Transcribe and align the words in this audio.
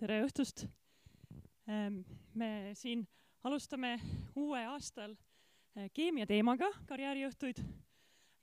tere 0.00 0.22
õhtust. 0.24 0.62
me 2.32 2.72
siin 2.72 3.02
alustame 3.44 3.98
uuel 4.38 4.70
aastal 4.72 5.12
eh, 5.76 5.90
keemia 5.92 6.24
teemaga 6.24 6.70
karjääriõhtuid 6.88 7.60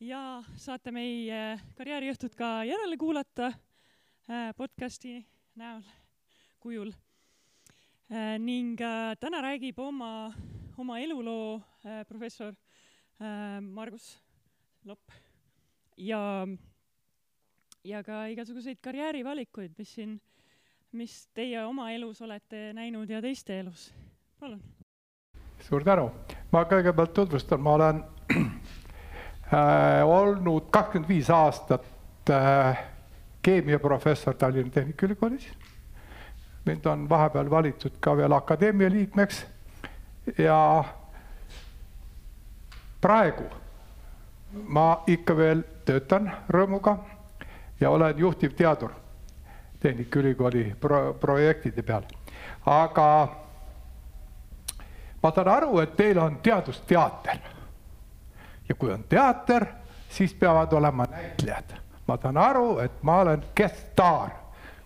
ja 0.06 0.20
saate 0.54 0.94
meie 0.94 1.58
karjääriõhtut 1.80 2.36
ka 2.38 2.62
järele 2.70 3.00
kuulata 3.02 3.50
eh, 3.50 4.52
podcasti 4.54 5.16
näol, 5.58 5.82
kujul. 6.62 6.94
Eh, 8.14 8.38
ning 8.38 8.78
täna 9.18 9.42
räägib 9.42 9.82
oma, 9.82 10.30
oma 10.78 11.00
eluloo 11.02 11.58
professor 12.06 12.54
Margus 13.66 14.12
Lopp 14.86 15.10
ja, 15.98 16.22
ja 17.82 18.06
ka 18.06 18.28
igasuguseid 18.30 18.78
karjäärivalikuid, 18.78 19.74
mis 19.82 19.98
siin 19.98 20.20
mis 20.98 21.28
teie 21.34 21.62
oma 21.66 21.92
elus 21.94 22.22
olete 22.22 22.72
näinud 22.74 23.10
ja 23.10 23.22
teiste 23.22 23.60
elus, 23.60 23.94
palun. 24.40 24.62
suur 25.62 25.84
tänu, 25.86 26.10
ma 26.52 26.64
kõigepealt 26.66 27.14
tutvustan, 27.14 27.62
ma 27.62 27.76
olen 27.78 28.02
äh, 29.54 30.02
olnud 30.06 30.72
kakskümmend 30.74 31.10
viis 31.10 31.30
aastat 31.30 31.86
äh, 32.34 32.82
keemiaprofessor 33.42 34.36
Tallinna 34.36 34.74
Tehnikaülikoolis. 34.74 35.48
mind 36.66 36.86
on 36.86 37.10
vahepeal 37.10 37.50
valitud 37.50 37.94
ka 38.00 38.18
veel 38.18 38.34
akadeemia 38.34 38.90
liikmeks 38.92 39.46
ja 40.38 40.84
praegu 43.02 43.46
ma 44.52 45.04
ikka 45.08 45.38
veel 45.38 45.64
töötan 45.86 46.32
rõõmuga 46.50 46.98
ja 47.80 47.90
olen 47.90 48.18
juhtivteadur 48.18 48.92
Tehnikaülikooli 49.80 50.76
pro 50.80 51.14
projektide 51.14 51.82
peal. 51.82 52.02
aga 52.66 53.28
ma 55.24 55.32
saan 55.32 55.48
aru, 55.48 55.80
et 55.80 55.96
teil 55.98 56.18
on 56.18 56.40
teadusteater. 56.44 57.38
ja 58.70 58.76
kui 58.76 58.92
on 58.92 59.04
teater, 59.04 59.66
siis 60.10 60.34
peavad 60.34 60.74
olema 60.74 61.06
näitlejad. 61.12 61.78
ma 62.08 62.18
saan 62.22 62.38
aru, 62.38 62.80
et 62.80 63.04
ma 63.04 63.20
olen 63.20 63.44
guest 63.56 63.92
star, 63.92 64.30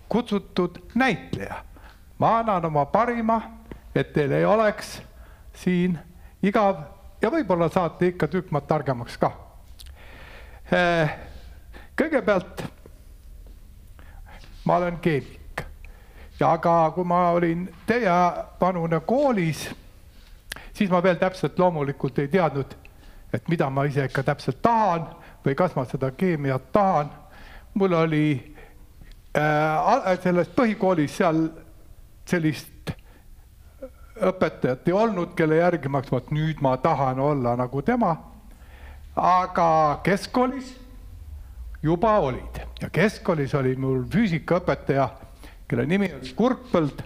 kutsutud 0.10 0.80
näitleja. 0.96 1.56
ma 2.20 2.38
annan 2.38 2.66
oma 2.66 2.86
parima, 2.86 3.42
et 3.96 4.14
teil 4.14 4.32
ei 4.32 4.46
oleks 4.46 5.02
siin 5.54 6.00
igav 6.44 6.84
ja 7.22 7.30
võib-olla 7.30 7.70
saate 7.70 8.12
ikka 8.12 8.28
tükk 8.28 8.52
maad 8.52 8.68
targemaks 8.68 9.18
ka. 9.18 9.32
Eh, 10.72 11.12
kõigepealt 12.00 12.64
ma 14.72 14.78
olen 14.78 14.98
keemik. 14.98 15.66
ja 16.40 16.52
aga 16.52 16.92
kui 16.96 17.04
ma 17.04 17.30
olin 17.36 17.66
teie 17.86 18.12
vanune 18.62 19.00
koolis, 19.06 19.66
siis 20.74 20.90
ma 20.90 21.02
veel 21.04 21.18
täpselt 21.20 21.60
loomulikult 21.60 22.20
ei 22.24 22.30
teadnud, 22.32 22.72
et 23.34 23.50
mida 23.52 23.68
ma 23.70 23.84
ise 23.84 24.06
ikka 24.08 24.24
täpselt 24.24 24.62
tahan 24.64 25.10
või 25.44 25.58
kas 25.60 25.76
ma 25.76 25.84
seda 25.86 26.12
keemiat 26.12 26.72
tahan. 26.72 27.12
mul 27.74 27.94
oli 27.94 28.56
äh, 29.36 30.20
selles 30.24 30.48
põhikoolis 30.56 31.18
seal 31.20 31.50
sellist 32.26 32.96
õpetajat 34.22 34.88
ei 34.88 34.94
olnud, 34.94 35.36
kelle 35.36 35.60
järgi 35.60 35.92
ma 35.92 36.00
vot 36.12 36.32
nüüd 36.32 36.64
ma 36.64 36.78
tahan 36.78 37.20
olla 37.20 37.58
nagu 37.60 37.82
tema. 37.82 38.16
aga 39.16 40.00
keskkoolis 40.04 40.78
juba 41.84 42.20
olid 42.20 42.62
ja 42.82 42.90
keskkoolis 42.90 43.56
oli 43.56 43.76
mul 43.76 44.04
füüsikaõpetaja, 44.10 45.08
kelle 45.68 45.86
nimi 45.86 46.12
oli 46.14 46.34
Kurkpõld 46.36 47.02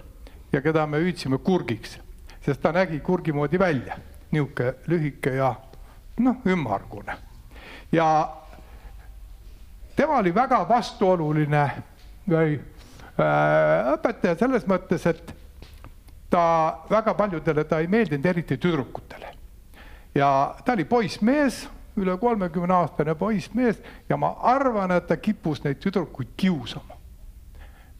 ja 0.52 0.60
keda 0.62 0.86
me 0.86 1.00
hüüdsime 1.02 1.38
kurgiks, 1.38 1.98
sest 2.44 2.62
ta 2.62 2.72
nägi 2.72 3.00
kurgi 3.00 3.32
moodi 3.32 3.58
välja, 3.58 3.98
niisugune 4.32 4.74
lühike 4.88 5.36
ja 5.36 5.54
noh, 6.20 6.36
ümmargune. 6.46 7.16
ja 7.92 8.06
tema 9.96 10.18
oli 10.18 10.34
väga 10.34 10.68
vastuoluline 10.68 11.64
või 12.28 12.56
äh, 12.56 13.92
õpetaja 13.94 14.36
selles 14.38 14.66
mõttes, 14.66 15.06
et 15.06 15.34
ta 16.30 16.82
väga 16.90 17.14
paljudele, 17.14 17.64
ta 17.64 17.78
ei 17.80 17.86
meeldinud 17.86 18.26
eriti 18.26 18.56
tüdrukutele. 18.56 19.32
ja 20.14 20.54
ta 20.64 20.72
oli 20.72 20.84
poissmees 20.84 21.66
üle 21.96 22.16
kolmekümne 22.20 22.74
aastane 22.74 23.14
poissmees 23.14 23.80
ja 24.08 24.16
ma 24.16 24.34
arvan, 24.42 24.90
et 24.90 25.06
ta 25.06 25.16
kippus 25.16 25.62
neid 25.64 25.80
tüdrukuid 25.82 26.34
kiusama. 26.36 26.96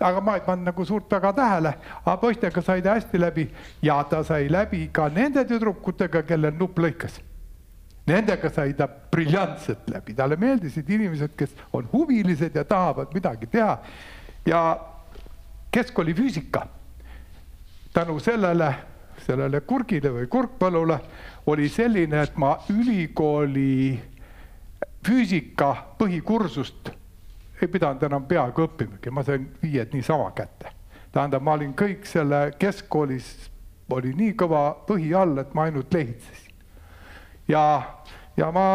aga 0.01 0.21
ma 0.21 0.35
ei 0.37 0.43
pannud 0.45 0.69
nagu 0.69 0.85
suurt 0.85 1.13
väga 1.13 1.33
tähele, 1.33 1.73
aga 2.05 2.17
poistega 2.21 2.63
sai 2.63 2.83
ta 2.83 2.95
hästi 2.95 3.21
läbi 3.21 3.47
ja 3.83 4.03
ta 4.05 4.23
sai 4.25 4.51
läbi 4.53 4.89
ka 4.93 5.09
nende 5.09 5.45
tüdrukutega, 5.45 6.23
kellel 6.23 6.53
nupp 6.53 6.79
lõikas. 6.79 7.21
Nendega 8.07 8.51
sai 8.53 8.75
ta 8.77 8.87
briljantselt 8.87 9.89
läbi, 9.91 10.15
talle 10.15 10.37
meeldisid 10.37 10.91
inimesed, 10.91 11.33
kes 11.37 11.57
on 11.73 11.89
huvilised 11.93 12.55
ja 12.55 12.65
tahavad 12.65 13.15
midagi 13.15 13.47
teha. 13.47 13.79
ja 14.47 14.81
keskkooli 15.71 16.15
füüsika 16.15 16.67
tänu 17.97 18.21
sellele, 18.21 18.75
sellele 19.27 19.61
kurgile 19.67 20.13
või 20.15 20.29
kurkpõllule 20.31 20.99
oli 21.51 21.69
selline, 21.73 22.23
et 22.23 22.37
ma 22.39 22.57
ülikooli 22.73 23.99
füüsika 25.07 25.73
põhikursust 25.99 26.91
ei 27.63 27.69
pidanud 27.73 28.03
enam 28.05 28.25
peaaegu 28.29 28.67
õppimagi, 28.67 29.11
ma 29.11 29.25
sain 29.25 29.47
viied 29.63 29.95
niisama 29.95 30.31
kätte. 30.37 30.73
tähendab, 31.13 31.43
ma 31.43 31.55
olin 31.57 31.73
kõik 31.73 32.05
selle 32.05 32.51
keskkoolis, 32.61 33.51
oli 33.91 34.13
nii 34.13 34.35
kõva 34.37 34.63
põhi 34.89 35.15
all, 35.17 35.39
et 35.41 35.55
ma 35.55 35.65
ainult 35.65 35.95
lehitsesin. 35.95 36.53
ja, 37.49 37.63
ja 38.37 38.51
ma, 38.53 38.67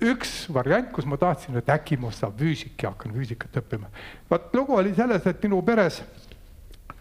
üks 0.00 0.46
variant, 0.54 0.90
kus 0.92 1.04
ma 1.04 1.18
tahtsin, 1.20 1.56
et 1.60 1.68
äkki 1.68 1.98
must 2.00 2.24
saab 2.24 2.38
füüsik 2.40 2.82
ja 2.82 2.94
hakkan 2.94 3.12
füüsikat 3.12 3.60
õppima. 3.60 3.92
vot 4.30 4.54
lugu 4.54 4.78
oli 4.78 4.94
selles, 4.94 5.26
et 5.26 5.42
minu 5.42 5.60
peres 5.62 6.02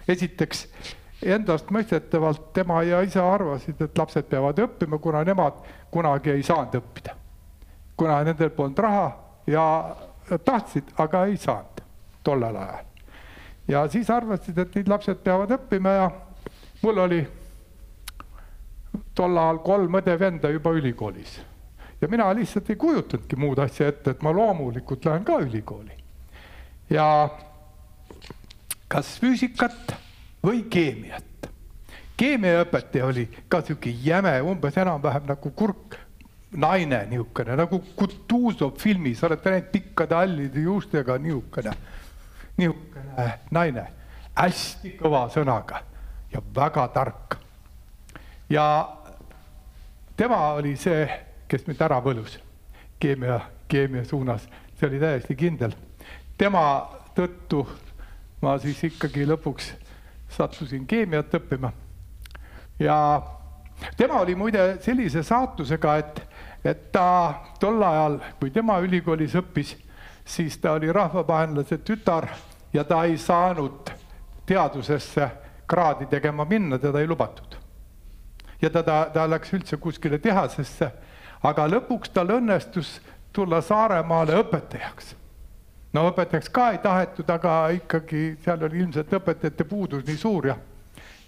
esiteks 0.08 0.68
endastmõistetavalt 1.26 2.54
tema 2.54 2.84
ja 2.84 3.02
isa 3.02 3.24
arvasid, 3.34 3.82
et 3.82 3.98
lapsed 3.98 4.28
peavad 4.30 4.60
õppima, 4.60 5.00
kuna 5.00 5.24
nemad 5.24 5.62
kunagi 5.92 6.32
ei 6.32 6.44
saanud 6.44 6.76
õppida. 6.82 7.16
kuna 7.98 8.24
nendel 8.24 8.50
polnud 8.50 8.80
raha 8.80 9.12
ja 9.48 9.96
tahtsid, 10.46 10.84
aga 10.98 11.26
ei 11.26 11.38
saanud 11.38 11.84
tollel 12.24 12.56
ajal. 12.56 12.86
ja 13.68 13.88
siis 13.88 14.10
arvasid, 14.10 14.58
et 14.58 14.76
nüüd 14.76 14.90
lapsed 14.90 15.24
peavad 15.24 15.52
õppima 15.52 15.90
ja 15.90 16.12
mul 16.82 16.98
oli 16.98 17.22
tol 19.16 19.38
ajal 19.38 19.60
kolm 19.64 20.00
õde-venda 20.02 20.50
juba 20.50 20.72
ülikoolis. 20.72 21.42
ja 22.02 22.08
mina 22.08 22.34
lihtsalt 22.34 22.70
ei 22.70 22.76
kujutanudki 22.76 23.36
muud 23.36 23.60
asja 23.60 23.88
ette, 23.88 24.12
et 24.12 24.22
ma 24.22 24.32
loomulikult 24.32 25.06
lähen 25.06 25.24
ka 25.24 25.40
ülikooli. 25.40 25.98
ja 26.90 27.30
kas 28.88 29.20
füüsikat 29.20 29.96
või 30.44 30.64
keemiat. 30.70 31.24
keemiaõpetaja 32.18 33.06
oli 33.06 33.28
ka 33.50 33.62
sihuke 33.62 33.90
jäme, 34.04 34.42
umbes 34.42 34.78
enam-vähem 34.78 35.26
nagu 35.28 35.52
kurk 35.52 35.98
naine 36.52 37.06
niisugune 37.10 37.56
nagu 37.58 37.80
Kutuzov 37.96 38.78
filmis, 38.78 39.24
olete 39.24 39.50
näinud 39.50 39.72
pikkade 39.72 40.16
hallide 40.16 40.62
juustega 40.62 41.18
niisugune, 41.18 41.74
niisugune 42.58 43.30
naine, 43.52 43.88
hästi 44.36 44.96
kõva 45.00 45.26
sõnaga 45.34 45.82
ja 46.34 46.42
väga 46.56 46.88
tark. 46.88 47.38
ja 48.50 48.66
tema 50.18 50.54
oli 50.54 50.76
see, 50.78 51.08
kes 51.48 51.68
mind 51.68 51.82
ära 51.82 52.02
võlus 52.02 52.40
keemia, 53.00 53.40
keemia 53.68 54.06
suunas, 54.06 54.46
see 54.80 54.88
oli 54.88 55.00
täiesti 55.00 55.36
kindel. 55.36 55.74
tema 56.38 56.90
tõttu 57.16 57.66
ma 58.42 58.58
siis 58.60 58.84
ikkagi 58.84 59.26
lõpuks 59.26 59.74
sattusin 60.34 60.88
keemiat 60.88 61.34
õppima. 61.34 61.72
ja 62.80 63.22
tema 63.98 64.20
oli 64.20 64.36
muide 64.36 64.78
sellise 64.82 65.24
saatusega, 65.24 65.96
et, 65.98 66.22
et 66.66 66.92
ta 66.92 67.34
tol 67.60 67.82
ajal, 67.84 68.20
kui 68.40 68.52
tema 68.52 68.80
ülikoolis 68.80 69.36
õppis, 69.36 69.76
siis 70.26 70.58
ta 70.58 70.74
oli 70.78 70.92
rahvavaenlase 70.92 71.78
tütar 71.78 72.28
ja 72.74 72.84
ta 72.84 73.04
ei 73.04 73.18
saanud 73.18 73.92
teadusesse 74.46 75.30
kraadi 75.68 76.06
tegema 76.06 76.46
minna, 76.46 76.80
teda 76.80 77.00
ei 77.00 77.08
lubatud. 77.08 77.56
ja 78.62 78.70
ta, 78.70 78.84
ta, 78.84 79.10
ta 79.14 79.30
läks 79.30 79.54
üldse 79.54 79.78
kuskile 79.78 80.20
tehasesse, 80.20 80.92
aga 81.44 81.68
lõpuks 81.68 82.14
tal 82.14 82.32
õnnestus 82.32 83.02
tulla 83.34 83.62
Saaremaale 83.62 84.38
õpetajaks 84.40 85.16
no 85.94 86.08
õpetajaks 86.10 86.52
ka 86.54 86.70
ei 86.74 86.82
tahetud, 86.84 87.30
aga 87.30 87.54
ikkagi 87.78 88.24
seal 88.44 88.66
oli 88.68 88.82
ilmselt 88.84 89.14
õpetajate 89.20 89.68
puudus 89.70 90.06
nii 90.08 90.18
suur 90.18 90.50
ja, 90.52 90.58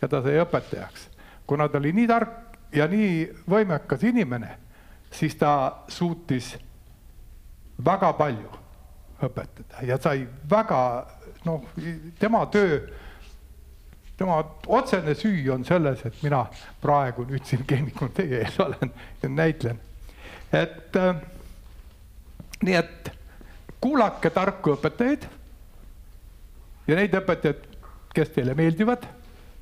ja 0.02 0.10
ta 0.10 0.22
sai 0.26 0.40
õpetajaks. 0.42 1.10
kuna 1.48 1.70
ta 1.70 1.78
oli 1.78 1.94
nii 1.94 2.08
tark 2.08 2.58
ja 2.76 2.88
nii 2.88 3.26
võimekas 3.50 4.04
inimene, 4.04 4.58
siis 5.12 5.36
ta 5.40 5.84
suutis 5.88 6.56
väga 7.86 8.14
palju 8.14 8.52
õpetada 9.24 9.86
ja 9.86 9.98
sai 10.02 10.28
väga 10.50 10.80
noh, 11.46 11.66
tema 12.20 12.46
töö 12.52 12.80
tema 14.18 14.40
otsene 14.68 15.16
süü 15.16 15.50
on 15.52 15.66
selles, 15.66 16.06
et 16.06 16.22
mina 16.24 16.46
praegu 16.82 17.26
nüüd 17.28 17.44
siin 17.46 17.66
keemikuna 17.68 18.14
teie 18.16 18.42
ees 18.46 18.60
olen 18.64 18.94
ja 19.24 19.30
näitlen. 19.30 19.80
et 20.54 20.96
äh, 20.96 21.16
nii 22.64 22.76
et 22.80 23.12
kuulake 23.82 24.30
tarku 24.30 24.76
õpetajaid 24.76 25.28
ja 26.88 26.98
neid 26.98 27.14
õpetajaid, 27.18 27.64
kes 28.16 28.32
teile 28.36 28.56
meeldivad, 28.56 29.06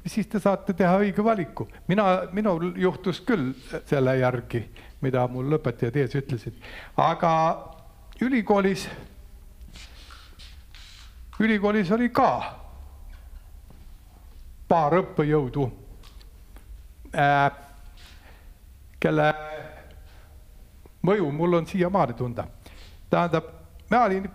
siis 0.06 0.28
te 0.30 0.40
saate 0.40 0.74
teha 0.78 0.98
õige 1.02 1.24
valiku. 1.24 1.68
mina, 1.88 2.28
minul 2.32 2.74
juhtus 2.78 3.22
küll 3.22 3.54
selle 3.86 4.18
järgi, 4.18 4.64
mida 5.02 5.28
mul 5.28 5.58
õpetajad 5.58 5.96
ees 5.96 6.16
ütlesid, 6.16 6.54
aga 6.98 7.32
ülikoolis, 8.22 8.88
ülikoolis 11.40 11.92
oli 11.92 12.10
ka 12.10 12.30
paar 14.68 14.96
õppejõudu 15.00 15.66
äh,, 17.16 17.52
kelle 19.00 19.34
mõju 21.04 21.32
mul 21.32 21.60
on 21.60 21.68
siiamaani 21.68 22.14
tunda. 22.14 22.48
tähendab, 23.10 23.50
ma 23.94 24.06
olin 24.06 24.28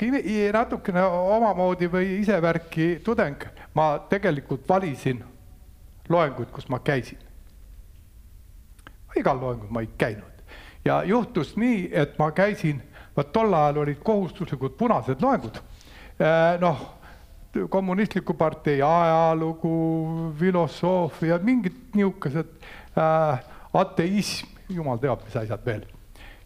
natukene 0.52 1.02
omamoodi 1.02 1.88
või 1.90 2.20
isevärki 2.20 3.00
tudeng, 3.04 3.42
ma 3.74 3.98
tegelikult 4.10 4.68
valisin 4.68 5.24
loenguid, 6.08 6.50
kus 6.54 6.68
ma 6.68 6.78
käisin. 6.78 7.18
igal 9.16 9.40
loengul 9.40 9.70
ma 9.70 9.80
ei 9.80 9.88
käinud 9.98 10.38
ja 10.84 11.02
juhtus 11.04 11.56
nii, 11.56 11.88
et 11.92 12.18
ma 12.18 12.30
käisin, 12.30 12.80
vot 13.16 13.32
tol 13.32 13.52
ajal 13.54 13.82
olid 13.82 13.98
kohustuslikud 14.04 14.76
punased 14.78 15.22
loengud. 15.22 15.58
Äh, 16.18 16.60
noh 16.60 16.94
kommunistliku 17.70 18.34
partei 18.34 18.82
ajalugu, 18.84 19.72
filosoofia, 20.38 21.38
mingid 21.42 21.96
niisugused 21.96 22.50
äh, 22.94 23.40
ateism, 23.74 24.52
jumal 24.70 25.00
teab, 25.02 25.24
mis 25.24 25.36
asjad 25.36 25.64
veel. 25.66 25.86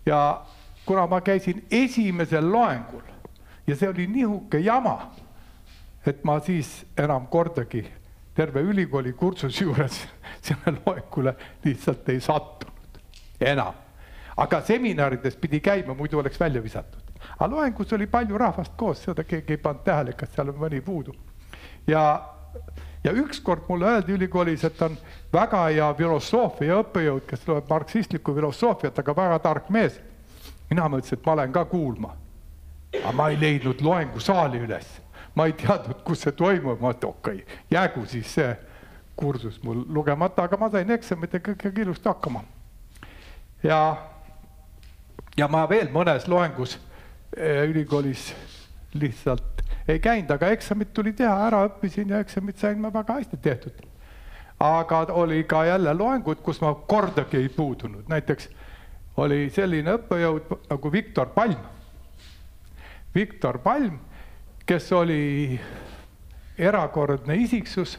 ja 0.06 0.42
kuna 0.86 1.06
ma 1.06 1.20
käisin 1.20 1.64
esimesel 1.70 2.52
loengul 2.52 3.02
ja 3.66 3.76
see 3.76 3.88
oli 3.88 4.06
nihuke 4.06 4.58
jama, 4.58 5.12
et 6.06 6.24
ma 6.24 6.40
siis 6.40 6.86
enam 6.98 7.26
kordagi 7.26 7.84
terve 8.34 8.60
ülikooli 8.60 9.12
kursuse 9.12 9.64
juures 9.64 10.02
selle 10.46 10.76
loengule 10.86 11.36
lihtsalt 11.64 12.08
ei 12.08 12.20
sattunud 12.20 13.00
enam. 13.40 13.74
aga 14.36 14.60
seminarides 14.60 15.36
pidi 15.36 15.60
käima, 15.60 15.94
muidu 15.94 16.18
oleks 16.18 16.40
välja 16.40 16.62
visatud 16.62 17.02
aga 17.38 17.50
loengus 17.50 17.92
oli 17.92 18.06
palju 18.06 18.38
rahvast 18.38 18.76
koos, 18.76 19.02
seda 19.04 19.24
keegi 19.24 19.56
ei 19.56 19.62
pannud 19.62 19.84
tähele, 19.86 20.14
kas 20.18 20.32
seal 20.34 20.52
on 20.52 20.58
mõni 20.60 20.80
puudu. 20.84 21.14
ja, 21.86 22.02
ja 23.04 23.12
ükskord 23.12 23.68
mulle 23.68 23.86
öeldi 23.86 24.16
ülikoolis, 24.16 24.64
et 24.64 24.82
on 24.82 24.96
väga 25.32 25.64
hea 25.68 25.88
filosoofia 25.98 26.80
õppejõud, 26.82 27.26
kes 27.26 27.46
loeb 27.48 27.70
marksistlikku 27.70 28.34
filosoofiat, 28.34 28.98
aga 28.98 29.16
väga 29.16 29.38
tark 29.38 29.70
mees. 29.70 30.00
Mina 30.72 30.88
mõtlesin, 30.88 31.20
et 31.20 31.26
ma 31.26 31.36
olen 31.36 31.54
ka 31.54 31.64
kuulma. 31.70 32.12
aga 32.98 33.12
ma 33.16 33.30
ei 33.32 33.40
leidnud 33.40 33.80
loengusaali 33.80 34.60
üles, 34.66 34.88
ma 35.34 35.46
ei 35.48 35.56
teadnud, 35.56 36.02
kus 36.04 36.26
see 36.26 36.32
toimub, 36.36 36.80
ma 36.80 36.90
mõtlesin, 36.90 37.08
okei 37.08 37.42
okay,, 37.44 37.60
jäägu 37.70 38.06
siis 38.06 38.34
see 38.34 38.54
kursus 39.16 39.60
mul 39.62 39.84
lugemata, 39.88 40.44
aga 40.48 40.56
ma 40.56 40.70
sain 40.72 40.90
eksamitega 40.90 41.54
ikkagi 41.56 41.86
ilusti 41.86 42.08
hakkama. 42.08 42.44
ja, 43.62 43.80
ja 45.36 45.48
ma 45.48 45.68
veel 45.68 45.92
mõnes 45.92 46.28
loengus 46.28 46.78
Eh, 47.36 47.64
ülikoolis 47.64 48.34
lihtsalt 48.94 49.62
ei 49.88 50.00
käinud, 50.04 50.30
aga 50.34 50.50
eksamid 50.52 50.90
tuli 50.92 51.14
teha, 51.16 51.32
ära 51.46 51.62
õppisin 51.64 52.10
ja 52.12 52.18
eksamid 52.20 52.58
sain 52.60 52.80
ma 52.80 52.90
väga 52.92 53.14
hästi 53.16 53.38
tehtud. 53.40 53.78
aga 54.60 54.98
oli 55.16 55.44
ka 55.44 55.64
jälle 55.64 55.94
loengud, 55.94 56.42
kus 56.44 56.60
ma 56.60 56.74
kordagi 56.74 57.36
ei 57.36 57.48
puudunud, 57.48 58.04
näiteks 58.08 58.50
oli 59.16 59.50
selline 59.50 59.96
õppejõud 59.98 60.54
nagu 60.70 60.92
Viktor 60.92 61.32
Palm. 61.34 61.58
Viktor 63.14 63.58
Palm, 63.58 63.98
kes 64.66 64.92
oli 64.92 65.58
erakordne 66.58 67.36
isiksus, 67.36 67.98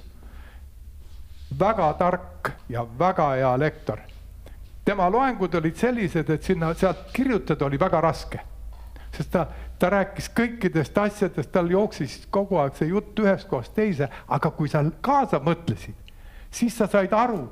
väga 1.59 1.91
tark 1.99 2.49
ja 2.69 2.85
väga 2.99 3.29
hea 3.35 3.53
lektor. 3.59 3.99
tema 4.85 5.09
loengud 5.09 5.53
olid 5.55 5.75
sellised, 5.75 6.29
et 6.29 6.43
sinna 6.43 6.73
sealt 6.73 7.11
kirjutada 7.13 7.65
oli 7.65 7.79
väga 7.79 8.01
raske 8.01 8.39
sest 9.17 9.31
ta, 9.31 9.45
ta 9.79 9.89
rääkis 9.93 10.29
kõikidest 10.35 10.97
asjadest, 10.97 11.51
tal 11.53 11.69
jooksis 11.71 12.23
kogu 12.33 12.57
aeg 12.61 12.77
see 12.77 12.89
jutt 12.89 13.19
ühest 13.21 13.47
kohast 13.49 13.73
teise, 13.75 14.09
aga 14.27 14.51
kui 14.57 14.71
sa 14.71 14.83
kaasa 15.05 15.39
mõtlesid, 15.43 15.95
siis 16.53 16.77
sa 16.77 16.87
said 16.89 17.13
aru, 17.13 17.45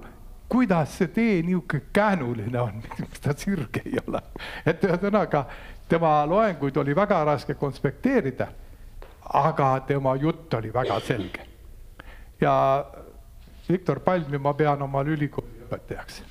kuidas 0.52 0.98
see 0.98 1.08
tee 1.08 1.42
niisugune 1.48 1.82
käänuline 1.94 2.60
on, 2.60 2.82
miks 3.00 3.20
ta 3.24 3.34
sirge 3.38 3.82
ei 3.86 4.02
ole. 4.08 4.22
et 4.66 4.84
ühesõnaga 4.84 5.46
tema 5.90 6.26
loenguid 6.28 6.78
oli 6.78 6.96
väga 6.96 7.24
raske 7.26 7.56
konspekteerida, 7.56 8.48
aga 9.34 9.70
tema 9.88 10.16
jutt 10.20 10.54
oli 10.60 10.74
väga 10.74 11.00
selge. 11.00 11.48
ja 12.42 12.54
Viktor 13.70 14.00
Palmi 14.00 14.38
ma 14.38 14.54
pean 14.54 14.82
omal 14.82 15.08
ülikooli 15.08 15.64
õpetajaks. 15.68 16.22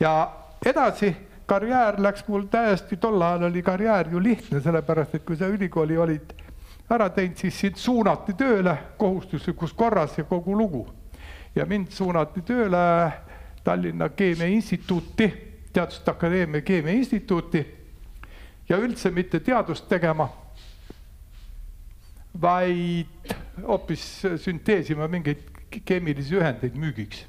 ja 0.00 0.12
edasi 0.66 1.14
karjäär 1.46 2.00
läks 2.02 2.26
mul 2.28 2.48
täiesti, 2.50 2.96
tol 2.96 3.22
ajal 3.22 3.50
oli 3.50 3.62
karjäär 3.62 4.08
ju 4.10 4.22
lihtne, 4.22 4.60
sellepärast 4.60 5.14
et 5.14 5.24
kui 5.24 5.36
sa 5.36 5.46
ülikooli 5.46 5.98
olid 5.98 6.34
ära 6.90 7.10
teinud, 7.10 7.38
siis 7.38 7.60
sind 7.60 7.78
suunati 7.78 8.34
tööle 8.34 8.74
kohustuslikus 8.98 9.72
korras 9.72 10.18
ja 10.18 10.24
kogu 10.24 10.56
lugu. 10.58 10.88
ja 11.54 11.66
mind 11.66 11.90
suunati 11.92 12.42
tööle 12.42 13.12
Tallinna 13.64 14.08
Keemiainstituuti, 14.08 15.28
Teaduste 15.72 16.10
Akadeemia 16.10 16.60
Keemiainstituuti 16.60 17.66
ja 18.68 18.76
üldse 18.76 19.10
mitte 19.10 19.40
teadust 19.40 19.88
tegema, 19.88 20.28
vaid 22.42 23.34
hoopis 23.66 24.22
sünteesima 24.36 25.08
mingeid 25.08 25.44
keemilisi 25.84 26.36
ühendeid 26.36 26.76
müügiks. 26.76 27.26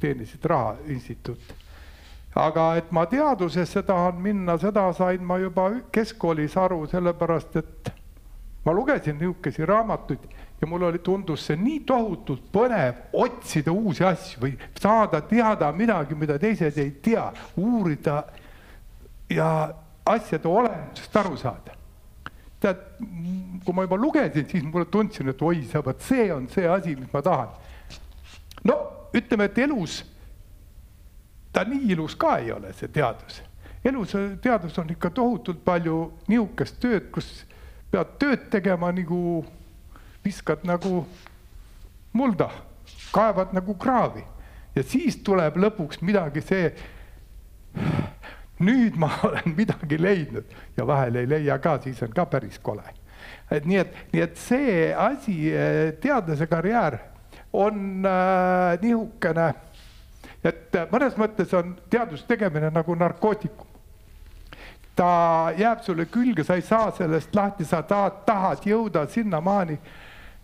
teenisid 0.00 0.44
raha 0.44 0.76
instituut 0.88 1.54
aga 2.34 2.76
et 2.76 2.92
ma 2.92 3.04
teadusesse 3.06 3.82
tahan 3.82 4.20
minna, 4.20 4.56
seda 4.58 4.92
sain 4.96 5.24
ma 5.24 5.38
juba 5.38 5.68
keskkoolis 5.92 6.56
aru, 6.56 6.86
sellepärast 6.88 7.56
et 7.60 7.92
ma 8.64 8.72
lugesin 8.72 9.18
niisuguseid 9.18 9.68
raamatuid 9.68 10.24
ja 10.62 10.68
mul 10.68 10.82
oli, 10.86 10.98
tundus 11.02 11.42
see 11.48 11.58
nii 11.58 11.80
tohutult 11.86 12.44
põnev 12.54 13.18
otsida 13.18 13.72
uusi 13.74 14.04
asju 14.06 14.44
või 14.44 14.52
saada 14.78 15.18
teada 15.26 15.72
midagi, 15.74 16.14
mida 16.14 16.38
teised 16.38 16.78
ei 16.78 16.92
tea, 17.02 17.24
uurida 17.58 18.20
ja 19.32 19.48
asjade 20.06 20.48
olemusest 20.48 21.16
aru 21.18 21.36
saada. 21.36 21.74
tead, 22.62 22.78
kui 23.64 23.74
ma 23.74 23.82
juba 23.82 23.96
lugesin, 23.98 24.46
siis 24.46 24.62
mulle 24.62 24.86
tundsin, 24.86 25.28
et 25.28 25.42
oi, 25.42 25.64
sa 25.66 25.80
vot 25.82 25.98
see 26.00 26.28
on 26.30 26.46
see 26.48 26.68
asi, 26.70 26.94
mis 26.94 27.10
ma 27.12 27.22
tahan. 27.22 27.48
no 28.64 28.76
ütleme, 29.12 29.50
et 29.50 29.58
elus 29.58 30.04
ta 31.52 31.64
nii 31.66 31.90
ilus 31.92 32.14
ka 32.14 32.36
ei 32.38 32.52
ole, 32.52 32.70
see 32.72 32.88
teadus. 32.88 33.42
elus, 33.84 34.14
teadus 34.42 34.78
on 34.78 34.94
ikka 34.94 35.10
tohutult 35.10 35.64
palju 35.64 36.12
nihukest 36.30 36.78
tööd, 36.78 37.10
kus 37.10 37.42
pead 37.90 38.14
tööd 38.22 38.46
tegema 38.54 38.92
nagu, 38.94 39.42
viskad 40.24 40.64
nagu 40.68 41.04
mulda, 42.12 42.50
kaevad 43.12 43.54
nagu 43.56 43.74
kraavi 43.74 44.24
ja 44.76 44.82
siis 44.82 45.18
tuleb 45.24 45.56
lõpuks 45.60 46.02
midagi 46.04 46.42
see, 46.44 46.72
nüüd 48.62 48.98
ma 49.00 49.10
olen 49.28 49.56
midagi 49.56 50.00
leidnud 50.00 50.56
ja 50.76 50.86
vahel 50.86 51.22
ei 51.22 51.28
leia 51.28 51.58
ka, 51.62 51.78
siis 51.82 52.02
on 52.02 52.12
ka 52.14 52.26
päris 52.26 52.58
kole. 52.58 52.84
et 53.50 53.66
nii 53.66 53.82
et, 53.82 53.98
nii 54.12 54.22
et 54.22 54.36
see 54.36 54.94
asi, 54.94 55.36
teadlase 56.00 56.46
karjäär 56.46 56.98
on 57.52 58.06
äh, 58.06 58.80
nihukene 58.80 59.52
et 60.44 60.74
äh, 60.76 60.88
mõnes 60.90 61.16
mõttes 61.18 61.52
on 61.56 61.76
teaduse 61.90 62.26
tegemine 62.28 62.70
nagu 62.74 62.94
narkootikum. 62.98 63.68
ta 64.96 65.52
jääb 65.56 65.80
sulle 65.82 66.04
külge, 66.06 66.44
sa 66.44 66.54
ei 66.54 66.62
saa 66.62 66.90
sellest 66.92 67.34
lahti, 67.34 67.64
sa 67.64 67.82
tahad, 67.82 68.24
tahad 68.26 68.66
jõuda 68.66 69.06
sinnamaani 69.08 69.78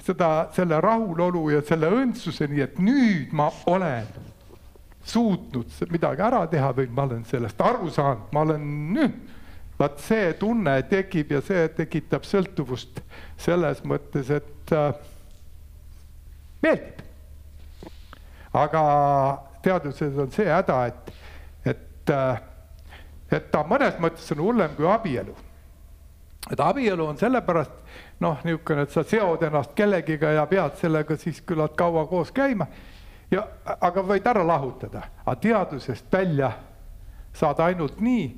seda, 0.04 0.48
selle 0.56 0.80
rahulolu 0.80 1.48
ja 1.56 1.62
selle 1.66 1.90
õndsuseni, 1.92 2.62
et 2.64 2.78
nüüd 2.78 3.32
ma 3.36 3.50
olen 3.66 4.06
suutnud 5.08 5.72
midagi 5.92 6.22
ära 6.24 6.44
teha 6.50 6.70
või 6.76 6.88
ma 6.92 7.06
olen 7.08 7.24
sellest 7.28 7.60
aru 7.64 7.90
saanud, 7.92 8.28
ma 8.32 8.44
olen 8.44 8.64
nüüd 8.94 9.18
vaat 9.78 10.00
see 10.02 10.32
tunne 10.40 10.74
tekib 10.90 11.32
ja 11.32 11.40
see 11.44 11.68
tekitab 11.76 12.26
sõltuvust 12.26 13.00
selles 13.38 13.80
mõttes, 13.86 14.30
et 14.34 14.72
äh, 14.74 14.90
meeldib. 16.62 17.04
aga 18.58 18.82
teaduses 19.62 20.16
on 20.18 20.32
see 20.34 20.48
häda, 20.50 20.78
et, 20.90 21.12
et, 21.74 22.10
äh, 22.10 22.40
et 23.30 23.50
ta 23.52 23.62
mõnes 23.68 24.00
mõttes 24.02 24.32
on 24.34 24.42
hullem 24.42 24.74
kui 24.76 24.88
abielu. 24.90 25.36
et 26.50 26.60
abielu 26.60 27.06
on 27.06 27.16
sellepärast 27.20 27.87
noh, 28.20 28.38
niisugune, 28.44 28.82
et 28.82 28.90
sa 28.94 29.04
seod 29.06 29.42
ennast 29.46 29.74
kellegiga 29.78 30.32
ja 30.34 30.46
pead 30.50 30.78
sellega 30.80 31.16
siis 31.16 31.40
küllalt 31.46 31.76
kaua 31.76 32.06
koos 32.06 32.32
käima. 32.34 32.66
ja, 33.30 33.46
aga 33.80 34.02
võid 34.02 34.26
ära 34.26 34.46
lahutada, 34.46 35.02
aga 35.24 35.36
teadusest 35.40 36.12
välja 36.12 36.52
saad 37.32 37.60
ainult 37.60 38.00
nii, 38.00 38.28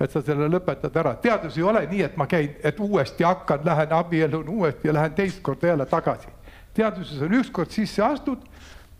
et 0.00 0.10
sa 0.10 0.22
selle 0.22 0.48
lõpetad 0.50 0.96
ära. 0.98 1.14
teadus 1.14 1.56
ei 1.56 1.62
ole 1.62 1.86
nii, 1.86 2.02
et 2.02 2.16
ma 2.16 2.26
käin, 2.26 2.56
et 2.62 2.80
uuesti 2.80 3.24
hakkan, 3.24 3.64
lähen 3.64 3.92
abiellun 3.92 4.48
uuesti 4.48 4.88
ja 4.88 4.94
lähen 4.94 5.14
teist 5.14 5.42
korda 5.42 5.66
jälle 5.66 5.86
tagasi. 5.86 6.28
teaduses 6.74 7.22
on 7.22 7.34
ükskord 7.40 7.70
sisse 7.70 8.02
astud, 8.02 8.44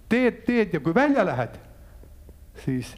teed, 0.08 0.44
teed 0.46 0.74
ja 0.74 0.80
kui 0.80 0.94
välja 0.94 1.26
lähed, 1.26 1.58
siis 2.64 2.96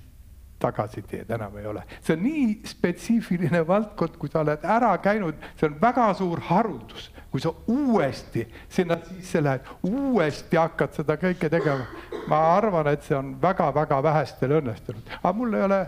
tagasiteed 0.64 1.30
enam 1.36 1.58
ei 1.60 1.66
ole. 1.66 1.82
see 2.00 2.16
on 2.16 2.22
nii 2.24 2.46
spetsiifiline 2.68 3.64
valdkond, 3.66 4.16
kui 4.18 4.32
sa 4.32 4.40
oled 4.44 4.64
ära 4.76 4.92
käinud, 5.04 5.38
see 5.60 5.68
on 5.68 5.76
väga 5.80 6.08
suur 6.18 6.42
haruldus, 6.48 7.10
kui 7.30 7.42
sa 7.42 7.52
uuesti 7.70 8.46
sinna 8.68 8.98
sisse 9.04 9.42
lähed, 9.44 9.68
uuesti 9.88 10.60
hakkad 10.60 10.96
seda 10.96 11.18
kõike 11.20 11.50
tegema. 11.52 11.86
ma 12.28 12.42
arvan, 12.56 12.88
et 12.94 13.02
see 13.04 13.16
on 13.16 13.34
väga-väga 13.42 14.02
vähestel 14.02 14.58
õnnestunud, 14.60 15.16
aga 15.20 15.32
mul 15.36 15.54
ei 15.54 15.66
ole 15.68 15.80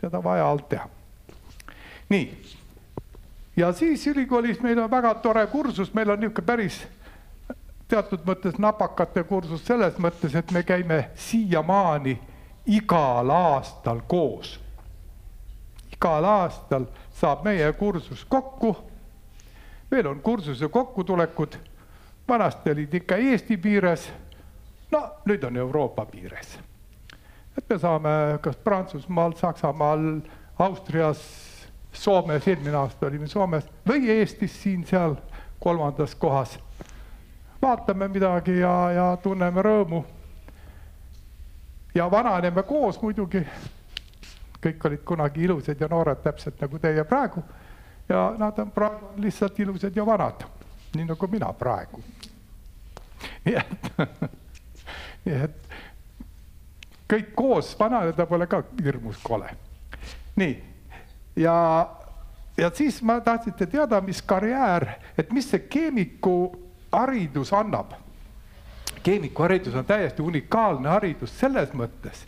seda 0.00 0.22
vaja 0.24 0.46
olnud 0.50 0.68
teha. 0.68 0.88
nii, 2.10 2.24
ja 3.56 3.72
siis 3.72 4.06
ülikoolis 4.10 4.62
meil 4.64 4.78
on 4.78 4.90
väga 4.90 5.14
tore 5.22 5.46
kursus, 5.52 5.94
meil 5.94 6.10
on 6.10 6.20
niisugune 6.20 6.46
päris 6.46 6.80
teatud 7.90 8.22
mõttes 8.26 8.58
napakate 8.62 9.24
kursus 9.26 9.64
selles 9.66 9.96
mõttes, 9.98 10.34
et 10.38 10.52
me 10.54 10.62
käime 10.66 11.08
siiamaani 11.18 12.16
igal 12.66 13.30
aastal 13.30 14.00
koos. 14.06 14.60
igal 15.92 16.24
aastal 16.24 16.84
saab 17.10 17.44
meie 17.44 17.72
kursus 17.72 18.24
kokku. 18.24 18.76
meil 19.90 20.06
on 20.06 20.20
kursuse 20.20 20.68
kokkutulekud, 20.68 21.56
vanasti 22.28 22.70
olid 22.70 22.94
ikka 22.94 23.16
Eesti 23.16 23.56
piires. 23.56 24.12
no 24.92 25.16
nüüd 25.24 25.44
on 25.44 25.56
Euroopa 25.56 26.06
piires. 26.06 26.58
et 27.58 27.64
me 27.68 27.78
saame 27.78 28.38
kas 28.40 28.56
Prantsusmaal, 28.56 29.32
Saksamaal, 29.32 30.20
Austrias, 30.58 31.50
Soomes, 31.92 32.48
eelmine 32.48 32.76
aasta 32.76 33.06
olime 33.06 33.26
Soomes 33.26 33.64
või 33.88 34.10
Eestis 34.10 34.62
siin-seal 34.62 35.16
kolmandas 35.60 36.14
kohas. 36.14 36.58
vaatame 37.62 38.08
midagi 38.08 38.58
ja, 38.58 38.90
ja 38.90 39.16
tunneme 39.22 39.62
rõõmu 39.62 40.04
ja 41.94 42.10
vananeme 42.10 42.62
koos 42.62 43.02
muidugi. 43.02 43.46
kõik 44.60 44.84
olid 44.84 45.00
kunagi 45.08 45.44
ilusad 45.44 45.80
ja 45.80 45.88
noored, 45.88 46.18
täpselt 46.22 46.60
nagu 46.60 46.78
teie 46.78 47.04
praegu. 47.04 47.42
ja 48.08 48.34
nad 48.38 48.58
on 48.58 48.70
praegu 48.70 49.12
lihtsalt 49.16 49.58
ilusad 49.58 49.96
ja 49.96 50.06
vanad, 50.06 50.44
nii 50.94 51.04
nagu 51.04 51.26
mina 51.26 51.52
praegu. 51.52 52.02
nii 53.44 53.54
et, 53.56 53.92
nii 55.24 55.34
et 55.44 55.68
kõik 57.12 57.32
koos 57.34 57.78
vananeda 57.78 58.26
pole 58.26 58.46
ka 58.46 58.62
hirmus 58.84 59.18
kole. 59.22 59.50
nii, 60.36 60.64
ja, 61.36 61.90
ja 62.56 62.70
siis 62.74 63.02
ma 63.02 63.20
tahtsite 63.20 63.66
teada, 63.66 64.00
mis 64.00 64.22
karjäär, 64.22 64.86
et 65.18 65.32
mis 65.32 65.50
see 65.50 65.66
keemiku 65.68 66.52
haridus 66.92 67.52
annab 67.52 67.94
keemikuharidus 69.02 69.74
on 69.74 69.84
täiesti 69.84 70.22
unikaalne 70.22 70.88
haridus 70.88 71.32
selles 71.38 71.72
mõttes, 71.76 72.24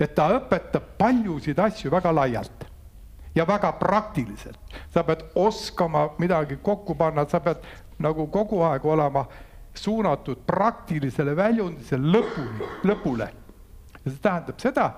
et 0.00 0.14
ta 0.14 0.28
õpetab 0.36 0.94
paljusid 0.98 1.58
asju 1.58 1.90
väga 1.90 2.14
laialt 2.14 2.66
ja 3.34 3.46
väga 3.46 3.72
praktiliselt. 3.72 4.58
sa 4.90 5.04
pead 5.04 5.24
oskama 5.34 6.08
midagi 6.18 6.56
kokku 6.56 6.94
panna, 6.94 7.26
sa 7.28 7.40
pead 7.40 7.56
nagu 7.98 8.26
kogu 8.26 8.62
aeg 8.62 8.84
olema 8.84 9.26
suunatud 9.74 10.38
praktilisele 10.46 11.36
väljundisele 11.36 12.12
lõpuni, 12.12 12.70
lõpule. 12.84 13.28
ja 14.04 14.10
see 14.10 14.22
tähendab 14.22 14.58
seda, 14.58 14.90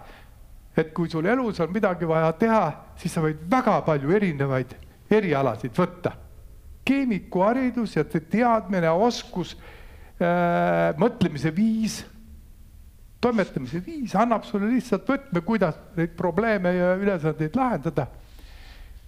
et 0.77 0.93
kui 0.95 1.11
sul 1.11 1.27
elus 1.27 1.61
on 1.61 1.73
midagi 1.73 2.09
vaja 2.09 2.33
teha, 2.33 2.73
siis 2.97 3.15
sa 3.15 3.21
võid 3.21 3.43
väga 3.51 3.81
palju 3.83 4.17
erinevaid 4.17 4.75
erialasid 5.11 5.77
võtta. 5.77 6.13
keemikuharidus 6.85 7.97
ja 7.97 8.05
teadmine, 8.05 8.91
oskus 8.91 9.57
mõtlemise 11.01 11.53
viis, 11.57 12.01
toimetamise 13.21 13.81
viis 13.85 14.15
annab 14.17 14.45
sulle 14.49 14.69
lihtsalt 14.71 15.09
võtme, 15.09 15.43
kuidas 15.45 15.79
neid 15.97 16.13
probleeme 16.17 16.73
ja 16.77 16.95
ülesandeid 17.01 17.57
lahendada. 17.57 18.07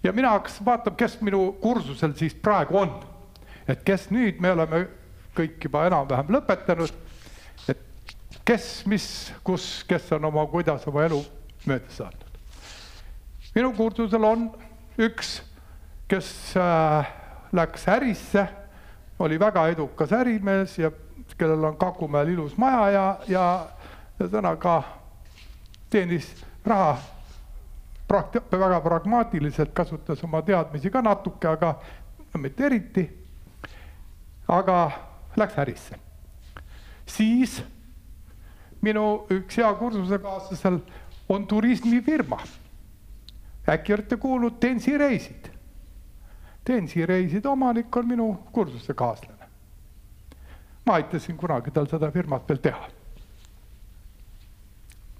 ja 0.03 0.11
mina 0.13 0.33
hakkasin 0.35 0.65
vaatama, 0.65 0.97
kes 0.97 1.21
minu 1.21 1.53
kursusel 1.61 2.13
siis 2.17 2.33
praegu 2.33 2.77
on. 2.77 2.91
et 3.67 3.83
kes 3.83 4.09
nüüd, 4.11 4.41
me 4.41 4.51
oleme 4.51 4.87
kõik 5.35 5.63
juba 5.63 5.85
enam-vähem 5.87 6.29
lõpetanud, 6.33 6.91
et 7.69 7.79
kes, 8.45 8.85
mis, 8.85 9.07
kus, 9.43 9.83
kes 9.87 10.11
on 10.11 10.25
oma, 10.29 10.45
kuidas 10.51 10.85
oma 10.87 11.05
elu 11.05 11.23
mööda 11.65 11.89
saanud. 11.89 12.37
minu 13.55 13.73
kursusel 13.77 14.23
on 14.23 14.49
üks, 14.97 15.41
kes 16.09 16.27
äh, 16.57 17.09
läks 17.53 17.87
ärisse, 17.87 18.47
oli 19.19 19.39
väga 19.39 19.67
edukas 19.67 20.11
ärimees 20.11 20.77
ja 20.79 20.91
kellel 21.37 21.63
on 21.63 21.77
Kakumäel 21.77 22.27
ilus 22.27 22.57
maja 22.57 22.89
ja, 22.89 23.19
ja 23.27 23.45
ühesõnaga 24.19 24.83
teenis 25.89 26.27
raha 26.65 26.97
prakti-, 28.07 28.41
väga 28.51 28.81
pragmaatiliselt, 28.81 29.73
kasutas 29.73 30.23
oma 30.23 30.41
teadmisi 30.41 30.91
ka 30.91 31.01
natuke, 31.01 31.47
aga 31.47 31.75
no 32.33 32.41
mitte 32.41 32.65
eriti. 32.65 33.09
aga 34.47 34.91
läks 35.35 35.57
ärisse. 35.57 35.99
siis 37.05 37.63
minu 38.81 39.25
üks 39.31 39.57
hea 39.57 39.73
kursusekaaslasel 39.73 40.79
on 41.29 41.47
turismifirma. 41.47 42.39
äkki 43.69 43.93
olete 43.93 44.17
kuulnud 44.17 44.59
Tensi 44.59 44.97
reisid? 44.97 45.52
Tensi 46.63 47.05
reiside 47.05 47.49
omanik 47.49 47.95
on 47.95 48.07
minu 48.07 48.33
kursusekaaslane 48.51 49.43
ma 50.85 50.93
aitasin 50.93 51.37
kunagi 51.37 51.71
tal 51.71 51.87
seda 51.87 52.11
firmat 52.11 52.49
veel 52.49 52.59
teha. 52.59 52.89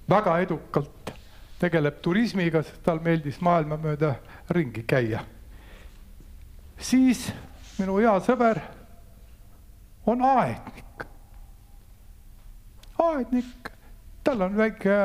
väga 0.08 0.38
edukalt 0.38 1.12
tegeleb 1.58 2.02
turismiga, 2.04 2.60
sest 2.62 2.82
tal 2.84 3.00
meeldis 3.00 3.40
maailma 3.40 3.78
mööda 3.80 4.14
ringi 4.50 4.82
käia. 4.82 5.24
siis 6.78 7.32
minu 7.78 7.96
hea 7.96 8.12
sõber 8.20 8.60
on 10.06 10.22
aednik. 10.22 11.06
aednik, 12.98 13.72
tal 14.24 14.42
on 14.42 14.56
väike 14.56 14.98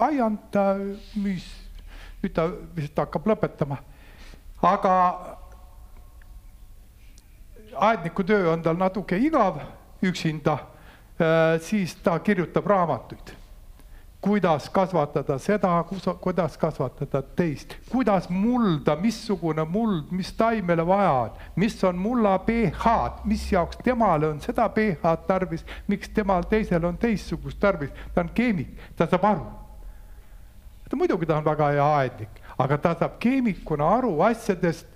aiand, 0.00 0.38
ta 0.50 0.74
müüs, 1.16 1.44
nüüd 2.22 2.32
ta 2.32 2.48
vist 2.76 2.96
hakkab 2.96 3.26
lõpetama, 3.28 3.76
aga 4.62 4.94
aedniku 7.76 8.24
töö 8.24 8.52
on 8.52 8.62
tal 8.62 8.76
natuke 8.76 9.16
igav 9.18 9.60
üksinda, 10.02 10.58
äh, 11.20 11.60
siis 11.60 11.94
ta 11.94 12.18
kirjutab 12.18 12.66
raamatuid. 12.66 13.34
kuidas 14.24 14.70
kasvatada 14.70 15.38
seda, 15.38 15.84
kuidas 16.20 16.56
kasvatada 16.56 17.22
teist, 17.22 17.74
kuidas 17.90 18.30
mulda, 18.30 18.96
missugune 18.96 19.64
muld, 19.68 20.06
mis 20.10 20.32
taimele 20.32 20.86
vaja 20.86 21.10
on, 21.12 21.30
mis 21.56 21.84
on 21.84 21.98
mulla 21.98 22.38
pH-d, 22.38 23.20
mis 23.24 23.52
jaoks 23.52 23.76
temale 23.84 24.26
on 24.26 24.40
seda 24.40 24.68
pH-d 24.68 25.26
tarvis, 25.26 25.66
miks 25.88 26.08
temal 26.08 26.48
teisel 26.48 26.84
on 26.84 26.96
teistsugust 26.96 27.60
tarvis, 27.60 27.92
ta 28.14 28.24
on 28.24 28.32
keemik, 28.34 28.72
ta 28.96 29.04
saab 29.04 29.24
aru. 29.24 29.44
ta 30.88 30.96
muidugi, 30.96 31.26
ta 31.26 31.36
on 31.36 31.44
väga 31.44 31.68
hea 31.76 31.92
aednik, 31.98 32.40
aga 32.58 32.78
ta 32.78 32.94
saab 32.98 33.20
keemikuna 33.20 33.92
aru 33.98 34.22
asjadest 34.22 34.86
ja 34.86 34.93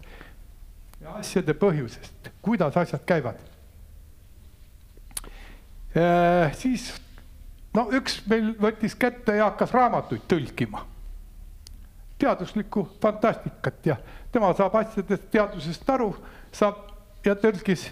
asjade 1.19 1.55
põhjusest, 1.55 2.33
kuidas 2.43 2.77
asjad 2.77 3.05
käivad 3.07 3.41
Äh, 5.97 6.53
siis 6.53 6.91
no 7.73 7.87
üks 7.97 8.19
meil 8.29 8.53
võttis 8.61 8.93
kätte 8.99 9.39
ja 9.39 9.49
hakkas 9.49 9.73
raamatuid 9.73 10.27
tõlkima. 10.29 10.85
teaduslikku 12.19 12.83
fantastikat 13.03 13.87
ja 13.87 13.97
tema 14.33 14.51
saab 14.59 14.75
asjadest, 14.75 15.31
teadusest 15.31 15.91
aru, 15.91 16.11
saab 16.53 16.81
ja 17.25 17.37
tõlkis, 17.39 17.87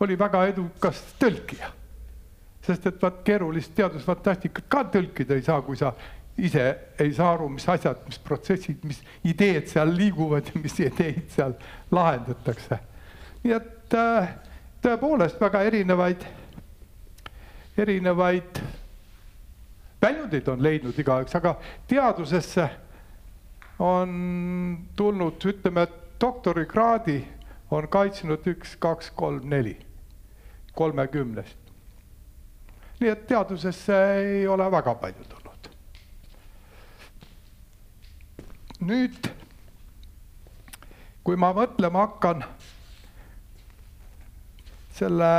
oli 0.00 0.18
väga 0.18 0.44
edukas 0.52 1.00
tõlkija. 1.18 1.72
sest 2.66 2.86
et 2.86 3.02
vaat 3.02 3.22
keerulist 3.24 3.74
teadusfantastikat 3.74 4.64
ka 4.68 4.84
tõlkida 4.84 5.34
ei 5.34 5.42
saa, 5.42 5.62
kui 5.62 5.76
sa 5.76 5.94
ise 6.38 6.64
ei 6.98 7.12
saa 7.14 7.32
aru, 7.34 7.48
mis 7.50 7.68
asjad, 7.68 8.02
mis 8.06 8.18
protsessid, 8.22 8.82
mis 8.86 9.00
ideed 9.26 9.66
seal 9.70 9.90
liiguvad 9.96 10.50
ja 10.52 10.60
mis 10.62 10.76
ideid 10.80 11.24
seal 11.34 11.54
lahendatakse. 11.90 12.78
nii 13.42 13.54
et 13.54 13.94
äh, 13.94 14.34
tõepoolest 14.82 15.40
väga 15.40 15.62
erinevaid 15.66 16.26
erinevaid 17.78 18.58
väljundeid 20.02 20.48
on 20.48 20.62
leidnud 20.62 20.98
igaüks, 20.98 21.34
aga 21.38 21.56
teadusesse 21.90 22.68
on 23.78 24.10
tulnud, 24.96 25.42
ütleme, 25.46 25.86
doktorikraadi 26.20 27.20
on 27.70 27.88
kaitsnud 27.88 28.46
üks, 28.50 28.76
kaks, 28.78 29.10
kolm, 29.14 29.46
neli 29.50 29.76
kolmekümnest. 30.74 31.56
nii 33.00 33.10
et 33.10 33.26
teadusesse 33.30 33.96
ei 34.14 34.46
ole 34.50 34.70
väga 34.70 34.94
palju 34.94 35.24
tulnud. 35.24 35.37
Nüüd, 38.80 39.28
kui 41.24 41.36
ma 41.36 41.50
mõtlema 41.56 42.06
hakkan 42.06 42.44
selle 44.98 45.30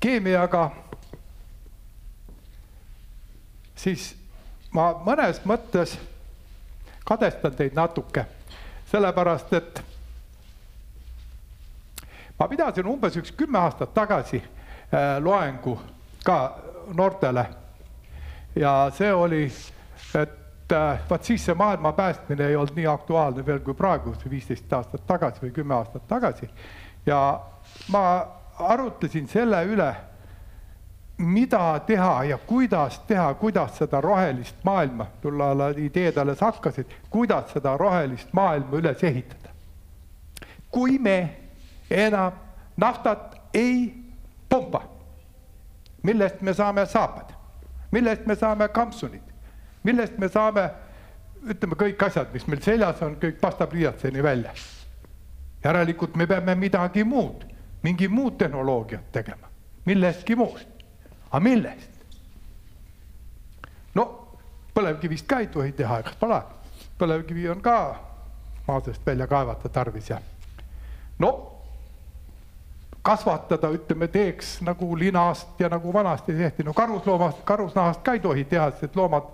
keemiaga, 0.00 0.70
siis 3.76 4.12
ma 4.72 4.92
mõnes 5.04 5.42
mõttes 5.48 5.96
kadestan 7.04 7.56
teid 7.56 7.76
natuke, 7.76 8.24
sellepärast 8.90 9.54
et 9.58 9.82
ma 12.38 12.48
pidasin 12.48 12.88
umbes 12.88 13.16
üks 13.20 13.32
kümme 13.36 13.60
aastat 13.60 13.94
tagasi 13.94 14.40
äh, 14.40 15.16
loengu 15.20 15.78
ka 16.24 16.38
noortele. 16.94 17.44
Ja 18.56 18.90
see 18.94 19.12
oli, 19.14 19.44
et 20.14 20.39
vaat 20.70 21.24
siis 21.24 21.44
see 21.44 21.54
maailma 21.54 21.92
päästmine 21.92 22.46
ei 22.46 22.56
olnud 22.56 22.76
nii 22.76 22.86
aktuaalne 22.86 23.46
veel 23.46 23.60
kui 23.60 23.74
praegu, 23.74 24.14
viisteist 24.30 24.72
aastat 24.72 25.06
tagasi 25.06 25.42
või 25.42 25.50
kümme 25.50 25.74
aastat 25.74 26.06
tagasi. 26.08 26.50
ja 27.06 27.40
ma 27.88 28.26
arutlesin 28.58 29.28
selle 29.28 29.64
üle, 29.64 29.94
mida 31.18 31.80
teha 31.86 32.24
ja 32.24 32.38
kuidas 32.38 32.98
teha, 32.98 33.34
kuidas 33.34 33.78
seda 33.78 34.00
rohelist 34.00 34.56
maailma, 34.64 35.06
tol 35.22 35.40
ajal 35.40 35.78
ideed 35.78 36.16
alles 36.16 36.40
hakkasid, 36.40 36.86
kuidas 37.10 37.52
seda 37.52 37.76
rohelist 37.76 38.32
maailma 38.32 38.76
üles 38.76 39.04
ehitada. 39.04 39.50
kui 40.70 40.98
me 40.98 41.36
enam 41.90 42.32
naftat 42.76 43.36
ei 43.54 43.94
pumpa. 44.48 44.82
millest 46.02 46.40
me 46.40 46.54
saame 46.54 46.86
saapad, 46.86 47.32
millest 47.90 48.26
me 48.26 48.34
saame 48.34 48.68
kampsunid, 48.68 49.29
millest 49.82 50.18
me 50.18 50.28
saame, 50.28 50.66
ütleme 51.48 51.78
kõik 51.78 52.02
asjad, 52.06 52.32
mis 52.32 52.46
meil 52.48 52.62
seljas 52.64 53.00
on, 53.02 53.16
kõik 53.20 53.40
pastapliiatsini 53.40 54.22
välja. 54.22 54.52
järelikult 55.64 56.16
me 56.16 56.26
peame 56.26 56.54
midagi 56.54 57.04
muud, 57.04 57.44
mingi 57.82 58.08
muud 58.08 58.38
tehnoloogiat 58.38 59.12
tegema, 59.12 59.48
millestki 59.84 60.36
muust. 60.36 60.68
aga 61.30 61.40
millest? 61.40 61.90
no 63.94 64.06
põlevkivist 64.74 65.26
ka 65.26 65.40
ei 65.40 65.46
tohi 65.46 65.72
teha, 65.72 65.98
eks 65.98 66.16
pole. 66.20 66.42
põlevkivi 66.98 67.48
on 67.50 67.60
ka 67.60 67.76
maa 68.66 68.80
seest 68.80 69.06
välja 69.06 69.26
kaevata 69.26 69.68
tarvis 69.68 70.10
ja 70.10 70.20
no 71.18 71.60
kasvatada, 73.02 73.70
ütleme, 73.72 74.08
teeks 74.08 74.58
nagu 74.60 74.98
linast 74.98 75.60
ja 75.60 75.68
nagu 75.72 75.92
vanasti 75.92 76.34
tehti, 76.36 76.64
no 76.64 76.74
karusloomast, 76.76 77.38
karusnahast 77.44 78.02
ka 78.04 78.12
ei 78.12 78.20
tohi 78.20 78.44
teha, 78.44 78.70
sest 78.76 78.96
loomad 78.96 79.30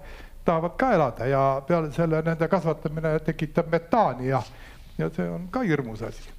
tahavad 0.47 0.77
ka 0.79 0.93
elada 0.95 1.27
ja 1.27 1.43
peale 1.67 1.93
selle 1.93 2.23
nende 2.23 2.49
kasvatamine 2.49 3.19
tekitab 3.27 3.71
metaani 3.73 4.29
ja, 4.29 4.43
ja 4.99 5.11
see 5.11 5.29
on 5.31 5.49
ka 5.51 5.63
hirmus 5.67 6.03
asi. 6.03 6.31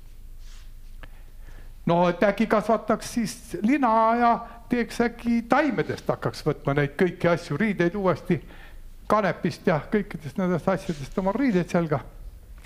no 1.86 2.00
et 2.10 2.24
äkki 2.24 2.48
kasvataks 2.48 3.14
siis 3.14 3.58
lina 3.62 3.92
ja 4.20 4.32
teeks 4.70 5.02
äkki 5.02 5.42
taimedest 5.50 6.08
hakkaks 6.08 6.46
võtma 6.46 6.76
neid 6.78 6.96
kõiki 7.00 7.30
asju, 7.32 7.58
riideid 7.58 7.96
uuesti 7.96 8.42
kanepist 9.08 9.68
ja 9.68 9.80
kõikidest 9.92 10.40
nendest 10.40 10.68
asjadest 10.68 11.18
oma 11.18 11.32
riideid 11.36 11.70
selga. 11.70 12.00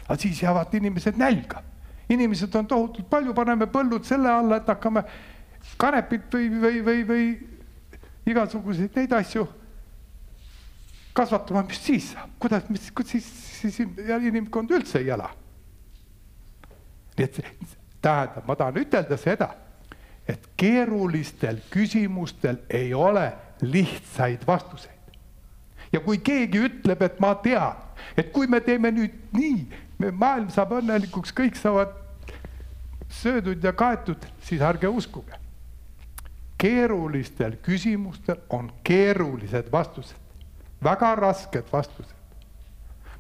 aga 0.08 0.22
siis 0.22 0.44
jäävad 0.44 0.74
inimesed 0.74 1.18
nälga 1.18 1.64
inimesed 2.12 2.56
on 2.56 2.68
tohutult 2.68 3.10
palju, 3.10 3.34
paneme 3.34 3.68
põllud 3.72 4.06
selle 4.08 4.30
alla, 4.32 4.60
et 4.60 4.68
hakkame 4.68 5.04
kanepit 5.80 6.28
või, 6.34 6.50
või, 6.62 6.82
või, 6.86 7.04
või 7.08 7.26
igasuguseid 8.32 8.98
neid 8.98 9.14
asju 9.16 9.48
kasvatama, 11.14 11.64
mis 11.68 11.82
siis 11.86 12.12
saab, 12.14 12.32
kuidas, 12.40 12.70
mis, 12.70 12.92
siis, 13.06 13.28
siis 13.60 13.80
inimkond 13.82 14.72
üldse 14.72 15.00
ei 15.00 15.10
ela. 15.10 15.30
nii 17.18 17.26
et 17.26 17.42
tähendab, 18.02 18.48
ma 18.48 18.56
tahan 18.56 18.80
ütelda 18.82 19.18
seda, 19.20 19.50
et 20.28 20.48
keerulistel 20.58 21.60
küsimustel 21.72 22.62
ei 22.70 22.94
ole 22.94 23.32
lihtsaid 23.62 24.48
vastuseid. 24.48 24.98
ja 25.94 26.00
kui 26.00 26.18
keegi 26.18 26.66
ütleb, 26.68 27.02
et 27.02 27.20
ma 27.20 27.36
tean, 27.36 27.76
et 28.18 28.32
kui 28.32 28.48
me 28.48 28.62
teeme 28.62 28.92
nüüd 28.92 29.18
nii, 29.36 29.66
maailm 30.12 30.50
saab 30.50 30.78
õnnelikuks, 30.80 31.34
kõik 31.36 31.60
saavad 31.60 31.94
söödud 33.12 33.64
ja 33.64 33.74
kaetud, 33.74 34.24
siis 34.42 34.62
ärge 34.62 34.88
uskuge. 34.88 35.36
keerulistel 36.58 37.58
küsimustel 37.66 38.38
on 38.50 38.72
keerulised 38.84 39.72
vastused, 39.72 40.18
väga 40.84 41.16
rasked 41.16 41.64
vastused. 41.72 42.16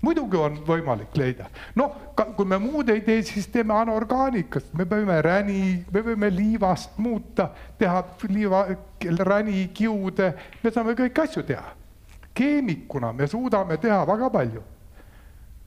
muidugi 0.02 0.38
on 0.38 0.56
võimalik 0.65 1.13
leida, 1.13 1.45
noh, 1.78 1.91
kui 2.17 2.45
me 2.50 2.58
muud 2.58 2.89
ei 2.89 3.04
tee, 3.06 3.19
siis 3.21 3.45
teeme 3.54 3.76
anorgaanikast, 3.78 4.71
me 4.74 4.88
võime 4.89 5.19
räni, 5.21 5.84
me 5.93 6.02
võime 6.02 6.32
liivast 6.34 6.97
muuta, 6.97 7.52
teha 7.78 8.00
liiva, 8.30 8.63
räni, 9.19 9.67
kiude, 9.78 10.32
me 10.63 10.71
saame 10.74 10.95
kõiki 10.97 11.21
asju 11.21 11.43
teha. 11.45 11.76
keemikuna 12.34 13.12
me 13.13 13.28
suudame 13.28 13.78
teha 13.78 14.06
väga 14.08 14.30
palju. 14.30 14.63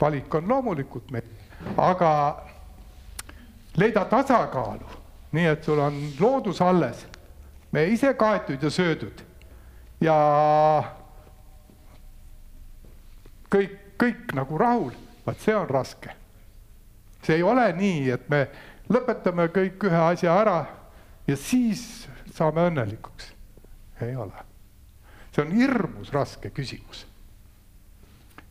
valik 0.01 0.35
on 0.35 0.49
loomulikult 0.49 1.11
meil, 1.11 1.31
aga 1.79 2.11
leida 3.77 4.05
tasakaalu, 4.05 4.91
nii 5.33 5.47
et 5.47 5.65
sul 5.65 5.79
on 5.79 5.95
loodus 6.21 6.61
alles, 6.61 7.07
me 7.73 7.87
ise 7.87 8.15
kaetud 8.15 8.63
ja 8.63 8.71
söödud. 8.71 9.23
Ja 10.01 10.15
kõik, 13.55 13.75
kõik 14.01 14.35
nagu 14.35 14.59
rahul, 14.59 14.93
vaat 15.27 15.43
see 15.43 15.55
on 15.57 15.69
raske. 15.71 16.11
see 17.23 17.39
ei 17.39 17.43
ole 17.43 17.65
nii, 17.73 18.11
et 18.11 18.29
me 18.29 18.47
lõpetame 18.91 19.49
kõik 19.49 19.87
ühe 19.89 20.01
asja 20.11 20.35
ära 20.41 20.59
ja 21.27 21.37
siis 21.37 22.09
saame 22.35 22.67
õnnelikuks. 22.69 23.33
ei 24.03 24.17
ole. 24.17 24.47
see 25.33 25.45
on 25.45 25.55
hirmus 25.55 26.13
raske 26.13 26.51
küsimus. 26.51 27.07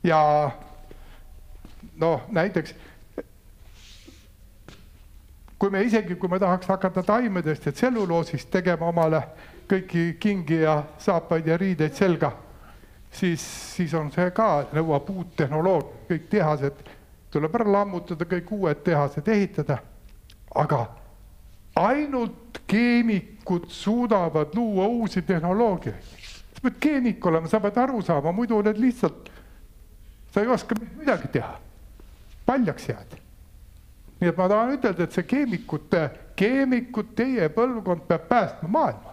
ja 0.03 0.51
noh, 1.99 2.21
näiteks 2.31 2.73
kui 5.59 5.71
me 5.71 5.83
isegi, 5.83 6.15
kui 6.19 6.27
me 6.27 6.39
tahaks 6.39 6.67
hakata 6.67 7.03
taimedest 7.07 7.65
ja 7.65 7.71
tselluloosist 7.71 8.49
tegema 8.51 8.89
omale 8.91 9.21
kõiki 9.71 10.17
kingi 10.19 10.57
ja 10.59 10.81
saapaid 10.99 11.47
ja 11.47 11.55
riideid 11.57 11.95
selga, 11.95 12.33
siis, 13.13 13.43
siis 13.76 13.93
on 13.93 14.12
see 14.12 14.32
ka, 14.36 14.65
nõuab 14.73 15.10
uut 15.13 15.36
tehnoloogiat, 15.38 16.04
kõik 16.10 16.28
tehased 16.32 16.84
tuleb 17.34 17.56
ära 17.60 17.71
lammutada, 17.80 18.28
kõik 18.30 18.52
uued 18.54 18.84
tehased 18.86 19.28
ehitada. 19.28 19.78
aga 20.56 20.86
ainult 21.76 22.60
keemikud 22.67 23.65
suudavad 23.69 24.54
luua 24.56 24.86
uusi 24.88 25.21
tehnoloogiaid. 25.21 26.04
sa 26.54 26.62
pead 26.62 26.80
keemik 26.80 27.26
olema, 27.26 27.47
sa 27.47 27.60
pead 27.60 27.78
aru 27.78 28.02
saama, 28.02 28.32
muidu 28.32 28.58
oled 28.58 28.78
lihtsalt, 28.78 29.32
sa 30.32 30.41
ei 30.41 30.47
oska 30.47 30.76
midagi 30.97 31.28
teha, 31.28 31.60
paljaks 32.45 32.89
jääd 32.89 33.23
nii 34.23 34.32
et 34.32 34.38
ma 34.39 34.47
tahan 34.47 34.78
ütelda, 34.78 35.04
et 35.04 35.15
see 35.15 35.26
keemikute, 35.28 36.04
keemikud, 36.39 37.12
teie 37.17 37.49
põlvkond 37.52 38.06
peab 38.08 38.30
päästma 38.30 38.69
maailma. 38.71 39.12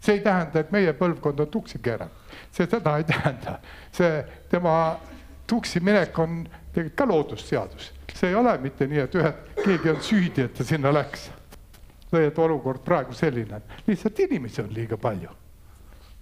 See 0.00 0.16
ei 0.16 0.20
tähenda, 0.24 0.60
et 0.60 0.72
meie 0.72 0.92
põlvkond 0.96 1.40
on 1.44 1.50
tuksi 1.52 1.78
keeranud, 1.82 2.36
see 2.52 2.66
seda 2.66 2.96
ei 2.98 3.04
tähenda, 3.04 3.58
see 3.92 4.22
tema 4.50 4.74
tuksi 5.46 5.80
minek 5.84 6.18
on 6.18 6.44
tegelikult 6.72 6.96
ka 6.96 7.08
loodusseadus, 7.08 7.90
see 8.14 8.30
ei 8.30 8.38
ole 8.38 8.56
mitte 8.62 8.86
nii, 8.86 9.04
et 9.04 9.18
ühed, 9.20 9.42
keegi 9.60 9.92
on 9.92 10.02
süüdi, 10.04 10.46
et 10.46 10.54
ta 10.56 10.64
sinna 10.64 10.92
läks. 10.94 11.30
või 12.10 12.24
et 12.26 12.38
olukord 12.42 12.80
praegu 12.82 13.12
selline 13.14 13.60
lihtsalt 13.86 14.18
inimesi 14.18 14.62
on 14.62 14.72
liiga 14.74 14.96
palju. 14.96 15.30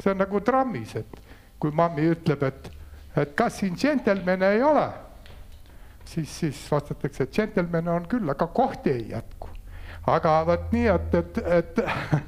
see 0.03 0.11
on 0.11 0.19
nagu 0.19 0.41
trammis, 0.41 0.97
et 0.97 1.21
kui 1.59 1.71
mammi 1.71 2.11
ütleb, 2.11 2.43
et, 2.43 2.71
et 3.17 3.35
kas 3.35 3.59
siin 3.59 3.77
džentelmene 3.77 4.51
ei 4.53 4.63
ole 4.63 4.89
siis, 6.09 6.39
siis 6.39 6.73
vastatakse, 6.73 7.25
et 7.25 7.33
džentelmen 7.33 7.89
on 7.89 8.09
küll, 8.09 8.29
aga 8.31 8.47
kohti 8.47 8.91
ei 8.91 9.09
jätku. 9.11 9.49
aga 10.09 10.35
vot 10.47 10.71
nii, 10.73 10.87
et, 10.89 11.15
et, 11.15 11.39
et, 11.59 11.81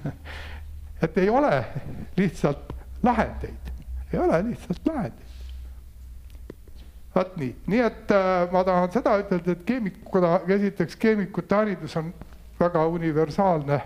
et 1.03 1.19
ei 1.19 1.31
ole 1.31 1.65
lihtsalt 2.17 2.73
lahendeid, 3.03 3.73
ei 4.13 4.19
ole 4.19 4.43
lihtsalt 4.45 4.81
lahendeid. 4.87 5.29
vot 7.15 7.37
nii, 7.37 7.57
nii 7.67 7.81
et 7.81 8.11
äh, 8.15 8.53
ma 8.53 8.65
tahan 8.65 8.93
seda 8.93 9.17
ütelda, 9.19 9.53
et 9.53 9.65
keemikuna, 9.67 10.41
esiteks 10.49 10.97
keemikute 10.97 11.55
haridus 11.55 11.97
on 11.97 12.13
väga 12.61 12.85
universaalne 12.87 13.81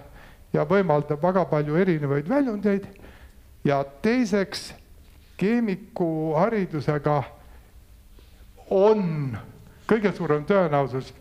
ja 0.53 0.67
võimaldab 0.69 1.23
väga 1.23 1.45
palju 1.51 1.77
erinevaid 1.77 2.29
väljundeid. 2.29 2.87
ja 3.65 3.85
teiseks 4.03 4.75
keemikuharidusega 5.37 7.23
on 8.71 9.39
kõige 9.89 10.13
suurem 10.13 10.45
tõenäosus 10.45 11.15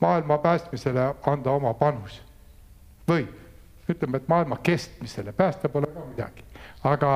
maailma 0.00 0.38
päästmisele 0.38 1.14
anda 1.26 1.50
oma 1.50 1.74
panus. 1.74 2.22
või 3.08 3.28
ütleme, 3.88 4.16
et 4.20 4.28
maailma 4.28 4.58
kestmisele, 4.62 5.32
päästa 5.32 5.68
pole 5.68 5.86
ka 5.92 6.04
midagi, 6.08 6.44
aga 6.84 7.12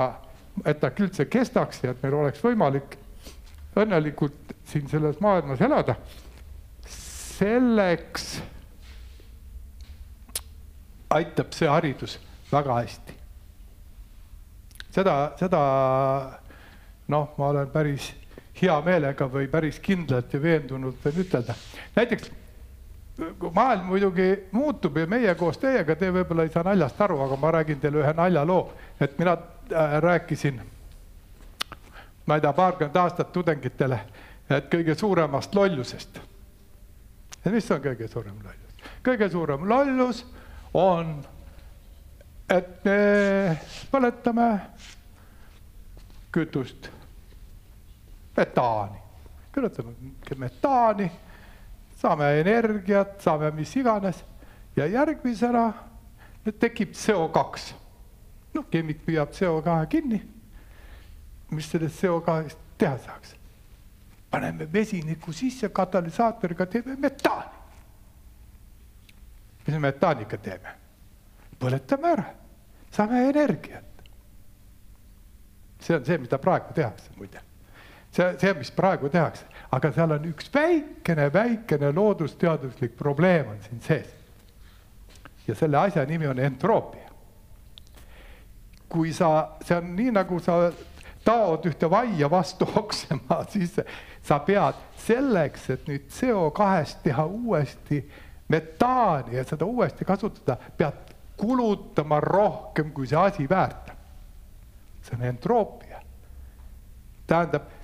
et 0.64 0.80
ta 0.80 0.90
üldse 0.98 1.26
kestaks 1.30 1.84
ja 1.84 1.94
et 1.94 2.02
meil 2.02 2.14
oleks 2.14 2.42
võimalik 2.44 2.96
õnnelikult 3.78 4.54
siin 4.70 4.88
selles 4.90 5.20
maailmas 5.22 5.60
elada, 5.62 5.96
selleks 6.90 8.40
aitab 11.10 11.54
see 11.54 11.70
haridus 11.70 12.18
väga 12.52 12.80
hästi. 12.82 13.14
seda, 14.90 15.14
seda 15.38 15.60
noh, 17.10 17.30
ma 17.38 17.48
olen 17.54 17.70
päris 17.70 18.10
hea 18.60 18.76
meelega 18.84 19.26
või 19.30 19.48
päris 19.50 19.78
kindlalt 19.82 20.34
ja 20.34 20.42
veendunult 20.42 21.02
võin 21.04 21.22
ütelda. 21.24 21.54
näiteks 21.96 22.30
maailm 23.52 23.84
muidugi 23.84 24.48
muutub 24.52 24.96
ja 24.96 25.06
meie 25.06 25.34
koos 25.34 25.58
teiega, 25.58 25.96
te 25.96 26.10
võib-olla 26.12 26.44
ei 26.46 26.52
saa 26.52 26.64
naljast 26.66 27.00
aru, 27.00 27.20
aga 27.24 27.36
ma 27.36 27.52
räägin 27.56 27.80
teile 27.80 28.02
ühe 28.02 28.12
naljaloo, 28.16 28.62
et 29.00 29.18
mina 29.18 29.36
äh, 29.36 29.96
rääkisin, 30.02 30.60
ma 32.26 32.36
ei 32.36 32.40
tea, 32.40 32.52
paarkümmend 32.52 32.96
aastat 32.96 33.32
tudengitele, 33.32 34.00
et 34.50 34.70
kõige 34.72 34.94
suuremast 34.94 35.54
lollusest. 35.54 36.20
ja 37.44 37.50
mis 37.50 37.70
on 37.70 37.82
kõige 37.84 38.08
suurem 38.08 38.38
lollus? 38.44 38.86
kõige 39.04 39.28
suurem 39.30 39.68
lollus 39.68 40.24
on, 40.74 41.16
et 42.48 42.84
me 42.84 43.58
põletame 43.90 44.50
kütust, 46.32 46.90
metaani, 48.36 49.02
külutame 49.52 49.92
metaani 50.36 51.10
saame 52.00 52.40
energiat, 52.40 53.20
saame 53.20 53.50
mis 53.50 53.72
iganes 53.76 54.24
ja 54.76 54.86
järgmisena 54.86 55.72
tekib 56.58 56.94
CO2. 56.96 57.74
noh, 58.54 58.64
keemik 58.70 59.04
püüab 59.04 59.34
CO2 59.36 59.86
kinni. 59.92 60.22
mis 61.50 61.70
sellest 61.70 62.02
CO2-st 62.02 62.58
teha 62.78 62.96
saaks? 62.98 63.34
paneme 64.30 64.72
vesiniku 64.72 65.32
sisse, 65.32 65.68
katalüsaatoriga 65.68 66.66
teeme 66.66 66.96
metaani. 66.96 67.58
mis 69.66 69.74
me 69.74 69.80
metaaniga 69.80 70.38
teeme? 70.38 70.74
põletame 71.60 72.12
ära, 72.12 72.26
saame 72.90 73.28
energiat. 73.28 73.84
see 75.80 75.96
on 75.96 76.04
see, 76.04 76.18
mida 76.18 76.38
praegu 76.38 76.72
tehakse 76.74 77.12
muide. 77.16 77.49
See, 78.10 78.34
see, 78.38 78.54
mis 78.58 78.70
praegu 78.74 79.08
tehakse 79.08 79.46
aga 79.70 79.92
seal 79.94 80.14
on 80.16 80.24
üks 80.30 80.50
väikene, 80.54 81.28
väikene 81.32 81.92
loodusteaduslik 81.94 82.96
probleem 82.98 83.52
on 83.52 83.60
siin 83.62 83.80
sees. 83.80 84.14
ja 85.46 85.54
selle 85.54 85.78
asja 85.78 86.04
nimi 86.06 86.26
on 86.26 86.38
entroopia. 86.38 87.10
kui 88.88 89.12
sa, 89.12 89.50
see 89.62 89.76
on 89.76 89.92
nii, 89.96 90.10
nagu 90.10 90.40
sa 90.42 90.72
taod 91.24 91.66
ühte 91.70 91.90
vaia 91.90 92.30
vastu 92.30 92.66
oksema, 92.82 93.44
siis 93.48 93.78
sa 94.22 94.40
pead 94.42 94.80
selleks, 95.06 95.70
et 95.70 95.86
nüüd 95.86 96.10
CO2-st 96.10 97.04
teha 97.06 97.24
uuesti 97.26 98.02
metaani 98.50 99.36
ja 99.36 99.44
seda 99.46 99.64
uuesti 99.64 100.04
kasutada, 100.04 100.58
pead 100.76 101.14
kulutama 101.38 102.18
rohkem, 102.20 102.90
kui 102.92 103.06
see 103.06 103.18
asi 103.18 103.46
väärt 103.48 103.94
on. 103.94 103.96
see 105.02 105.16
on 105.16 105.22
entroopia. 105.24 106.02
tähendab 107.26 107.79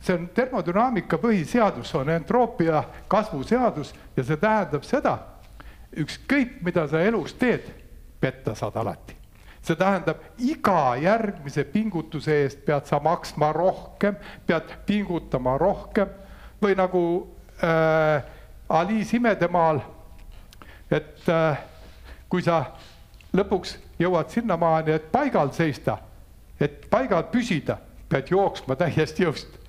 see 0.00 0.14
on 0.14 0.28
termodünaamika 0.34 1.18
põhiseadus, 1.18 1.94
on 1.94 2.08
entroopia 2.08 2.82
kasvuseadus 3.08 3.94
ja 4.16 4.24
see 4.24 4.36
tähendab 4.40 4.84
seda, 4.86 5.16
ükskõik, 5.96 6.60
mida 6.64 6.86
sa 6.88 7.02
elus 7.04 7.34
teed, 7.38 7.66
petta 8.20 8.54
saad 8.54 8.76
alati. 8.76 9.16
see 9.62 9.76
tähendab, 9.76 10.22
iga 10.38 10.96
järgmise 10.96 11.64
pingutuse 11.68 12.32
eest 12.42 12.64
pead 12.64 12.86
sa 12.88 13.00
maksma 13.00 13.52
rohkem, 13.52 14.16
pead 14.46 14.72
pingutama 14.86 15.58
rohkem 15.58 16.08
või 16.62 16.76
nagu 16.76 17.02
äh, 17.62 18.24
Aliis 18.68 19.12
imedemaal, 19.14 19.82
et 20.90 21.28
äh, 21.28 21.60
kui 22.28 22.42
sa 22.42 22.64
lõpuks 23.36 23.76
jõuad 24.00 24.32
sinnamaani, 24.32 24.96
et 24.96 25.12
paigal 25.12 25.52
seista, 25.52 25.98
et 26.60 26.86
paigal 26.90 27.28
püsida, 27.32 27.76
pead 28.08 28.32
jooksma 28.32 28.76
täiest 28.80 29.20
jõust 29.20 29.59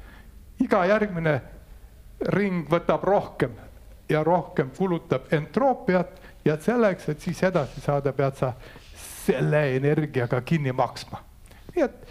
iga 0.62 0.86
järgmine 0.86 1.42
ring 2.36 2.70
võtab 2.70 3.04
rohkem 3.04 3.56
ja 4.10 4.24
rohkem 4.24 4.72
kulutab 4.78 5.34
entroopiat 5.34 6.22
ja 6.46 6.58
selleks, 6.62 7.10
et 7.10 7.22
siis 7.22 7.44
edasi 7.44 7.82
saada, 7.82 8.14
pead 8.14 8.38
sa 8.38 8.54
selle 9.26 9.76
energiaga 9.76 10.42
kinni 10.42 10.72
maksma. 10.72 11.22
nii 11.76 11.84
et, 11.84 12.08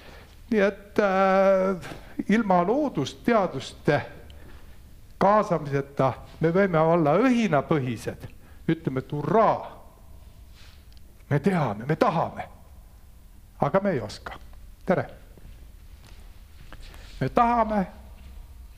nii 0.51 0.61
et 0.61 1.03
äh, 1.05 1.91
ilma 2.29 2.63
loodusteaduste 2.67 4.01
kaasamiseta 5.21 6.13
me 6.41 6.53
võime 6.55 6.81
olla 6.81 7.15
õhinapõhised, 7.21 8.27
ütleme, 8.69 9.05
et 9.05 9.13
hurraa. 9.13 9.77
me 11.31 11.39
teame, 11.39 11.85
me 11.87 11.97
tahame, 11.97 12.49
aga 13.61 13.81
me 13.81 13.91
ei 13.91 14.01
oska. 14.01 14.39
tere. 14.87 15.07
me 17.21 17.29
tahame 17.29 18.00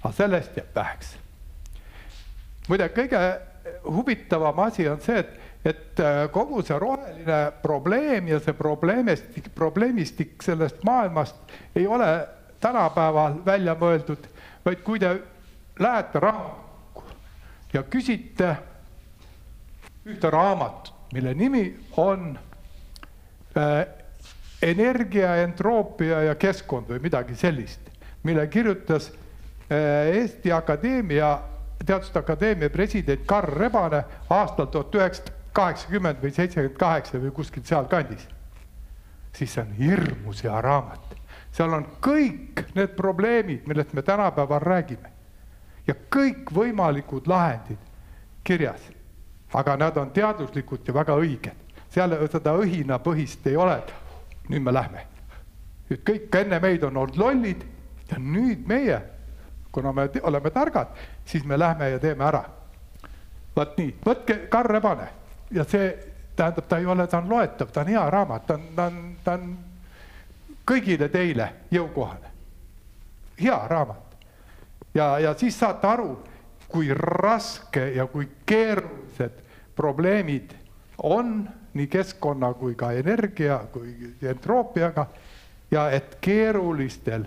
aga 0.03 0.13
sellest 0.17 0.57
jääb 0.57 0.75
väheks. 0.75 1.17
muide, 2.69 2.89
kõige 2.89 3.23
huvitavam 3.85 4.59
asi 4.59 4.89
on 4.89 5.01
see, 5.01 5.19
et, 5.19 5.41
et 5.65 6.01
äh, 6.01 6.25
kogu 6.35 6.63
see 6.67 6.79
roheline 6.79 7.41
probleem 7.63 8.29
ja 8.29 8.41
see 8.43 8.55
probleemistik, 8.59 9.51
probleemistik 9.55 10.43
sellest 10.43 10.83
maailmast 10.85 11.37
ei 11.77 11.87
ole 11.87 12.11
tänapäeval 12.63 13.41
välja 13.47 13.75
mõeldud, 13.79 14.27
vaid 14.65 14.83
kui 14.87 15.01
te 15.03 15.17
lähete 15.79 16.21
raamatukokku 16.23 17.17
ja 17.73 17.83
küsite 17.83 18.57
ühte 20.07 20.31
raamatut, 20.31 20.95
mille 21.15 21.35
nimi 21.35 21.65
on 21.97 22.39
äh, 23.57 23.87
energia, 24.63 25.37
entroopia 25.43 26.23
ja 26.29 26.35
keskkond 26.35 26.91
või 26.91 27.03
midagi 27.03 27.37
sellist, 27.39 27.91
mille 28.23 28.47
kirjutas 28.47 29.11
Eesti 30.13 30.53
Akadeemia, 30.53 31.39
Teaduste 31.87 32.19
Akadeemia 32.19 32.71
president 32.71 33.27
Karl 33.27 33.55
Rebane 33.59 34.05
aastal 34.31 34.67
tuhat 34.67 34.95
üheksasada 34.95 35.43
kaheksakümmend 35.53 36.23
või 36.23 36.33
seitsekümmend 36.33 36.79
kaheksa 36.79 37.21
või 37.21 37.31
kuskil 37.31 37.65
sealkandis. 37.65 38.29
siis 39.33 39.55
see 39.55 39.63
on 39.63 39.73
hirmus 39.73 40.45
hea 40.45 40.61
raamat. 40.61 41.17
seal 41.53 41.73
on 41.73 41.87
kõik 42.01 42.65
need 42.75 42.97
probleemid, 42.97 43.67
millest 43.67 43.93
me 43.93 44.03
tänapäeval 44.03 44.61
räägime. 44.61 45.11
ja 45.87 45.95
kõikvõimalikud 45.95 47.27
lahendid 47.27 47.79
kirjas. 48.45 48.91
aga 49.55 49.77
nad 49.77 49.97
on 49.97 50.11
teaduslikud 50.11 50.89
ja 50.89 50.95
väga 50.95 51.17
õiged. 51.17 51.57
seal 51.91 52.29
seda 52.29 52.55
õhinapõhist 52.57 53.47
ei 53.47 53.57
ole, 53.57 53.79
et 53.79 53.95
nüüd 54.49 54.63
me 54.63 54.73
lähme. 54.73 55.07
nüüd 55.91 56.03
kõik 56.11 56.41
enne 56.41 56.61
meid 56.61 56.85
on 56.85 56.97
olnud 56.97 57.17
lollid 57.17 57.65
ja 58.11 58.19
nüüd 58.19 58.67
meie 58.67 59.12
kuna 59.73 59.93
me 59.93 60.11
oleme 60.23 60.51
targad, 60.51 60.87
siis 61.25 61.45
me 61.45 61.59
lähme 61.59 61.91
ja 61.91 61.99
teeme 61.99 62.25
ära. 62.25 62.45
vot 63.57 63.77
nii, 63.77 63.95
võtke 64.07 64.37
Karl 64.49 64.69
Rebane 64.69 65.09
ja 65.51 65.65
see 65.65 65.91
tähendab, 66.37 66.67
ta 66.69 66.79
ei 66.79 66.87
ole, 66.87 67.07
ta 67.07 67.19
on 67.19 67.29
loetav, 67.29 67.69
ta 67.73 67.81
on 67.81 67.87
hea 67.93 68.11
raamat, 68.11 68.47
ta 68.47 68.55
on, 68.55 68.63
ta 68.77 68.87
on, 68.87 69.17
ta 69.25 69.33
on 69.33 69.57
kõigile 70.69 71.09
teile 71.09 71.49
jõukohane. 71.71 72.31
hea 73.41 73.59
raamat. 73.69 74.17
ja, 74.95 75.19
ja 75.19 75.35
siis 75.35 75.59
saate 75.59 75.87
aru, 75.87 76.23
kui 76.69 76.89
raske 76.95 77.89
ja 77.97 78.07
kui 78.07 78.29
keerulised 78.47 79.43
probleemid 79.77 80.55
on 81.03 81.49
nii 81.75 81.87
keskkonna 81.87 82.55
kui 82.55 82.75
ka 82.75 82.93
energia 82.93 83.59
kui 83.73 84.15
entroopiaga 84.23 85.07
ja 85.71 85.91
et 85.91 86.17
keerulistel 86.21 87.25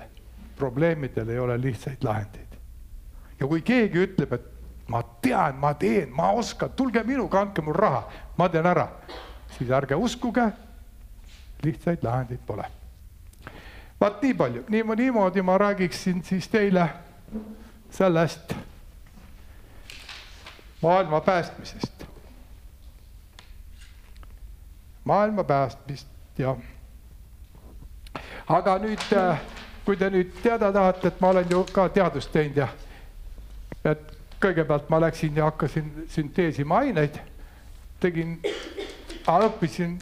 probleemidel 0.56 1.30
ei 1.30 1.40
ole 1.40 1.62
lihtsaid 1.62 2.04
lahendeid. 2.04 2.58
ja 3.40 3.48
kui 3.48 3.62
keegi 3.62 4.04
ütleb, 4.08 4.34
et 4.34 4.46
ma 4.88 5.04
tean, 5.22 5.56
ma 5.56 5.74
teen, 5.74 6.10
ma 6.10 6.32
oskan, 6.32 6.70
tulge 6.72 7.04
minuga, 7.04 7.42
andke 7.42 7.62
mul 7.62 7.74
raha, 7.74 8.04
ma 8.38 8.50
teen 8.50 8.66
ära, 8.66 8.88
siis 9.58 9.72
ärge 9.72 9.96
uskuge, 9.96 10.46
lihtsaid 11.64 12.04
lahendeid 12.04 12.40
pole. 12.46 12.66
vaat 14.02 14.22
nii 14.22 14.34
palju, 14.34 14.64
nii, 14.70 14.84
niimoodi 14.96 15.42
ma 15.42 15.58
räägiksin 15.58 16.24
siis 16.24 16.48
teile 16.48 16.90
sellest 17.90 18.56
maailma 20.82 21.22
päästmisest. 21.22 22.06
maailma 25.04 25.44
päästmist 25.44 26.08
ja 26.38 26.56
aga 28.48 28.78
nüüd 28.78 29.02
äh, 29.18 29.40
kui 29.86 29.98
te 29.98 30.10
nüüd 30.10 30.34
teada 30.42 30.72
tahate, 30.74 31.12
et 31.12 31.22
ma 31.22 31.30
olen 31.30 31.52
ju 31.52 31.62
ka 31.74 31.88
teadust 31.94 32.32
teinud 32.34 32.58
ja 32.58 32.70
et 33.86 34.12
kõigepealt 34.42 34.90
ma 34.90 35.00
läksin 35.04 35.38
ja 35.38 35.46
hakkasin 35.50 36.08
sünteesima 36.10 36.82
aineid, 36.82 37.20
tegin, 38.02 38.40
õppisin, 39.30 39.96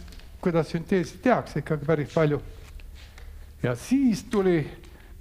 kuidas 0.44 0.72
sünteesi 0.72 1.20
tehakse 1.24 1.60
ikkagi 1.60 1.86
päris 1.86 2.14
palju. 2.14 2.42
ja 3.64 3.76
siis 3.76 4.24
tuli 4.24 4.64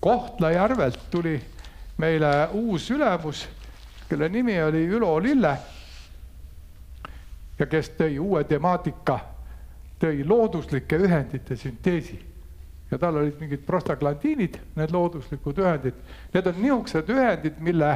Kohtla-Järvelt 0.01 1.11
tuli 1.11 1.41
meile 1.99 2.49
uus 2.53 2.91
ülemus, 2.91 3.49
kelle 4.09 4.29
nimi 4.29 4.63
oli 4.63 4.87
Ülo 4.87 5.23
Lille. 5.23 5.57
ja 7.59 7.67
kes 7.67 7.91
tõi 7.99 8.19
uue 8.19 8.45
temaatika, 8.45 9.19
tõi 9.99 10.25
looduslike 10.27 10.97
ühendite 10.97 11.57
sünteesi 11.57 12.32
ja 12.93 12.99
tal 12.99 13.17
olid 13.17 13.39
mingid 13.41 13.63
prostaglandiinid, 13.67 14.59
need 14.77 14.91
looduslikud 14.93 15.59
ühendid. 15.65 16.01
Need 16.35 16.49
on 16.51 16.59
niisugused 16.61 17.09
ühendid, 17.15 17.61
mille 17.65 17.93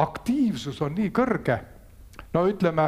aktiivsus 0.00 0.80
on 0.82 0.94
nii 0.96 1.10
kõrge. 1.12 1.58
no 2.32 2.46
ütleme, 2.48 2.86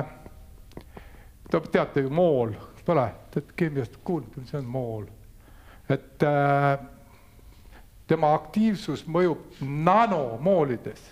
te 1.50 1.61
teate 1.61 2.00
ju 2.00 2.11
mool, 2.11 2.54
pole, 2.85 3.04
te 3.30 3.40
olete 3.40 3.57
keemiast 3.57 3.98
kuulnud, 4.04 4.37
mis 4.40 4.54
on 4.54 4.64
mool. 4.64 5.04
et 5.88 6.22
äh, 6.22 6.78
tema 8.07 8.35
aktiivsus 8.35 9.04
mõjub 9.07 9.61
nanomoolides. 9.61 11.02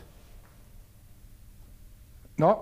no 2.39 2.55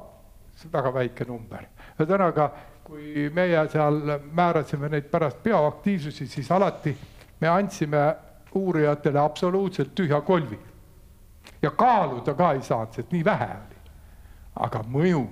see 0.56 0.66
on 0.66 0.72
väga 0.72 0.94
väike 0.94 1.24
number, 1.24 1.70
ühesõnaga, 1.98 2.50
kui 2.84 3.30
meie 3.34 3.62
seal 3.70 4.02
määrasime 4.32 4.88
neid 4.88 5.06
pärast 5.10 5.42
bioaktiivsusi, 5.42 6.26
siis 6.26 6.50
alati 6.50 6.96
me 7.40 7.48
andsime 7.48 8.16
uurijatele 8.54 9.18
absoluutselt 9.20 9.94
tühja 9.94 10.20
kolvi 10.20 10.58
ja 11.62 11.70
kaaluda 11.70 12.34
ka 12.34 12.52
ei 12.52 12.62
saanud, 12.62 12.94
sest 12.94 13.12
nii 13.12 13.24
vähe 13.24 13.48
oli. 13.54 13.78
aga 14.60 14.82
mõju, 14.82 15.22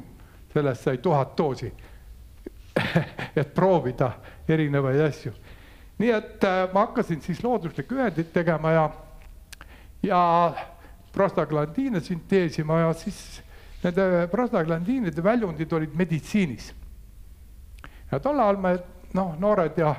sellest 0.53 0.83
sai 0.87 0.99
tuhat 0.99 1.37
doosi 1.39 1.73
et 3.41 3.55
proovida 3.55 4.13
erinevaid 4.49 5.01
asju. 5.01 5.33
nii 5.99 6.11
et 6.15 6.45
äh, 6.45 6.63
ma 6.73 6.87
hakkasin 6.87 7.21
siis 7.21 7.43
looduslikku 7.45 7.99
ühendit 7.99 8.33
tegema 8.33 8.71
ja, 8.73 8.91
ja 10.03 10.23
prostaglandiine 11.13 12.01
sünteesima 12.01 12.81
ja 12.81 12.93
siis 12.93 13.43
nende 13.83 14.29
prostaglandiinide 14.31 15.25
väljundid 15.25 15.73
olid 15.73 15.95
meditsiinis. 15.95 16.73
ja 18.13 18.21
tol 18.21 18.41
ajal 18.41 18.61
me 18.63 18.79
noh, 19.15 19.35
noored 19.41 19.79
ja, 19.79 19.95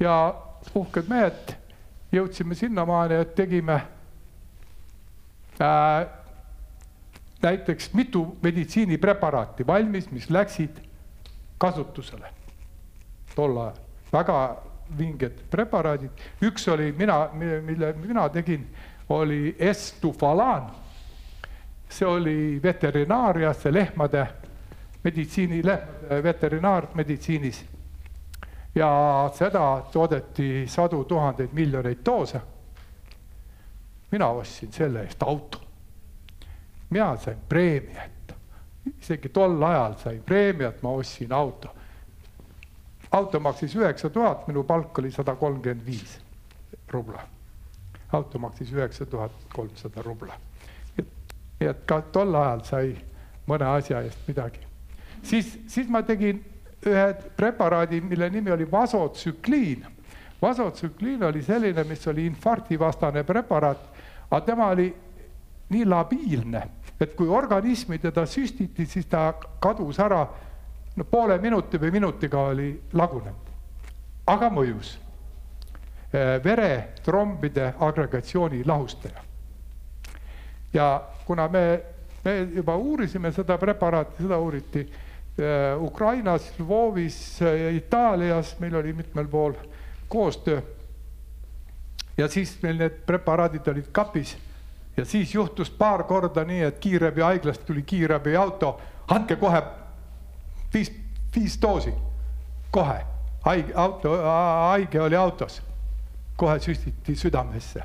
ja 0.00 0.16
uhked 0.74 1.08
mehed 1.08 1.54
jõudsime 2.12 2.54
sinnamaani, 2.54 3.14
et 3.14 3.34
tegime 3.34 3.74
äh, 5.60 6.06
näiteks 7.42 7.92
mitu 7.94 8.38
meditsiinipreparaati 8.42 9.66
valmis, 9.66 10.10
mis 10.10 10.30
läksid 10.30 10.80
kasutusele 11.58 12.32
tol 13.34 13.56
ajal. 13.56 13.76
väga 14.12 14.38
vinged 14.98 15.42
preparaadid, 15.50 16.10
üks 16.42 16.68
oli 16.72 16.92
mina, 16.96 17.28
mille 17.34 17.92
mina 17.92 18.28
tegin, 18.28 18.66
oli 19.08 19.56
estufalaan. 19.58 20.70
see 21.88 22.06
oli 22.06 22.60
veterinaarias, 22.62 23.64
lehmade 23.64 24.26
meditsiini, 25.04 25.64
lehmade 25.64 26.22
veterinaarmeditsiinis. 26.22 27.64
Ja 28.78 29.30
seda 29.34 29.64
toodeti 29.92 30.66
sadu 30.70 31.04
tuhandeid 31.04 31.52
miljoneid 31.52 32.04
doose 32.06 32.40
mina 34.10 34.28
ostsin 34.28 34.72
selle 34.72 35.02
eest 35.02 35.22
auto. 35.22 35.60
mina 36.90 37.16
sain 37.16 37.36
preemiat, 37.48 38.32
isegi 39.00 39.28
tol 39.28 39.62
ajal 39.62 39.96
sain 40.00 40.22
preemiat, 40.22 40.82
ma 40.82 40.90
ostsin 40.90 41.32
auto. 41.32 41.74
auto 43.10 43.40
maksis 43.40 43.76
üheksa 43.76 44.10
tuhat, 44.10 44.46
minu 44.48 44.64
palk 44.64 44.98
oli 44.98 45.10
sada 45.10 45.34
kolmkümmend 45.34 45.86
viis 45.86 46.20
rubla. 46.90 47.22
auto 48.12 48.38
maksis 48.38 48.72
üheksa 48.72 49.06
tuhat 49.06 49.32
kolmsada 49.54 50.02
rubla. 50.02 50.34
nii 51.60 51.68
et 51.68 51.84
ka 51.86 52.00
tol 52.00 52.34
ajal 52.34 52.64
sai 52.64 52.96
mõne 53.46 53.64
asja 53.76 54.00
eest 54.02 54.18
midagi. 54.28 54.60
siis, 55.22 55.58
siis 55.66 55.88
ma 55.88 56.02
tegin 56.02 56.44
ühe 56.86 57.14
preparaadi, 57.36 58.00
mille 58.00 58.30
nimi 58.30 58.50
oli 58.50 58.70
vasotsükliin. 58.70 59.86
vasotsükliin 60.42 61.24
oli 61.24 61.42
selline, 61.42 61.84
mis 61.84 62.08
oli 62.08 62.26
infarktivastane 62.26 63.22
preparaat 63.22 63.98
aga 64.30 64.44
tema 64.44 64.66
oli 64.66 64.88
nii 65.68 65.84
labiilne, 65.84 66.62
et 67.00 67.14
kui 67.16 67.28
organismi 67.28 67.98
teda 67.98 68.26
süstiti, 68.26 68.86
siis 68.86 69.06
ta 69.06 69.32
kadus 69.60 69.98
ära, 70.00 70.22
no 70.96 71.04
poole 71.04 71.38
minuti 71.38 71.80
või 71.80 71.92
minutiga 71.92 72.48
oli 72.52 72.72
lagunenud. 72.92 73.46
aga 74.26 74.50
mõjus. 74.52 74.98
Eh, 76.12 76.40
veretrombide 76.44 77.74
agregatsiooni 77.80 78.62
lahustaja. 78.64 79.22
ja 80.72 81.02
kuna 81.26 81.48
me, 81.48 81.80
me 82.24 82.48
juba 82.54 82.76
uurisime 82.76 83.32
seda 83.32 83.58
preparaati, 83.58 84.22
seda 84.22 84.38
uuriti 84.38 84.88
Ukrainas, 85.80 86.52
Lvovis, 86.58 87.42
eh, 87.42 87.74
Itaalias, 87.74 88.56
meil 88.58 88.74
oli 88.74 88.92
mitmel 88.92 89.28
pool 89.28 89.52
koostöö. 90.08 90.62
Ja 92.18 92.28
siis 92.28 92.58
meil 92.62 92.78
need 92.78 93.02
preparaadid 93.06 93.68
olid 93.68 93.92
kapis. 93.92 94.36
Ja 94.96 95.04
siis 95.04 95.34
juhtus 95.34 95.70
paar 95.70 96.02
korda 96.04 96.44
nii, 96.44 96.62
et 96.62 96.78
kiirabihaiglast 96.78 97.66
tuli 97.66 97.82
kiirabiauto, 97.82 98.80
andke 99.08 99.36
kohe 99.36 99.62
viis, 100.74 100.92
viis 101.36 101.58
doosi, 101.62 101.94
kohe. 102.70 103.04
haige, 103.44 103.72
auto, 103.74 104.16
haige 104.70 105.00
oli 105.00 105.16
autos, 105.16 105.62
kohe 106.36 106.58
süstiti 106.60 107.16
südamesse. 107.16 107.82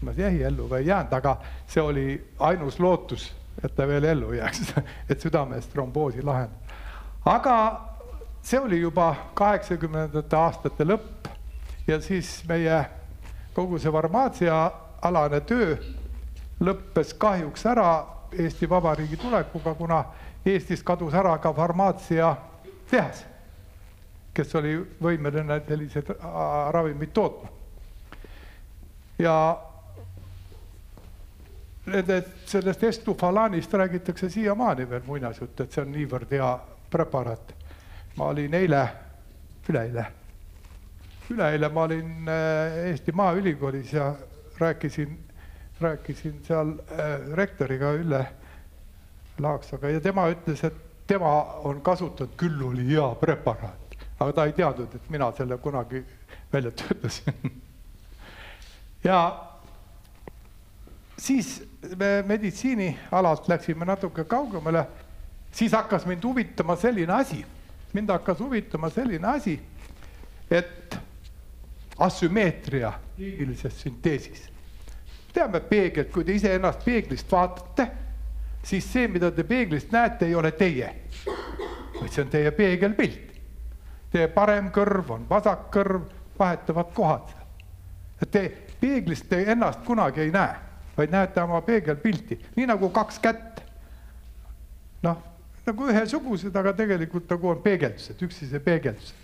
ma 0.00 0.12
jäi 0.16 0.42
ellu 0.42 0.68
või 0.70 0.78
ei 0.78 0.86
jäänud, 0.86 1.12
aga 1.12 1.36
see 1.66 1.82
oli 1.82 2.04
ainus 2.38 2.78
lootus, 2.80 3.32
et 3.64 3.74
ta 3.74 3.86
veel 3.88 4.04
ellu 4.04 4.32
jääks 4.32 4.74
et 5.10 5.20
südames 5.20 5.66
tromboosi 5.72 6.22
lahendada. 6.22 6.74
aga 7.24 7.56
see 8.42 8.60
oli 8.60 8.80
juba 8.80 9.14
kaheksakümnendate 9.34 10.36
aastate 10.36 10.84
lõpp 10.84 11.28
ja 11.88 12.00
siis 12.00 12.42
meie 12.48 12.84
kogu 13.54 13.78
see 13.78 13.92
farmaatsiaalane 13.92 15.40
töö 15.40 15.76
lõppes 16.60 17.14
kahjuks 17.18 17.66
ära 17.66 17.90
Eesti 18.32 18.68
Vabariigi 18.70 19.16
tulekuga, 19.16 19.74
kuna 19.74 20.04
Eestist 20.46 20.84
kadus 20.84 21.14
ära 21.14 21.32
ka 21.40 21.52
farmaatsiatehas, 21.52 23.22
kes 24.34 24.54
oli 24.60 24.74
võimeline 25.02 25.60
selliseid 25.68 26.10
ravimeid 26.74 27.12
tootma. 27.14 27.48
ja 29.18 29.34
nende, 31.92 32.22
sellest 32.46 32.82
estufalaanist 32.84 33.74
räägitakse 33.74 34.30
siiamaani 34.30 34.88
veel 34.90 35.02
muinasjutt, 35.06 35.60
et 35.60 35.72
see 35.72 35.82
on 35.84 35.92
niivõrd 35.92 36.36
hea 36.36 36.52
preparaat. 36.90 37.54
ma 38.16 38.32
olin 38.32 38.54
eile, 38.54 38.86
üleeile 39.68 40.06
üleeile 41.30 41.68
ma 41.68 41.82
olin 41.82 42.28
äh, 42.28 42.86
Eesti 42.88 43.12
Maaülikoolis 43.12 43.92
ja 43.92 44.14
rääkisin, 44.58 45.18
rääkisin 45.80 46.40
seal 46.42 46.68
äh, 46.68 47.36
rektoriga 47.36 47.92
Ülle 47.92 48.26
Laaksaga 49.38 49.88
ja 49.88 50.00
tema 50.00 50.28
ütles, 50.30 50.64
et 50.66 50.74
tema 51.06 51.32
on 51.64 51.80
kasutanud, 51.80 52.32
küll 52.36 52.62
oli 52.64 52.88
hea 52.88 53.06
preparaat, 53.20 53.98
aga 54.18 54.32
ta 54.32 54.46
ei 54.48 54.52
teadnud, 54.56 54.94
et 54.94 55.10
mina 55.10 55.30
selle 55.36 55.58
kunagi 55.58 56.02
välja 56.52 56.70
töötasin 56.70 57.52
ja 59.08 59.20
siis 61.18 61.68
me 61.96 62.24
meditsiinialalt 62.26 63.48
läksime 63.48 63.84
natuke 63.84 64.24
kaugemale, 64.24 64.86
siis 65.52 65.72
hakkas 65.72 66.06
mind 66.06 66.24
huvitama 66.24 66.76
selline 66.76 67.12
asi, 67.12 67.44
mind 67.92 68.10
hakkas 68.10 68.38
huvitama 68.38 68.90
selline 68.90 69.28
asi, 69.28 69.60
et 70.50 70.98
asümmeetria 71.98 72.92
liigilises 73.16 73.80
sünteesis. 73.82 74.50
teame 75.32 75.60
peeglit, 75.60 76.10
kui 76.10 76.24
te 76.24 76.32
iseennast 76.34 76.84
peeglist 76.84 77.32
vaatate, 77.32 77.88
siis 78.62 78.92
see, 78.92 79.08
mida 79.08 79.30
te 79.30 79.44
peeglist 79.44 79.92
näete, 79.92 80.26
ei 80.26 80.34
ole 80.34 80.50
teie, 80.52 80.94
vaid 82.00 82.10
see 82.10 82.22
on 82.24 82.30
teie 82.30 82.50
peegelpilt. 82.50 83.34
Teie 84.10 84.28
parem 84.32 84.70
kõrv 84.72 85.10
on 85.14 85.26
vasak 85.30 85.68
kõrv, 85.74 86.08
vahetavad 86.38 86.94
kohad. 86.94 87.34
te 88.30 88.48
peeglist 88.80 89.28
te 89.28 89.42
ennast 89.52 89.84
kunagi 89.84 90.20
ei 90.20 90.30
näe, 90.30 90.56
vaid 90.98 91.10
näete 91.10 91.42
oma 91.42 91.60
peegelpilti, 91.62 92.40
nii 92.56 92.66
nagu 92.66 92.88
kaks 92.90 93.18
kätt. 93.22 93.62
noh, 95.02 95.22
nagu 95.66 95.86
ühesugused, 95.92 96.56
aga 96.56 96.72
tegelikult 96.74 97.30
nagu 97.30 97.52
on 97.52 97.62
peegeldused, 97.62 98.22
üksteise 98.22 98.60
peegeldused. 98.60 99.14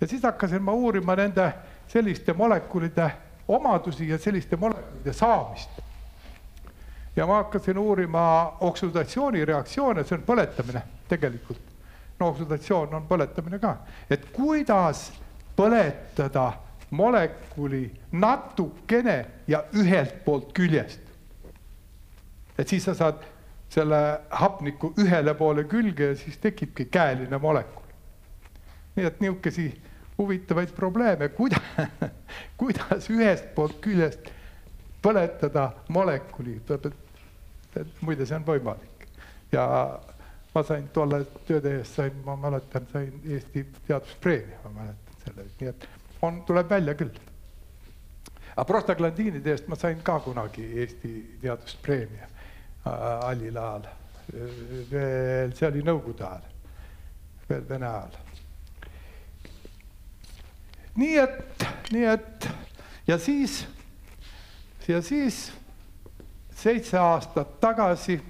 ja 0.00 0.06
siis 0.06 0.22
hakkasin 0.22 0.62
ma 0.62 0.72
uurima 0.72 1.16
nende 1.16 1.52
selliste 1.88 2.32
molekulide 2.32 3.10
omadusi 3.48 4.08
ja 4.08 4.18
selliste 4.18 4.56
molekulide 4.56 5.12
saamist. 5.12 5.70
ja 7.16 7.26
ma 7.26 7.34
hakkasin 7.42 7.78
uurima 7.78 8.56
oksüdatsioonireaktsioone, 8.60 10.04
see 10.04 10.18
on 10.18 10.26
põletamine 10.26 10.82
tegelikult. 11.08 11.62
no 12.20 12.28
oksüdatsioon 12.28 12.94
on 12.94 13.06
põletamine 13.08 13.58
ka, 13.58 13.76
et 14.10 14.26
kuidas 14.32 15.12
põletada 15.56 16.52
molekuli 16.90 17.90
natukene 18.12 19.26
ja 19.46 19.64
ühelt 19.74 20.24
poolt 20.24 20.52
küljest. 20.54 21.00
Et 22.58 22.68
siis 22.68 22.84
sa 22.84 22.94
saad 22.94 23.24
selle 23.74 24.00
hapniku 24.30 24.92
ühele 25.00 25.34
poole 25.34 25.64
külge 25.70 26.12
ja 26.12 26.16
siis 26.16 26.38
tekibki 26.38 26.84
käeline 26.84 27.38
molekul. 27.38 27.82
nii 28.96 29.06
et 29.06 29.20
nihukesi 29.20 29.82
huvitavaid 30.18 30.70
probleeme, 30.76 31.28
kuidas, 31.28 31.60
kuidas 32.60 33.10
ühest 33.10 33.48
poolt 33.54 33.80
küljest 33.82 34.30
põletada 35.02 35.72
molekuli, 35.88 36.60
muide, 38.00 38.26
see 38.26 38.36
on 38.36 38.46
võimalik 38.46 39.08
ja 39.52 39.64
ma 40.54 40.62
sain 40.62 40.86
tolle 40.94 41.24
töö 41.48 41.60
tehes 41.60 41.96
sain, 41.96 42.14
ma 42.24 42.36
mäletan, 42.36 42.86
sain 42.92 43.20
Eesti 43.26 43.66
Teaduspreemia, 43.86 44.58
ma 44.64 44.70
mäletan 44.78 45.22
selle, 45.24 45.48
nii 45.60 45.70
et 45.72 45.88
on, 46.22 46.42
tuleb 46.46 46.70
välja 46.70 46.94
küll. 46.94 47.18
aga 48.54 48.64
prostaglandiinide 48.64 49.50
eest 49.50 49.66
ma 49.68 49.76
sain 49.76 49.98
ka 50.06 50.20
kunagi 50.22 50.68
Eesti 50.84 51.14
Teaduspreemia 51.42 52.30
hallil 52.84 53.58
ajal. 53.58 53.86
veel, 54.90 55.52
see 55.56 55.68
oli 55.68 55.82
Nõukogude 55.84 56.24
ajal, 56.24 56.44
veel 57.48 57.66
Vene 57.68 57.88
ajal. 57.88 58.20
nii 60.96 61.16
et, 61.18 61.66
nii 61.92 62.06
et 62.06 62.48
ja 63.06 63.18
siis, 63.18 63.64
ja 64.88 65.02
siis 65.02 65.52
seitse 66.54 66.98
aastat 66.98 67.60
tagasi 67.60 68.20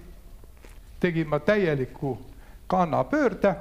tegin 1.00 1.28
ma 1.28 1.38
täieliku 1.38 2.16
kannapöörde, 2.66 3.54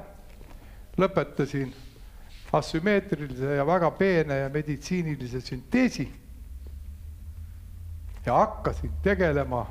lõpetasin 0.96 1.74
asümmeetrilise 2.54 3.56
ja 3.58 3.66
väga 3.66 3.90
peene 3.90 4.38
ja 4.38 4.48
meditsiinilise 4.48 5.40
sünteesi 5.40 6.06
ja 8.26 8.34
hakkasin 8.34 8.92
tegelema 9.02 9.66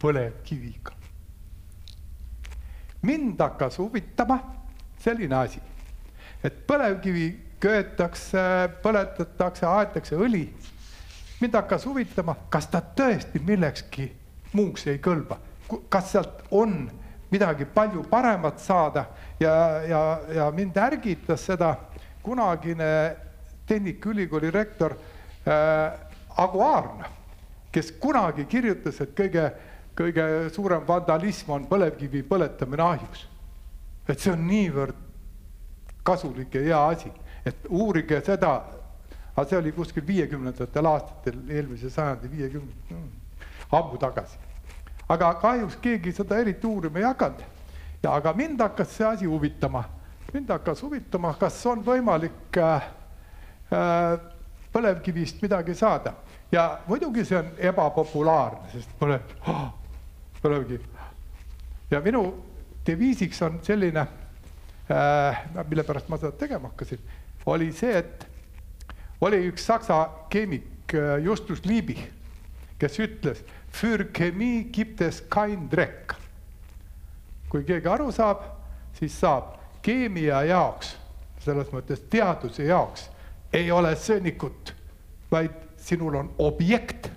põlevkiviga. 0.00 0.92
mind 3.02 3.40
hakkas 3.40 3.78
huvitama 3.78 4.38
selline 4.98 5.34
asi, 5.36 5.60
et 6.44 6.66
põlevkivi 6.66 7.28
köetakse, 7.60 8.40
põletatakse, 8.82 9.66
aetakse 9.66 10.16
õli. 10.16 10.48
mind 11.40 11.54
hakkas 11.54 11.86
huvitama, 11.86 12.36
kas 12.50 12.66
ta 12.66 12.80
tõesti 12.80 13.40
millekski 13.40 14.12
muuks 14.52 14.86
ei 14.86 14.98
kõlba, 14.98 15.38
kas 15.88 16.12
sealt 16.12 16.42
on 16.50 16.90
midagi 17.30 17.64
palju 17.64 18.02
paremat 18.10 18.60
saada 18.60 19.04
ja, 19.40 19.54
ja, 19.88 20.02
ja 20.34 20.50
mind 20.50 20.76
ärgitas 20.76 21.44
seda 21.46 21.74
kunagine 22.22 23.16
Tehnikaülikooli 23.68 24.50
rektor 24.50 24.94
äh, 25.44 25.92
Agu 26.36 26.60
Aarna, 26.60 27.04
kes 27.72 27.92
kunagi 28.00 28.46
kirjutas, 28.48 29.00
et 29.04 29.12
kõige, 29.16 29.44
kõige 29.98 30.24
suurem 30.54 30.84
vandalism 30.86 31.52
on 31.56 31.66
põlevkivi 31.68 32.22
põletamine 32.28 32.82
ahjus. 32.84 33.26
et 34.08 34.20
see 34.20 34.32
on 34.32 34.46
niivõrd 34.48 34.96
kasulik 36.02 36.54
ja 36.54 36.60
hea 36.64 36.82
asi, 36.94 37.10
et 37.44 37.66
uurige 37.68 38.20
seda, 38.24 38.52
aga 39.34 39.44
see 39.48 39.58
oli 39.58 39.72
kuskil 39.76 40.06
viiekümnendatel 40.06 40.86
aastatel, 40.88 41.42
eelmise 41.50 41.90
sajandi 41.90 42.30
viiekümne 42.30 42.72
mm,, 42.90 43.10
ammu 43.76 43.98
tagasi. 44.00 44.38
Aga 45.08 45.34
kahjuks 45.42 45.76
keegi 45.82 46.12
seda 46.16 46.38
eriti 46.40 46.66
uurima 46.66 46.98
ei 46.98 47.04
hakanud. 47.04 47.44
ja 48.02 48.14
aga 48.14 48.32
mind 48.32 48.60
hakkas 48.60 48.96
see 48.96 49.06
asi 49.06 49.26
huvitama, 49.26 49.84
mind 50.32 50.50
hakkas 50.50 50.82
huvitama, 50.82 51.34
kas 51.40 51.66
on 51.66 51.82
võimalik 51.84 52.58
äh, 52.62 52.88
äh, 53.72 54.18
põlevkivist 54.72 55.42
midagi 55.42 55.74
saada. 55.74 56.12
Ja 56.52 56.78
muidugi 56.86 57.24
see 57.24 57.38
on 57.38 57.50
ebapopulaarne, 57.58 58.70
sest 58.72 58.92
põlev 59.00 59.20
oh,, 59.48 59.66
põlevkivi. 60.42 60.84
ja 61.90 62.00
minu 62.04 62.22
deviisiks 62.86 63.42
on 63.42 63.60
selline 63.62 64.00
äh,, 64.00 65.44
mille 65.68 65.84
pärast 65.84 66.08
ma 66.08 66.18
seda 66.18 66.32
tegema 66.32 66.68
hakkasin, 66.72 67.00
oli 67.46 67.72
see, 67.72 67.98
et 67.98 68.26
oli 69.20 69.42
üks 69.48 69.66
saksa 69.66 70.02
keemik 70.30 70.94
äh, 70.94 71.18
Justus 71.24 71.64
Liebig, 71.64 72.00
kes 72.78 72.98
ütles 72.98 73.44
Für 73.70 74.04
Chemie 74.12 74.64
gibt 74.72 75.00
es 75.00 75.20
kein 75.30 75.68
Dreck. 75.70 76.14
kui 77.48 77.64
keegi 77.64 77.88
aru 77.88 78.10
saab, 78.12 78.42
siis 78.98 79.14
saab. 79.20 79.56
keemia 79.82 80.42
jaoks, 80.44 80.96
selles 81.40 81.70
mõttes 81.72 82.02
teaduse 82.10 82.66
jaoks 82.66 83.06
ei 83.52 83.70
ole 83.72 83.94
sõnnikut, 83.96 84.74
vaid 85.30 85.54
sinul 85.76 86.18
on 86.20 86.30
objekt. 86.38 87.10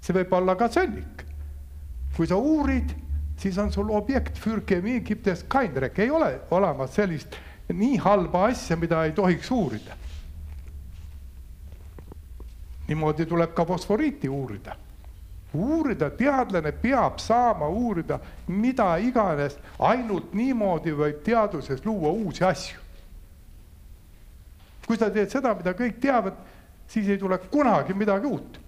see 0.00 0.14
võib 0.14 0.32
olla 0.34 0.56
ka 0.56 0.68
sõnnik. 0.68 1.21
Kui 2.16 2.26
sa 2.28 2.36
uurid, 2.36 2.92
siis 3.36 3.58
on 3.58 3.72
sul 3.72 3.90
objekt, 3.90 4.38
für 4.38 4.60
Chemie 4.66 5.00
gibt 5.00 5.26
es 5.26 5.44
kein 5.48 5.74
Dreck, 5.74 5.98
ei 5.98 6.10
ole 6.10 6.40
olemas 6.50 6.94
sellist 6.94 7.36
nii 7.72 7.96
halba 8.04 8.46
asja, 8.50 8.76
mida 8.76 9.04
ei 9.04 9.12
tohiks 9.12 9.50
uurida. 9.50 9.96
niimoodi 12.88 13.24
tuleb 13.26 13.54
ka 13.54 13.64
fosforiiti 13.64 14.28
uurida 14.28 14.76
uurida, 15.54 16.10
teadlane 16.10 16.72
peab 16.72 17.18
saama 17.20 17.68
uurida 17.68 18.18
mida 18.48 18.96
iganes, 18.98 19.58
ainult 19.78 20.32
niimoodi 20.34 20.94
võib 20.96 21.22
teaduses 21.24 21.84
luua 21.84 22.12
uusi 22.12 22.44
asju. 22.44 22.78
kui 24.86 24.98
sa 24.98 25.10
teed 25.10 25.30
seda, 25.30 25.54
mida 25.54 25.72
kõik 25.78 26.00
teavad, 26.02 26.36
siis 26.90 27.06
ei 27.08 27.18
tule 27.18 27.38
kunagi 27.38 27.94
midagi 27.94 28.26
uut. 28.26 28.60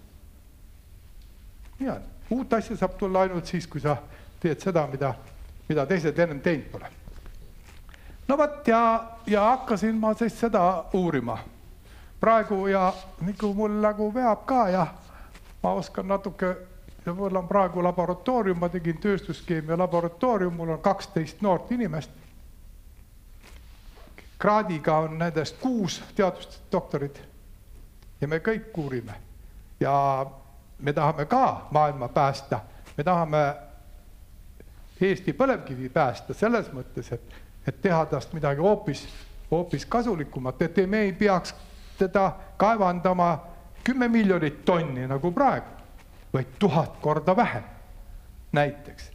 nii 1.80 1.88
on, 1.88 2.02
uut 2.34 2.52
asja 2.52 2.76
saab 2.76 2.98
tulla 2.98 3.24
ainult 3.24 3.46
siis, 3.46 3.66
kui 3.70 3.80
sa 3.80 3.96
teed 4.40 4.60
seda, 4.60 4.86
mida, 4.90 5.14
mida 5.68 5.86
teised 5.86 6.18
ennem 6.18 6.40
teinud 6.44 6.68
pole. 6.72 6.90
no 8.28 8.38
vot 8.38 8.68
ja, 8.68 8.82
ja 9.26 9.48
hakkasin 9.54 9.94
ma 9.94 10.14
siis 10.18 10.38
seda 10.40 10.84
uurima 10.92 11.38
praegu 12.20 12.66
ja 12.66 12.92
nagu 13.20 13.54
mul 13.54 13.80
nagu 13.80 14.08
veab 14.14 14.46
ka 14.46 14.68
ja 14.68 14.86
ma 15.62 15.72
oskan 15.72 16.08
natuke 16.08 16.56
ja 17.06 17.14
mul 17.14 17.36
on 17.36 17.48
praegu 17.48 17.82
laboratoorium, 17.84 18.58
ma 18.58 18.68
tegin 18.68 18.96
tööstuskeemia 19.00 19.76
laboratoorium, 19.78 20.54
mul 20.56 20.72
on 20.76 20.80
kaksteist 20.80 21.42
noort 21.42 21.72
inimest. 21.72 22.10
kraadiga 24.38 24.96
on 24.98 25.18
nendest 25.18 25.56
kuus 25.60 26.02
teadusdoktorit 26.16 27.20
ja 28.20 28.28
me 28.28 28.38
kõik 28.38 28.76
uurime 28.76 29.14
ja 29.80 30.26
me 30.78 30.92
tahame 30.92 31.24
ka 31.24 31.68
maailma 31.70 32.08
päästa, 32.08 32.60
me 32.96 33.04
tahame 33.04 33.44
Eesti 35.00 35.32
põlevkivi 35.32 35.88
päästa 35.92 36.34
selles 36.34 36.70
mõttes, 36.72 37.12
et, 37.12 37.34
et 37.66 37.80
teha 37.82 38.06
tast 38.06 38.32
midagi 38.32 38.62
hoopis, 38.62 39.06
hoopis 39.50 39.86
kasulikumat, 39.86 40.62
et 40.62 40.76
me 40.86 41.02
ei 41.08 41.12
peaks 41.12 41.54
teda 41.98 42.32
kaevandama 42.56 43.38
kümme 43.84 44.08
miljonit 44.08 44.64
tonni 44.64 45.06
nagu 45.06 45.32
praegu 45.32 45.74
vaid 46.34 46.46
tuhat 46.58 46.96
korda 47.00 47.36
vähem 47.36 47.62
näiteks. 48.52 49.10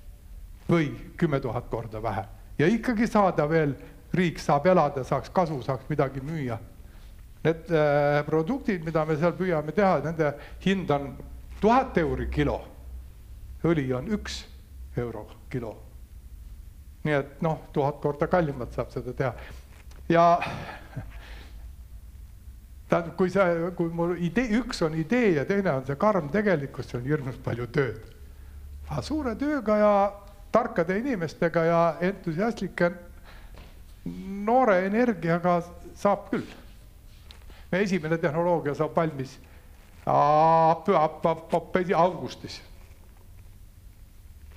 Või 0.70 0.92
kümme 1.18 1.40
tuhat 1.40 1.68
korda 1.70 2.02
vähem. 2.04 2.26
Ja 2.60 2.68
ikkagi 2.68 3.08
saada 3.08 3.50
veel, 3.50 3.74
riik 4.14 4.40
saab 4.40 4.66
elada, 4.66 5.04
saaks 5.04 5.30
kasu, 5.30 5.62
saaks 5.64 5.90
midagi 5.90 6.22
müüa. 6.22 6.58
Need 7.44 7.72
äh, 7.72 8.20
produktid, 8.26 8.84
mida 8.86 9.06
me 9.06 9.16
seal 9.18 9.34
püüame 9.38 9.72
teha, 9.76 10.00
nende 10.04 10.34
hind 10.66 10.92
on 10.92 11.12
tuhat 11.62 11.98
euri 11.98 12.28
kilo. 12.28 12.62
õli 13.64 13.90
on 13.94 14.08
üks 14.08 14.46
euro 14.98 15.28
kilo. 15.50 15.76
nii 17.04 17.14
et 17.16 17.42
noh, 17.42 17.62
tuhat 17.74 18.00
korda 18.02 18.28
kallimalt 18.28 18.74
saab 18.76 18.92
seda 18.92 19.14
teha 19.14 19.34
ja 20.10 20.24
tähendab, 22.90 23.16
kui 23.18 23.30
see, 23.30 23.72
kui 23.78 23.92
mul 23.94 24.16
idee, 24.18 24.50
üks 24.60 24.82
on 24.86 24.96
idee 24.98 25.36
ja 25.38 25.46
teine 25.46 25.72
on 25.78 25.86
see 25.88 25.96
karm 26.00 26.30
tegelikkus, 26.34 26.90
see 26.90 27.00
on 27.00 27.06
hirmus 27.08 27.38
palju 27.44 27.68
tööd. 27.76 28.02
aga 28.90 29.02
suure 29.06 29.36
tööga 29.36 29.78
ja 29.78 29.94
tarkade 30.52 30.98
inimestega 30.98 31.64
ja 31.66 31.82
entusiastlike 32.02 32.92
noore 34.46 34.80
energiaga 34.88 35.60
saab 35.96 36.30
küll. 36.32 36.48
meie 37.72 37.84
esimene 37.86 38.18
tehnoloogia 38.18 38.74
saab 38.76 38.96
valmis 38.96 39.38
augustis. 41.94 42.62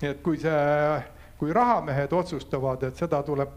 nii 0.03 0.11
et 0.11 0.22
kui 0.22 0.38
see, 0.38 1.03
kui 1.38 1.53
rahamehed 1.53 2.12
otsustavad, 2.12 2.82
et 2.82 2.96
seda 2.96 3.22
tuleb 3.22 3.50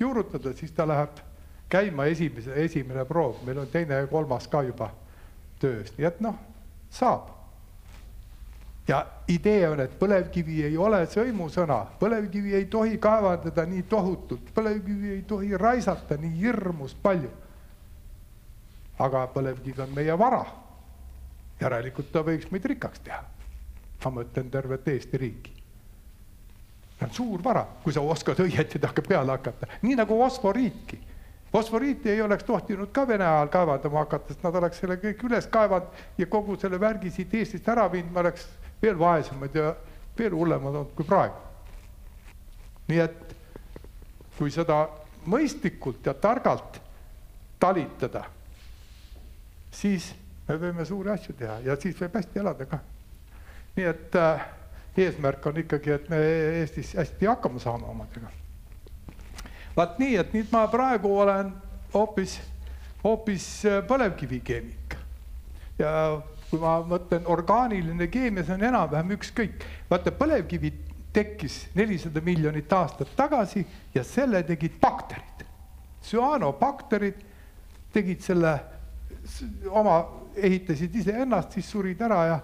juurutada, 0.00 0.52
siis 0.52 0.72
ta 0.72 0.88
läheb 0.88 1.20
käima 1.68 2.04
esimese, 2.10 2.54
esimene 2.64 3.04
proov, 3.04 3.36
meil 3.46 3.58
on 3.58 3.70
teine 3.70 3.94
ja 3.94 4.06
kolmas 4.06 4.48
ka 4.48 4.62
juba 4.62 4.90
töös, 5.60 5.92
nii 5.98 6.06
et 6.06 6.20
noh, 6.20 6.34
saab. 6.90 7.30
ja 8.88 9.06
idee 9.28 9.68
on, 9.68 9.80
et 9.80 9.94
põlevkivi 9.98 10.64
ei 10.66 10.76
ole 10.76 11.04
sõimusõna, 11.08 11.78
põlevkivi 12.00 12.52
ei 12.54 12.66
tohi 12.68 12.98
kaevandada 12.98 13.64
nii 13.66 13.86
tohutult, 13.88 14.50
põlevkivi 14.54 15.14
ei 15.14 15.22
tohi 15.22 15.56
raisata 15.56 16.18
nii 16.20 16.34
hirmus 16.40 16.94
palju. 17.02 17.30
aga 18.98 19.26
põlevkivi 19.34 19.82
on 19.82 19.94
meie 19.94 20.18
vara. 20.18 20.44
Järelikult 21.64 22.12
ta 22.12 22.22
võiks 22.26 22.50
meid 22.52 22.68
rikkaks 22.72 23.02
teha. 23.04 23.22
ma 24.04 24.10
mõtlen 24.20 24.50
tervet 24.52 24.88
Eesti 24.88 25.18
riiki. 25.18 25.52
see 26.98 27.06
on 27.06 27.10
suur 27.10 27.42
vara, 27.44 27.64
kui 27.82 27.92
sa 27.92 28.00
oskad 28.00 28.40
õieti 28.44 28.78
tahke 28.78 29.02
peale 29.02 29.32
hakata, 29.32 29.66
nii 29.82 29.96
nagu 29.96 30.18
fosforiitki 30.18 31.00
fosforiiti 31.54 32.10
ei 32.10 32.22
oleks 32.22 32.44
tohtinud 32.44 32.90
ka 32.92 33.06
Vene 33.08 33.26
ajal 33.26 33.48
kaevandama 33.48 33.98
hakata, 33.98 34.32
sest 34.32 34.42
nad 34.42 34.56
oleks 34.58 34.80
selle 34.82 34.96
kõik 34.98 35.20
üles 35.28 35.46
kaevanud 35.46 36.00
ja 36.18 36.26
kogu 36.26 36.56
selle 36.58 36.80
värgi 36.82 37.12
siit 37.14 37.34
Eestist 37.38 37.68
ära 37.70 37.84
viinud, 37.92 38.10
me 38.10 38.24
oleks 38.24 38.48
veel 38.82 38.98
vaesemad 38.98 39.54
ja 39.54 39.68
veel 40.18 40.34
hullemad 40.34 40.74
olnud 40.74 40.96
kui 40.98 41.06
praegu. 41.06 41.38
nii 42.88 42.98
et 43.00 43.36
kui 44.38 44.50
seda 44.50 44.80
mõistlikult 45.30 46.10
ja 46.10 46.14
targalt 46.14 46.80
talitada, 47.62 48.24
siis 49.70 50.10
me 50.48 50.58
võime 50.60 50.84
suuri 50.84 51.10
asju 51.14 51.34
teha 51.38 51.58
ja 51.64 51.76
siis 51.80 51.96
võib 52.00 52.16
hästi 52.18 52.42
elada 52.42 52.66
ka. 52.68 52.78
nii 53.76 53.86
et 53.90 54.16
äh, 54.20 54.46
eesmärk 54.96 55.46
on 55.46 55.60
ikkagi, 55.64 55.90
et 55.90 56.08
me 56.12 56.18
Eestis 56.60 56.94
hästi 56.98 57.26
hakkama 57.26 57.62
saame 57.62 57.88
omadega. 57.90 58.30
vaat 59.76 59.98
nii, 59.98 60.16
et 60.20 60.34
nüüd 60.36 60.52
ma 60.52 60.66
praegu 60.70 61.10
olen 61.18 61.52
hoopis, 61.94 62.38
hoopis 63.04 63.48
äh, 63.68 63.82
põlevkivikeemik 63.88 64.96
ja 65.78 65.92
kui 66.50 66.60
ma 66.62 66.78
mõtlen 66.86 67.26
orgaaniline 67.30 68.06
keemia, 68.12 68.44
see 68.46 68.54
on 68.54 68.66
enam-vähem 68.68 69.14
ükskõik. 69.16 69.64
vaata, 69.90 70.12
põlevkivi 70.14 70.72
tekkis 71.14 71.68
nelisada 71.74 72.20
miljonit 72.20 72.72
aastat 72.72 73.10
tagasi 73.16 73.64
ja 73.94 74.04
selle 74.04 74.42
tegid 74.42 74.78
bakterid. 74.80 75.46
süanobakterid 76.04 77.22
tegid 77.92 78.20
selle 78.20 78.58
oma, 79.70 80.02
ehitasid 80.36 80.94
iseennast, 80.94 81.52
siis 81.52 81.70
surid 81.70 82.00
ära 82.02 82.20
ja, 82.26 82.38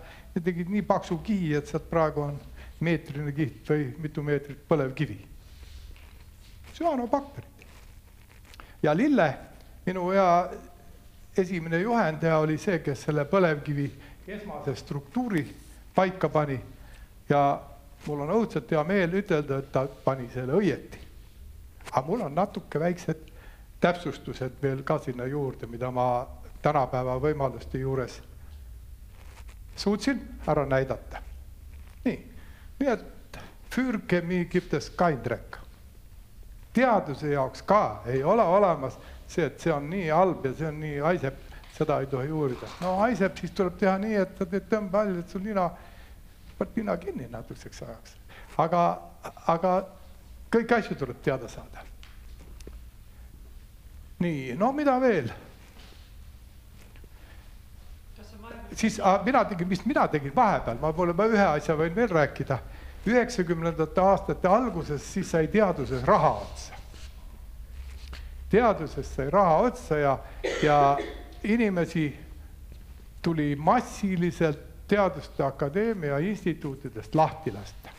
tegid 0.44 0.70
nii 0.70 0.82
paksu 0.86 1.18
kihi, 1.24 1.54
et 1.58 1.70
sealt 1.70 1.88
praegu 1.90 2.24
on 2.24 2.38
meetrine 2.80 3.32
kiht 3.36 3.68
või 3.68 3.90
mitu 4.00 4.22
meetrit 4.22 4.60
põlevkivi. 4.68 5.18
süanobakterid. 6.74 7.64
ja 8.82 8.96
Lille, 8.96 9.34
minu 9.86 10.10
hea 10.10 10.50
esimene 11.36 11.80
juhendaja 11.80 12.38
oli 12.38 12.58
see, 12.58 12.78
kes 12.78 13.02
selle 13.02 13.24
põlevkivi 13.24 13.90
esmase 14.26 14.74
struktuuri 14.74 15.44
paika 15.94 16.28
pani 16.28 16.60
ja 17.28 17.60
mul 18.06 18.20
on 18.24 18.30
õudselt 18.30 18.70
hea 18.70 18.82
meel 18.84 19.14
ütelda, 19.20 19.58
et 19.58 19.72
ta 19.72 19.86
pani 20.04 20.28
selle 20.32 20.56
õieti. 20.56 20.98
aga 21.92 22.06
mul 22.06 22.20
on 22.20 22.34
natuke 22.34 22.80
väiksed 22.80 23.26
täpsustused 23.80 24.60
veel 24.62 24.82
ka 24.82 24.98
sinna 24.98 25.26
juurde, 25.26 25.66
mida 25.66 25.90
ma 25.90 26.26
tänapäeva 26.62 27.16
võimaluste 27.20 27.78
juures 27.78 28.22
suutsin 29.76 30.20
ära 30.46 30.66
näidata. 30.66 31.22
nii, 32.04 32.32
nii 32.80 32.88
et 32.88 33.38
für 33.70 34.22
mich 34.22 34.50
gibt 34.50 34.74
es 34.74 34.90
kein 34.90 35.24
Dreck. 35.24 35.56
teaduse 36.72 37.30
jaoks 37.30 37.62
ka 37.62 38.02
ei 38.06 38.24
ole 38.24 38.42
olemas 38.42 38.98
see, 39.26 39.46
et 39.46 39.60
see 39.60 39.72
on 39.72 39.90
nii 39.90 40.08
halb 40.08 40.44
ja 40.44 40.52
see 40.54 40.68
on 40.68 40.80
nii 40.80 40.98
haiseb, 40.98 41.34
seda 41.78 42.00
ei 42.00 42.06
tohi 42.06 42.32
uurida. 42.32 42.68
no 42.80 42.96
haiseb, 42.96 43.36
siis 43.36 43.50
tuleb 43.50 43.78
teha 43.78 43.98
nii, 43.98 44.14
et 44.14 44.38
sa 44.38 44.46
teed 44.46 44.66
tõmbehall, 44.70 45.20
et 45.22 45.28
sul 45.28 45.44
nina, 45.44 45.70
paned 46.58 46.76
nina 46.76 46.96
kinni 46.96 47.28
natukeseks 47.30 47.82
ajaks. 47.82 48.16
aga, 48.58 48.82
aga 49.46 49.76
kõiki 50.52 50.76
asju 50.76 50.96
tuleb 50.96 51.22
teada 51.22 51.48
saada. 51.48 51.86
nii, 54.18 54.56
no 54.58 54.72
mida 54.72 55.00
veel? 55.00 55.30
Siis 58.74 59.00
mina 59.24 59.44
tegin, 59.44 59.68
mis 59.68 59.84
mina 59.84 60.08
tegin 60.08 60.34
vahepeal, 60.36 60.78
ma 60.80 60.92
pole, 60.92 61.12
ma 61.12 61.26
ühe 61.26 61.46
asja 61.46 61.76
võin 61.76 61.94
veel 61.96 62.08
rääkida. 62.08 62.58
üheksakümnendate 63.06 64.00
aastate 64.00 64.48
alguses, 64.48 65.12
siis 65.12 65.30
sai 65.30 65.48
teaduses 65.48 66.04
raha 66.04 66.34
otsa 66.42 66.80
teadusest 68.50 69.14
sai 69.14 69.30
raha 69.30 69.56
otsa 69.68 69.98
ja, 69.98 70.18
ja 70.62 70.98
inimesi 71.44 72.10
tuli 73.22 73.56
massiliselt 73.56 74.66
Teaduste 74.90 75.44
Akadeemia 75.46 76.18
instituutidest 76.18 77.14
lahti 77.14 77.52
lasta. 77.52 77.90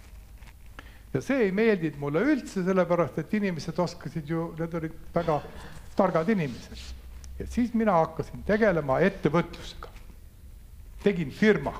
ja 1.14 1.22
see 1.22 1.46
ei 1.46 1.52
meeldinud 1.52 2.00
mulle 2.00 2.24
üldse, 2.34 2.66
sellepärast 2.66 3.22
et 3.22 3.34
inimesed 3.40 3.80
oskasid 3.80 4.28
ju, 4.28 4.50
need 4.60 4.76
olid 4.76 4.98
väga 5.16 5.38
targad 5.96 6.30
inimesed. 6.30 6.84
ja 7.40 7.48
siis 7.48 7.72
mina 7.74 7.96
hakkasin 8.02 8.44
tegelema 8.44 9.00
ettevõtlusega. 9.08 9.91
Tegin 11.04 11.32
firma, 11.32 11.74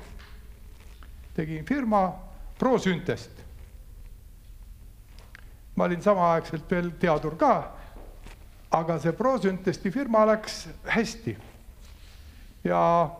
tegin 1.34 1.64
firma 1.64 2.12
Prosüntest. 2.58 3.30
ma 5.76 5.84
olin 5.84 6.02
samaaegselt 6.02 6.70
veel 6.70 6.90
teadur 7.00 7.36
ka 7.36 7.54
aga 8.72 8.98
see 9.00 9.12
Prosüntesti 9.12 9.90
firma 9.92 10.24
läks 10.26 10.68
hästi. 10.88 11.36
ja 12.64 13.10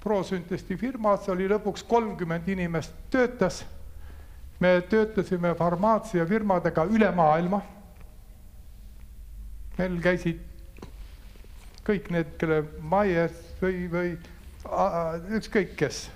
Prosüntesti 0.00 0.76
firmas 0.78 1.28
oli 1.28 1.48
lõpuks 1.50 1.84
kolmkümmend 1.88 2.48
inimest 2.48 2.92
töötas. 3.10 3.64
me 4.60 4.80
töötasime 4.88 5.54
farmaatsiafirmadega 5.54 6.84
üle 6.84 7.10
maailma. 7.12 7.60
meil 9.78 10.00
käisid 10.00 10.40
kõik 11.84 12.08
need, 12.10 12.32
kelle 12.38 12.64
Myers 12.80 13.36
või, 13.60 13.84
või 13.90 14.16
ükskõik 15.38 15.76
kes, 15.76 16.06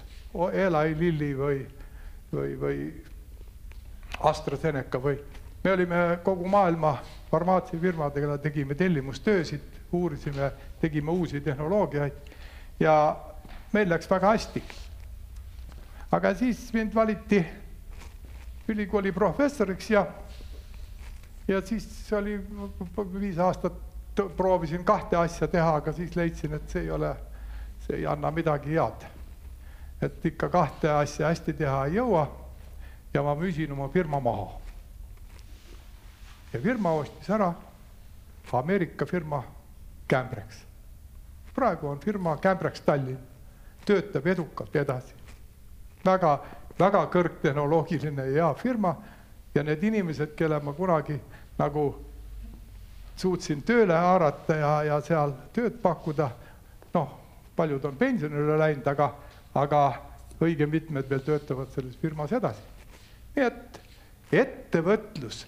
Eli 0.53 0.94
Lilly 0.98 1.30
või, 1.36 1.61
või, 2.32 2.57
või 2.61 2.78
AstraZeneca 4.20 5.01
või 5.03 5.18
me 5.64 5.72
olime 5.72 6.18
kogu 6.24 6.48
maailma 6.48 6.98
farmaatsiafirmadega, 7.30 8.38
tegime 8.38 8.74
tellimustöösid, 8.74 9.61
uurisime, 9.92 10.53
tegime 10.80 11.11
uusi 11.11 11.40
tehnoloogiaid 11.40 12.12
ja 12.80 12.94
meil 13.72 13.90
läks 13.90 14.11
väga 14.11 14.32
hästi. 14.34 14.62
aga 16.12 16.34
siis 16.34 16.72
mind 16.72 16.94
valiti 16.94 17.44
ülikooli 18.68 19.12
professoriks 19.12 19.90
ja, 19.90 20.07
ja 21.48 21.61
siis 21.66 22.12
oli 22.12 22.40
viis 23.20 23.38
aastat 23.38 23.72
proovisin 24.36 24.84
kahte 24.84 25.16
asja 25.16 25.48
teha, 25.48 25.74
aga 25.74 25.92
siis 25.92 26.16
leidsin, 26.16 26.55
et 26.55 26.70
see 26.70 26.82
ei 26.82 26.90
ole, 26.90 27.14
see 27.91 27.99
ei 27.99 28.07
anna 28.07 28.30
midagi 28.30 28.70
head. 28.74 29.07
et 30.03 30.24
ikka 30.24 30.49
kahte 30.49 30.91
asja 30.91 31.26
hästi 31.26 31.53
teha 31.53 31.84
ei 31.86 31.95
jõua. 31.95 32.26
ja 33.14 33.22
ma 33.22 33.34
müüsin 33.34 33.72
oma 33.72 33.88
firma 33.88 34.20
maha 34.20 34.61
ja 36.53 36.61
firma 36.61 36.93
ostis 36.93 37.30
ära 37.30 37.55
Ameerika 38.53 39.07
firma 39.07 39.43
Cambrex. 40.11 40.64
praegu 41.55 41.88
on 41.88 41.99
firma 41.99 42.36
Cambrex 42.36 42.80
Tallinn, 42.80 43.18
töötab 43.84 44.26
edukalt 44.26 44.76
edasi. 44.76 45.14
väga, 46.05 46.38
väga 46.78 47.07
kõrgtehnoloogiline 47.07 48.26
ja 48.26 48.32
hea 48.32 48.55
firma 48.55 48.97
ja 49.55 49.62
need 49.62 49.82
inimesed, 49.82 50.34
kelle 50.36 50.61
ma 50.61 50.72
kunagi 50.72 51.20
nagu 51.59 52.05
suutsin 53.16 53.62
tööle 53.62 53.95
haarata 53.95 54.55
ja, 54.55 54.82
ja 54.82 55.01
seal 55.01 55.32
tööd 55.53 55.78
pakkuda, 55.82 56.30
noh, 56.95 57.19
paljud 57.61 57.84
on 57.84 58.00
pensionile 58.00 58.56
läinud, 58.58 58.86
aga, 58.88 59.11
aga 59.61 59.82
õige 60.40 60.66
mitmed 60.70 61.08
veel 61.11 61.22
töötavad 61.26 61.70
selles 61.74 61.96
firmas 62.00 62.32
edasi. 62.32 62.62
nii 63.36 63.46
et 63.46 63.80
ettevõtlus 64.32 65.44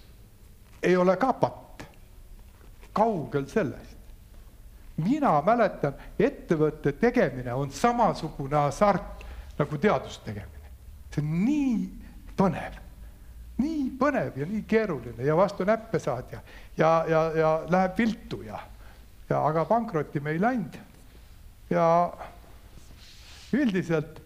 ei 0.83 0.95
ole 0.97 1.15
ka 1.17 1.33
patt. 1.33 1.83
kaugel 2.93 3.47
sellest. 3.49 3.97
mina 4.97 5.41
mäletan, 5.41 5.93
ettevõtte 6.19 6.91
tegemine 6.91 7.53
on 7.53 7.71
samasugune 7.71 8.55
hasart 8.55 9.23
nagu 9.57 9.77
teaduse 9.77 10.21
tegemine. 10.25 10.69
see 11.09 11.21
on 11.23 11.45
nii 11.45 11.77
põnev, 12.37 12.77
nii 13.57 13.89
põnev 13.99 14.37
ja 14.37 14.45
nii 14.45 14.63
keeruline 14.67 15.23
ja 15.23 15.35
vastu 15.37 15.65
näppe 15.65 15.99
saad 15.99 16.31
ja, 16.31 16.41
ja, 16.77 16.93
ja, 17.09 17.21
ja 17.35 17.51
läheb 17.69 17.97
viltu 17.97 18.43
ja, 18.43 18.59
ja 19.29 19.45
aga 19.47 19.65
pankrotti 19.65 20.19
me 20.19 20.31
ei 20.31 20.41
läinud. 20.41 20.77
Ja 21.73 21.87
üldiselt 23.53 24.21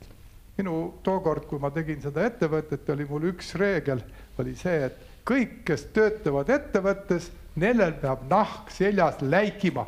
minu 0.58 0.78
tookord, 1.04 1.46
kui 1.50 1.62
ma 1.62 1.70
tegin 1.74 2.02
seda 2.02 2.26
ettevõtet, 2.26 2.88
oli 2.90 3.06
mul 3.06 3.30
üks 3.32 3.54
reegel, 3.60 4.02
oli 4.42 4.56
see, 4.58 4.88
et 4.88 5.04
kõik, 5.28 5.62
kes 5.68 5.86
töötavad 5.94 6.50
ettevõttes, 6.54 7.30
nendel 7.62 7.94
peab 8.02 8.26
nahk 8.30 8.72
seljas 8.74 9.22
läikima. 9.22 9.86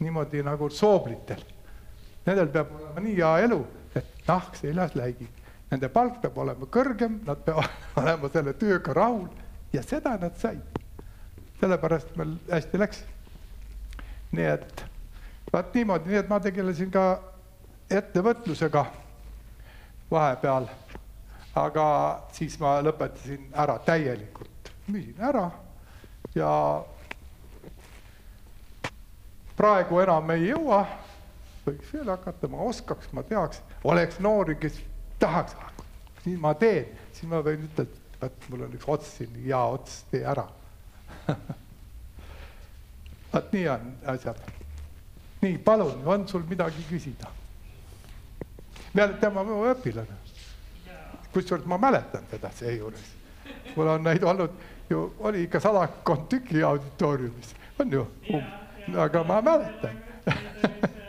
niimoodi 0.00 0.42
nagu 0.42 0.70
sooblitel. 0.72 1.42
Nendel 2.26 2.48
peab 2.48 2.70
olema 2.72 3.00
nii 3.04 3.16
hea 3.16 3.32
elu, 3.44 3.58
et 3.94 4.06
nahk 4.28 4.56
seljas 4.56 4.94
läigib. 4.96 5.28
Nende 5.70 5.88
palk 5.88 6.20
peab 6.22 6.38
olema 6.38 6.66
kõrgem, 6.66 7.20
nad 7.26 7.44
peavad 7.44 7.70
olema 8.02 8.30
selle 8.32 8.54
tööga 8.60 8.94
rahul 8.96 9.28
ja 9.72 9.82
seda 9.82 10.16
nad 10.20 10.36
said. 10.36 10.78
sellepärast 11.60 12.16
meil 12.16 12.38
hästi 12.50 12.78
läks. 12.78 13.04
nii 14.32 14.44
et 14.44 14.89
vaat 15.52 15.74
niimoodi, 15.74 16.08
nii 16.08 16.20
et 16.20 16.28
ma 16.28 16.40
tegelesin 16.40 16.90
ka 16.90 17.04
ettevõtlusega 17.90 18.84
vahepeal. 20.10 20.68
aga 21.54 21.84
siis 22.32 22.54
ma 22.62 22.78
lõpetasin 22.82 23.48
ära 23.58 23.78
täielikult, 23.82 24.70
müüsin 24.86 25.18
ära 25.18 25.50
ja 26.34 26.50
praegu 29.56 29.98
enam 30.00 30.30
ei 30.30 30.48
jõua. 30.48 30.86
võiks 31.66 31.92
veel 31.92 32.08
hakata, 32.08 32.48
ma 32.48 32.62
oskaks, 32.70 33.10
ma 33.12 33.22
teaks, 33.22 33.60
oleks 33.84 34.18
noori, 34.18 34.56
kes 34.56 34.80
tahaks, 35.18 35.56
siis 36.24 36.38
ma 36.40 36.54
teen, 36.54 36.86
siis 37.12 37.28
ma 37.30 37.42
võin 37.44 37.66
ütelda, 37.66 37.98
vot 38.22 38.48
mul 38.48 38.64
on 38.68 38.78
üks 38.78 38.88
ots 38.88 39.10
siin, 39.18 39.34
hea 39.44 39.60
ots, 39.74 40.04
tee 40.10 40.24
ära 40.24 40.46
vot 43.32 43.52
nii 43.52 43.68
on 43.68 43.92
asjad. 44.14 44.59
Nii, 45.42 45.58
palun, 45.58 46.02
on 46.06 46.28
sul 46.28 46.42
midagi 46.48 46.84
küsida? 46.88 47.30
tema 49.20 49.44
mu 49.46 49.62
õpilane. 49.70 50.18
kusjuures 51.32 51.66
ma 51.66 51.78
mäletan 51.78 52.24
teda 52.30 52.50
seejuures. 52.50 53.14
mul 53.76 53.86
on 53.86 54.02
neid 54.02 54.22
olnud 54.22 54.50
ju, 54.90 55.14
oli 55.18 55.42
ikka 55.42 55.60
sadakond 55.60 56.28
tükki 56.28 56.62
auditooriumis, 56.62 57.54
on 57.78 57.92
ju? 57.92 58.06
aga 58.98 59.24
ma 59.24 59.40
mäletan 59.40 60.02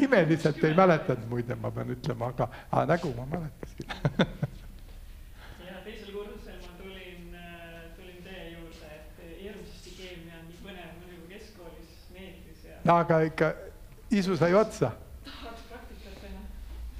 nimeliselt 0.00 0.64
ei 0.64 0.74
mäletanud 0.74 1.28
muide, 1.28 1.54
ma 1.54 1.70
pean 1.70 1.90
ütlema, 1.90 2.26
aga 2.34 2.48
nägu 2.86 3.14
ma 3.16 3.26
mäletasin 3.26 3.86
ja 5.68 5.80
teisel 5.84 6.12
kursusel 6.14 6.58
ma 6.62 6.72
tulin, 6.78 7.36
tulin 7.96 8.20
teie 8.24 8.44
juurde, 8.54 8.86
et 8.94 9.16
hirmsasti 9.42 9.90
keemia 9.98 10.34
on 10.38 10.46
nii 10.50 10.60
põnev, 10.64 10.90
muidugi 11.00 11.26
keskkoolis 11.34 11.90
meeldis 12.14 12.60
ja. 12.64 12.69
no 12.69 12.69
aga 12.86 13.20
ikka 13.22 13.52
isu 14.10 14.36
sai 14.36 14.54
otsa. 14.54 14.90
tahaks 15.24 15.62
praktikat 15.68 16.14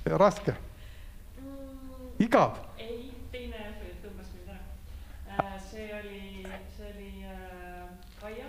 teha. 0.05 0.19
raske 0.19 0.55
igav? 2.19 2.57
ei, 2.79 3.13
teine 3.33 3.65
tõmbas 4.03 4.29
mind 4.35 4.55
ära. 5.37 5.59
see 5.71 5.89
oli, 6.01 6.47
see 6.77 6.93
oli 6.95 7.11
äh, 7.25 7.89
Kaia 8.21 8.49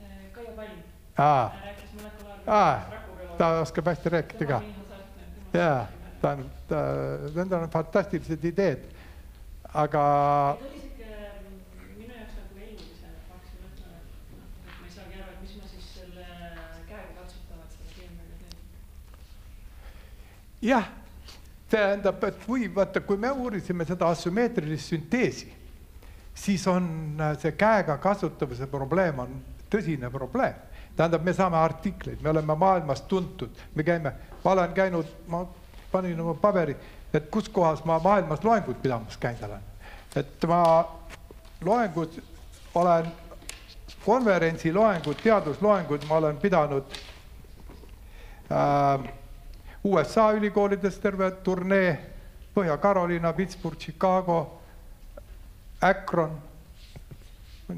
äh,, 0.00 0.32
Kaia 0.32 0.56
Palm. 0.56 0.82
rääkis 1.16 1.96
molekulaarbioloogiast 2.00 3.02
ta 3.38 3.60
oskab 3.60 3.86
hästi 3.86 4.08
rääkida 4.08 4.46
ka. 4.46 4.62
jaa, 5.52 5.86
ta 6.20 6.30
on, 6.30 6.50
ta, 6.68 6.76
nendel 7.34 7.62
on 7.62 7.70
fantastilised 7.70 8.44
ideed, 8.44 8.84
aga. 9.74 10.02
ta 10.02 10.66
oli 10.68 10.80
sihuke 10.80 11.08
minu 11.96 12.14
jaoks 12.14 12.36
nagu 12.38 12.60
elulisem, 12.66 13.16
et 13.16 13.28
ma 13.28 13.34
hakkasin 13.36 13.64
mõtlema, 13.64 13.98
et 13.98 14.30
noh, 14.36 14.46
et 14.68 14.80
ma 14.80 14.81
ei 14.92 14.98
saagi 14.98 15.22
aru, 15.22 15.32
et 15.32 15.40
mis 15.42 15.54
ma 15.56 15.68
siis 15.70 15.86
selle 15.94 16.26
käega 16.88 17.14
katsutavat 17.16 17.70
selle 17.72 17.94
keemiaga 17.96 18.34
teen. 18.40 18.58
jah, 20.68 20.90
tähendab, 21.72 22.24
et 22.28 22.44
kui 22.44 22.68
vaata, 22.74 23.00
kui 23.00 23.16
me 23.16 23.30
uurisime 23.30 23.86
seda 23.88 24.10
asümmeetrilist 24.12 24.92
sünteesi, 24.92 25.48
siis 26.34 26.66
on 26.68 27.16
see 27.40 27.54
käega 27.56 27.96
kasutamise 28.02 28.68
probleem 28.68 29.24
on 29.24 29.40
tõsine 29.72 30.10
probleem 30.12 30.60
tähendab, 30.96 31.24
me 31.24 31.32
saame 31.32 31.56
artikleid, 31.56 32.20
me 32.20 32.30
oleme 32.30 32.54
maailmas 32.54 33.02
tuntud, 33.08 33.56
me 33.74 33.84
käime, 33.84 34.12
ma 34.44 34.52
olen 34.52 34.74
käinud, 34.76 35.08
ma 35.32 35.46
panin 35.92 36.20
oma 36.20 36.34
paberi, 36.36 36.76
et 37.14 37.30
kus 37.32 37.48
kohas 37.48 37.80
ma 37.88 37.96
maailmas 38.04 38.44
loenguid 38.44 38.84
pidamas 38.84 39.16
käinud 39.16 39.48
olen. 39.48 39.64
et 40.16 40.44
ma 40.48 40.62
loengud 41.64 42.20
olen, 42.74 43.08
konverentsiloengud, 44.04 45.18
teadusloengud 45.22 46.06
ma 46.08 46.16
olen 46.16 46.36
pidanud 46.36 46.84
äh, 48.50 49.12
USA 49.84 50.32
ülikoolides 50.32 50.98
terve 50.98 51.30
turnee, 51.30 51.98
Põhja-Carolina, 52.54 53.32
Pittsburgh, 53.32 53.78
Chicago, 53.78 54.60
Akron, 55.80 56.38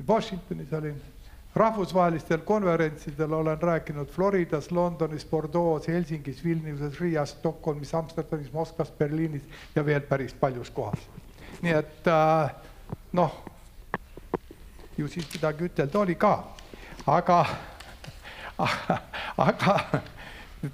Washingtonis 0.09 0.73
olin 0.73 1.03
rahvusvahelistel 1.57 2.39
konverentsidel 2.39 3.33
olen 3.33 3.63
rääkinud 3.63 4.07
Floridas, 4.07 4.71
Londonis, 4.71 5.25
Bordeaux, 5.25 5.89
Helsingis, 5.89 6.45
Vilniuses, 6.45 7.01
Riias, 7.01 7.31
Stockholmis, 7.31 7.95
Amsterdamis, 7.95 8.53
Moskvas, 8.53 8.91
Berliinis 8.93 9.43
ja 9.75 9.87
veel 9.87 10.01
päris 10.01 10.35
paljus 10.35 10.71
kohas. 10.71 10.99
nii 11.63 11.73
et 11.73 12.09
äh, 12.09 12.51
noh, 13.13 13.45
ju 14.99 15.09
siis 15.09 15.29
midagi 15.33 15.69
ütelda 15.69 15.99
oli 15.99 16.15
ka, 16.15 16.33
aga, 17.07 17.39
aga 19.49 19.77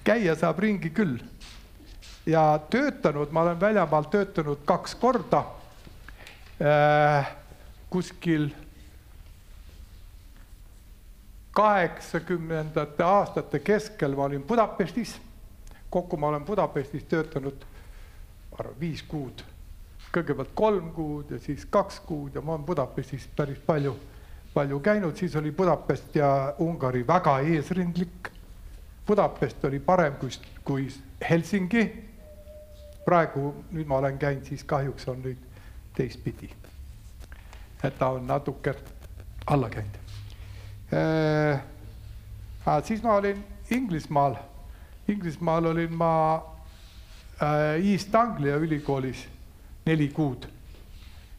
käia 0.05 0.35
saab 0.37 0.59
ringi 0.59 0.91
küll. 0.91 1.19
ja 2.27 2.61
töötanud, 2.71 3.31
ma 3.33 3.43
olen 3.43 3.61
väljamaal 3.61 4.05
töötanud 4.13 4.61
kaks 4.65 4.95
korda 4.95 5.45
äh, 6.61 7.31
kuskil 7.91 8.51
kaheksakümnendate 11.57 13.05
aastate 13.05 13.59
keskel 13.59 14.15
ma 14.17 14.25
olin 14.25 14.43
Budapestis. 14.43 15.21
kokku 15.91 16.17
ma 16.17 16.29
olen 16.29 16.45
Budapestis 16.45 17.05
töötanud 17.05 17.65
viis 18.81 19.03
kuud, 19.03 19.43
kõigepealt 20.13 20.53
kolm 20.55 20.93
kuud 20.93 21.31
ja 21.31 21.39
siis 21.39 21.65
kaks 21.71 22.01
kuud 22.07 22.35
ja 22.35 22.43
ma 22.45 22.55
olen 22.55 22.67
Budapestis 22.67 23.29
päris 23.37 23.59
palju, 23.67 23.97
palju 24.55 24.81
käinud, 24.81 25.17
siis 25.17 25.37
oli 25.37 25.53
Budapest 25.53 26.17
ja 26.17 26.55
Ungari 26.59 27.07
väga 27.07 27.39
eesrindlik. 27.39 28.31
Budapest 29.07 29.65
oli 29.65 29.79
parem 29.79 30.15
kui, 30.15 30.31
kui 30.65 30.89
Helsingi. 31.31 32.11
praegu, 33.05 33.65
nüüd 33.73 33.89
ma 33.89 33.97
olen 33.99 34.19
käinud, 34.19 34.45
siis 34.45 34.65
kahjuks 34.65 35.09
on 35.09 35.23
nüüd 35.23 35.39
teistpidi. 35.97 36.51
et 37.83 37.99
ta 37.99 38.09
on 38.09 38.27
natuke 38.27 38.75
alla 39.47 39.71
käinud 39.71 39.97
äh,. 40.93 41.63
siis 42.85 43.03
ma 43.03 43.15
olin 43.15 43.45
Inglismaal, 43.71 44.35
Inglismaal 45.09 45.65
olin 45.65 45.95
ma 45.95 46.43
äh, 47.43 47.93
East 47.93 48.15
Anglia 48.15 48.57
ülikoolis 48.57 49.29
neli 49.87 50.09
kuud. 50.09 50.47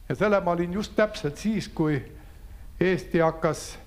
ja 0.09 0.15
selle 0.15 0.39
ma 0.39 0.51
olin 0.51 0.73
just 0.73 0.95
täpselt 0.95 1.37
siis, 1.37 1.67
kui 1.67 2.01
Eesti 2.81 3.19
hakkas 3.21 3.77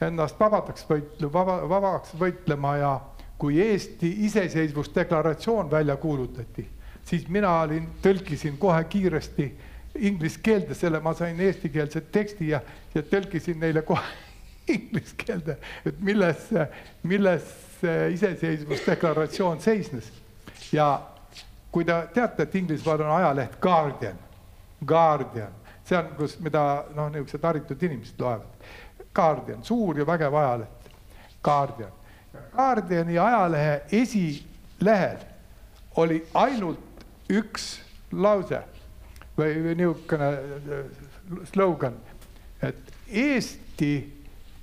ennast 0.00 0.38
vabadaks 0.40 0.86
võitlema, 0.88 1.32
vaba, 1.32 1.56
vabaks 1.68 2.14
võitlema 2.18 2.76
ja 2.80 2.92
kui 3.40 3.60
Eesti 3.60 4.14
iseseisvusdeklaratsioon 4.26 5.70
välja 5.70 5.96
kuulutati, 5.96 6.66
siis 7.04 7.28
mina 7.28 7.52
olin, 7.62 7.88
tõlkisin 8.02 8.56
kohe 8.60 8.84
kiiresti 8.84 9.50
inglise 9.94 10.40
keelde, 10.42 10.74
selle 10.74 11.00
ma 11.00 11.12
sain 11.16 11.40
eestikeelse 11.40 12.00
teksti 12.12 12.48
ja, 12.52 12.60
ja 12.94 13.02
tõlkisin 13.02 13.60
neile 13.60 13.82
kohe 13.82 14.04
inglise 14.76 15.16
keelde, 15.20 15.56
et 15.84 16.00
milles, 16.00 16.48
milles 17.02 17.54
see 17.80 18.10
iseseisvusdeklaratsioon 18.16 19.60
seisnes. 19.60 20.12
ja 20.72 20.92
kui 21.72 21.84
te 21.84 21.96
teate, 22.14 22.42
et 22.42 22.54
Inglismaal 22.54 23.04
on 23.04 23.16
ajaleht 23.16 23.60
Guardian, 23.60 24.18
Guardian, 24.86 25.59
see 25.90 25.98
on, 25.98 26.12
kus, 26.18 26.36
mida 26.42 26.62
noh, 26.94 27.08
niisugused 27.10 27.46
haritud 27.46 27.82
inimesed 27.82 28.20
loevad. 28.22 28.68
Guardian, 29.14 29.64
suur 29.66 29.98
ja 29.98 30.06
vägev 30.06 30.34
ajaleht, 30.38 30.90
Guardian. 31.42 31.96
Guardiani 32.52 33.18
ajalehe 33.18 33.80
esilehel 34.02 35.24
oli 35.98 36.20
ainult 36.34 37.02
üks 37.30 37.72
lause 38.12 38.62
või, 39.38 39.56
või 39.64 39.74
niisugune 39.80 40.30
äh, 40.30 40.86
slogan, 41.50 41.98
et 42.62 42.94
Eesti 43.10 43.94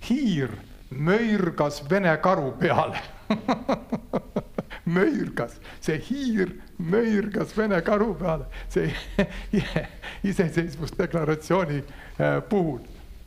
hiir 0.07 0.53
möirgas 0.89 1.82
vene 1.89 2.13
karu 2.23 2.53
peale 2.61 3.01
möirgas, 4.97 5.57
see 5.84 5.99
hiir 6.07 6.53
möirgas 6.78 7.55
vene 7.57 7.82
karu 7.82 8.13
peale, 8.19 8.45
see 8.69 8.91
iseseisvusdeklaratsiooni 10.32 11.82
äh, 11.82 12.43
puhul. 12.49 12.80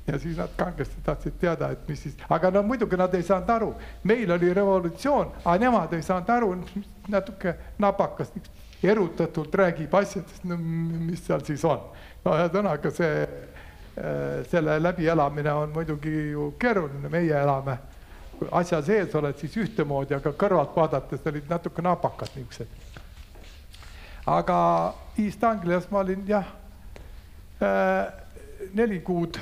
ja 0.07 0.19
siis 0.19 0.37
nad 0.37 0.49
kangesti 0.57 1.03
tahtsid 1.05 1.37
teada, 1.39 1.71
et 1.71 1.89
mis 1.89 2.03
siis, 2.03 2.15
aga 2.29 2.51
no 2.51 2.63
muidugi 2.67 2.97
nad 2.99 3.15
ei 3.15 3.23
saanud 3.23 3.51
aru, 3.51 3.75
meil 4.05 4.31
oli 4.33 4.55
revolutsioon, 4.55 5.29
aga 5.45 5.59
nemad 5.61 5.93
ei 5.95 6.03
saanud 6.03 6.31
aru, 6.35 6.49
natuke 7.09 7.55
napakas, 7.79 8.33
erutatult 8.83 9.55
räägib 9.55 9.95
asjadest, 9.95 10.45
no 10.45 10.57
mis 10.59 11.23
seal 11.27 11.45
siis 11.47 11.65
on. 11.69 11.85
no 12.25 12.35
ühesõnaga 12.39 12.91
see 12.95 13.27
Äh, 14.01 14.47
selle 14.47 14.83
läbielamine 14.83 15.53
on 15.53 15.71
muidugi 15.71 16.31
ju 16.31 16.55
keeruline, 16.59 17.09
meie 17.09 17.35
elame, 17.35 17.75
asja 18.51 18.79
sees 18.87 19.15
oled, 19.19 19.35
siis 19.37 19.57
ühtemoodi, 19.61 20.15
aga 20.15 20.31
kõrvalt 20.41 20.77
vaadates 20.77 21.27
olid 21.27 21.51
natuke 21.51 21.83
napakad 21.83 22.31
niisugused 22.37 23.00
aga 24.31 24.59
East 25.19 25.45
Anglias 25.45 25.89
ma 25.91 26.05
olin 26.05 26.23
jah 26.29 26.47
äh, 27.59 28.13
neli 28.75 29.01
kuud 29.03 29.39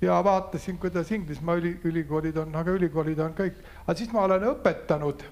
ja 0.00 0.18
vaatasin, 0.24 0.78
kuidas 0.78 1.10
Inglismaa 1.12 1.58
üli, 1.58 1.74
ülikoolid 1.84 2.36
on, 2.36 2.54
aga 2.54 2.74
ülikoolid 2.74 3.18
on 3.22 3.34
kõik, 3.38 3.58
aga 3.86 3.98
siis 3.98 4.10
ma 4.14 4.26
olen 4.26 4.46
õpetanud 4.52 5.26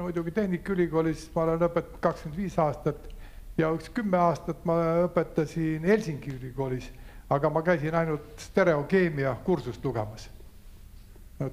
muidugi 0.00 0.30
Tehnikaülikoolis 0.30 1.30
ma 1.34 1.42
olen 1.42 1.66
õpetanud 1.68 2.00
kakskümmend 2.00 2.38
viis 2.38 2.58
aastat 2.58 3.08
ja 3.58 3.68
üks 3.74 3.90
kümme 3.92 4.18
aastat 4.18 4.64
ma 4.68 4.76
õpetasin 5.06 5.84
Helsingi 5.84 6.32
ülikoolis, 6.32 6.88
aga 7.30 7.50
ma 7.50 7.62
käisin 7.62 7.94
ainult 7.94 8.40
stereokeemia 8.40 9.34
kursust 9.44 9.84
lugemas 9.84 10.30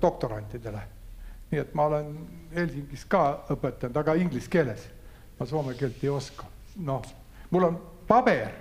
doktorantidele. 0.01 0.81
nii 1.51 1.59
et 1.59 1.73
ma 1.73 1.85
olen 1.89 2.13
Helsingis 2.55 3.05
ka 3.09 3.43
õpetanud, 3.49 3.97
aga 3.97 4.13
inglise 4.13 4.49
keeles. 4.49 4.83
Ma 5.39 5.45
soome 5.45 5.73
keelt 5.73 6.03
ei 6.03 6.09
oska. 6.09 6.45
noh, 6.75 7.03
mul 7.49 7.63
on 7.63 7.79
paber, 8.07 8.51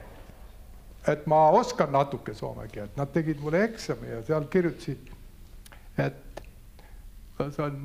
et 1.06 1.26
ma 1.26 1.48
oskan 1.50 1.92
natuke 1.92 2.34
soome 2.34 2.68
keelt, 2.72 2.96
nad 2.96 3.10
tegid 3.12 3.40
mulle 3.42 3.64
eksami 3.66 4.10
ja 4.10 4.22
seal 4.26 4.46
kirjutasid, 4.50 5.10
et 5.98 6.42
see 7.38 7.64
on 7.64 7.82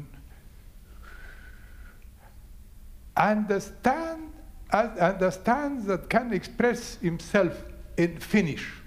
understand, 3.18 4.32
understands 4.74 5.86
that 5.86 6.10
can 6.10 6.34
express 6.34 6.98
himself 7.02 7.66
in 7.98 8.18
Finnish. 8.20 8.80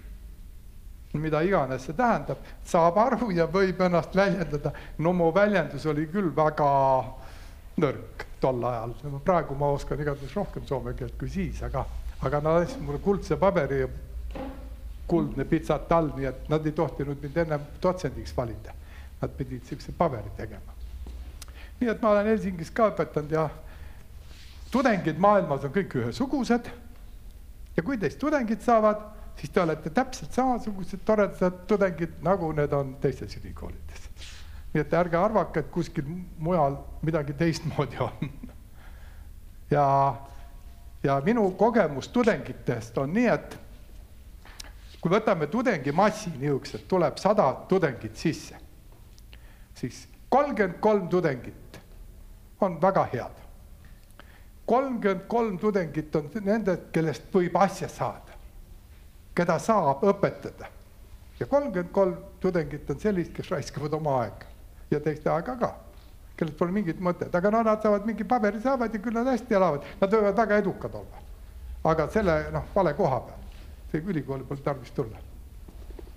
mida 1.16 1.40
iganes 1.40 1.86
see 1.86 1.96
tähendab, 1.96 2.42
saab 2.68 2.98
aru 3.00 3.30
ja 3.32 3.46
võib 3.48 3.80
ennast 3.80 4.12
väljendada. 4.14 4.72
no 4.98 5.14
mu 5.16 5.30
väljendus 5.32 5.86
oli 5.88 6.04
küll 6.12 6.28
väga 6.36 6.66
nõrk 7.80 8.25
tol 8.40 8.64
ajal, 8.64 8.94
praegu 9.24 9.54
ma 9.54 9.70
oskan 9.74 10.00
igatahes 10.00 10.34
rohkem 10.36 10.66
soome 10.66 10.94
keelt 10.94 11.16
kui 11.18 11.30
siis, 11.32 11.62
aga, 11.62 11.84
aga 12.26 12.40
nad 12.44 12.62
andsid 12.62 12.82
mulle 12.84 13.00
kuldse 13.04 13.36
paberi 13.40 13.84
kuldne 15.06 15.44
pitsat 15.44 15.92
all, 15.92 16.10
nii 16.16 16.28
et 16.28 16.48
nad 16.50 16.66
ei 16.66 16.74
tohtinud 16.76 17.20
mind 17.22 17.36
ennem 17.44 17.68
dotsendiks 17.82 18.34
valida. 18.36 18.74
Nad 19.20 19.36
pidid 19.36 19.64
siukse 19.64 19.92
paberi 19.96 20.32
tegema. 20.36 20.74
nii 21.80 21.88
et 21.92 22.02
ma 22.02 22.10
olen 22.10 22.26
Helsingis 22.26 22.70
ka 22.72 22.88
õpetanud 22.90 23.32
ja 23.32 23.48
tudengid 24.72 25.18
maailmas 25.20 25.64
on 25.64 25.72
kõik 25.74 25.98
ühesugused. 26.00 26.70
ja 27.76 27.82
kui 27.82 27.98
teist 27.98 28.18
tudengid 28.18 28.60
saavad, 28.64 29.02
siis 29.36 29.52
te 29.52 29.60
olete 29.60 29.90
täpselt 29.90 30.32
samasugused 30.32 31.04
toredad 31.04 31.62
tudengid, 31.68 32.18
nagu 32.22 32.52
need 32.52 32.72
on 32.72 32.96
teistes 33.00 33.36
ülikoolides. 33.36 34.05
Nii 34.76 34.84
et 34.84 34.94
ärge 34.94 35.16
arvake, 35.16 35.62
et 35.62 35.68
kuskil 35.72 36.08
mujal 36.38 36.76
midagi 37.02 37.32
teistmoodi 37.32 37.96
on. 38.04 38.30
ja, 39.70 39.86
ja 41.02 41.20
minu 41.24 41.48
kogemus 41.56 42.10
tudengitest 42.12 42.98
on 43.00 43.14
nii, 43.16 43.30
et 43.32 43.56
kui 45.00 45.12
võtame 45.12 45.48
tudengimassi 45.48 46.34
niisugused, 46.36 46.84
tuleb 46.90 47.16
sada 47.22 47.46
tudengit 47.70 48.20
sisse, 48.20 48.58
siis 49.74 50.04
kolmkümmend 50.28 50.76
kolm 50.84 51.08
tudengit 51.08 51.80
on 52.60 52.76
väga 52.82 53.04
head 53.14 53.44
kolmkümmend 54.66 55.24
kolm 55.28 55.58
tudengit 55.58 56.16
on 56.16 56.28
nendest, 56.42 56.90
kellest 56.92 57.30
võib 57.32 57.56
asja 57.60 57.88
saada, 57.88 58.34
keda 59.34 59.56
saab 59.62 60.04
õpetada. 60.04 60.68
ja 61.40 61.46
kolmkümmend 61.46 61.92
kolm 61.92 62.16
tudengit 62.40 62.90
on 62.90 63.00
sellist, 63.00 63.32
kes 63.32 63.50
raiskavad 63.50 63.94
oma 63.94 64.20
aega 64.24 64.55
ja 64.90 65.00
teiste 65.00 65.30
aega 65.30 65.56
ka, 65.60 65.70
kellel 66.36 66.56
pole 66.58 66.74
mingit 66.74 67.00
mõtet, 67.02 67.34
aga 67.34 67.52
no 67.52 67.62
nad 67.66 67.82
saavad 67.82 68.06
mingi 68.08 68.24
paberi 68.24 68.60
saavad 68.62 68.94
ja 68.94 69.00
küll 69.02 69.16
nad 69.16 69.30
hästi 69.30 69.58
elavad, 69.58 69.86
nad 70.00 70.18
võivad 70.18 70.42
väga 70.42 70.60
edukad 70.64 70.98
olla. 71.00 71.24
aga 71.86 72.08
selle 72.10 72.36
noh, 72.52 72.68
vale 72.74 72.94
koha 72.98 73.20
peal, 73.28 73.64
see 73.92 74.02
ülikooli 74.02 74.44
pole 74.44 74.62
tarvis 74.64 74.92
tulla. 74.94 75.24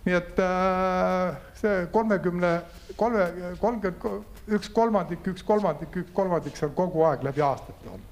nii 0.06 0.16
et 0.18 0.40
äh, 0.44 1.40
see 1.62 1.88
kolmekümne, 1.94 2.54
kolme, 2.98 3.26
kolmkümmend, 3.60 4.38
üks 4.58 4.70
kolmandik, 4.74 5.28
üks 5.28 5.44
kolmandik, 5.44 5.96
üks 6.04 6.14
kolmandik, 6.14 6.56
see 6.58 6.70
on 6.70 6.78
kogu 6.78 7.04
aeg 7.10 7.26
läbi 7.28 7.46
aastate 7.46 7.90
olnud 7.90 8.10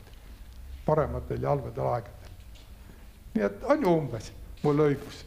parematel 0.88 1.42
ja 1.44 1.50
halbadel 1.50 1.88
aegadel. 1.94 2.36
nii 3.34 3.44
et 3.50 3.64
on 3.74 3.82
ju 3.84 3.96
umbes 4.02 4.32
mul 4.64 4.84
õigus. 4.86 5.18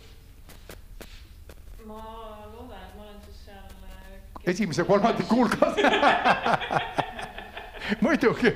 ma 1.91 2.01
loodan, 2.53 2.81
et 2.81 2.95
ma 2.97 3.05
olen 3.05 3.20
siis 3.26 3.43
seal. 3.45 3.68
Äh, 3.85 4.30
esimese 4.47 4.84
kolmandiku 4.84 5.36
hulgas 5.36 5.74
muidugi. 8.01 8.53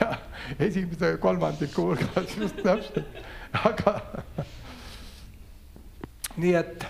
jah, 0.00 0.18
esimese 0.58 1.16
kolmandiku 1.20 1.82
hulgas 1.90 2.36
just 2.38 2.60
täpselt, 2.62 3.22
aga 3.64 4.00
nii 6.36 6.54
et 6.58 6.86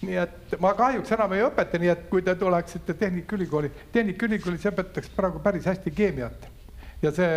nii 0.00 0.16
et 0.16 0.54
ma 0.62 0.72
kahjuks 0.76 1.12
enam 1.12 1.34
ei 1.36 1.42
õpeta, 1.44 1.78
nii 1.80 1.90
et 1.92 2.06
kui 2.12 2.22
te 2.24 2.34
tuleksite 2.38 2.94
Tehnikaülikooli, 2.96 3.70
Tehnikaülikoolis 3.92 4.64
õpetatakse 4.70 5.12
praegu 5.16 5.42
päris 5.44 5.68
hästi 5.68 5.92
keemiat. 5.92 6.48
ja 7.02 7.10
see 7.16 7.28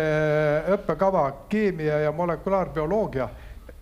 õppekava 0.74 1.22
keemia 1.48 2.02
ja 2.02 2.10
molekulaarbioloogia, 2.12 3.28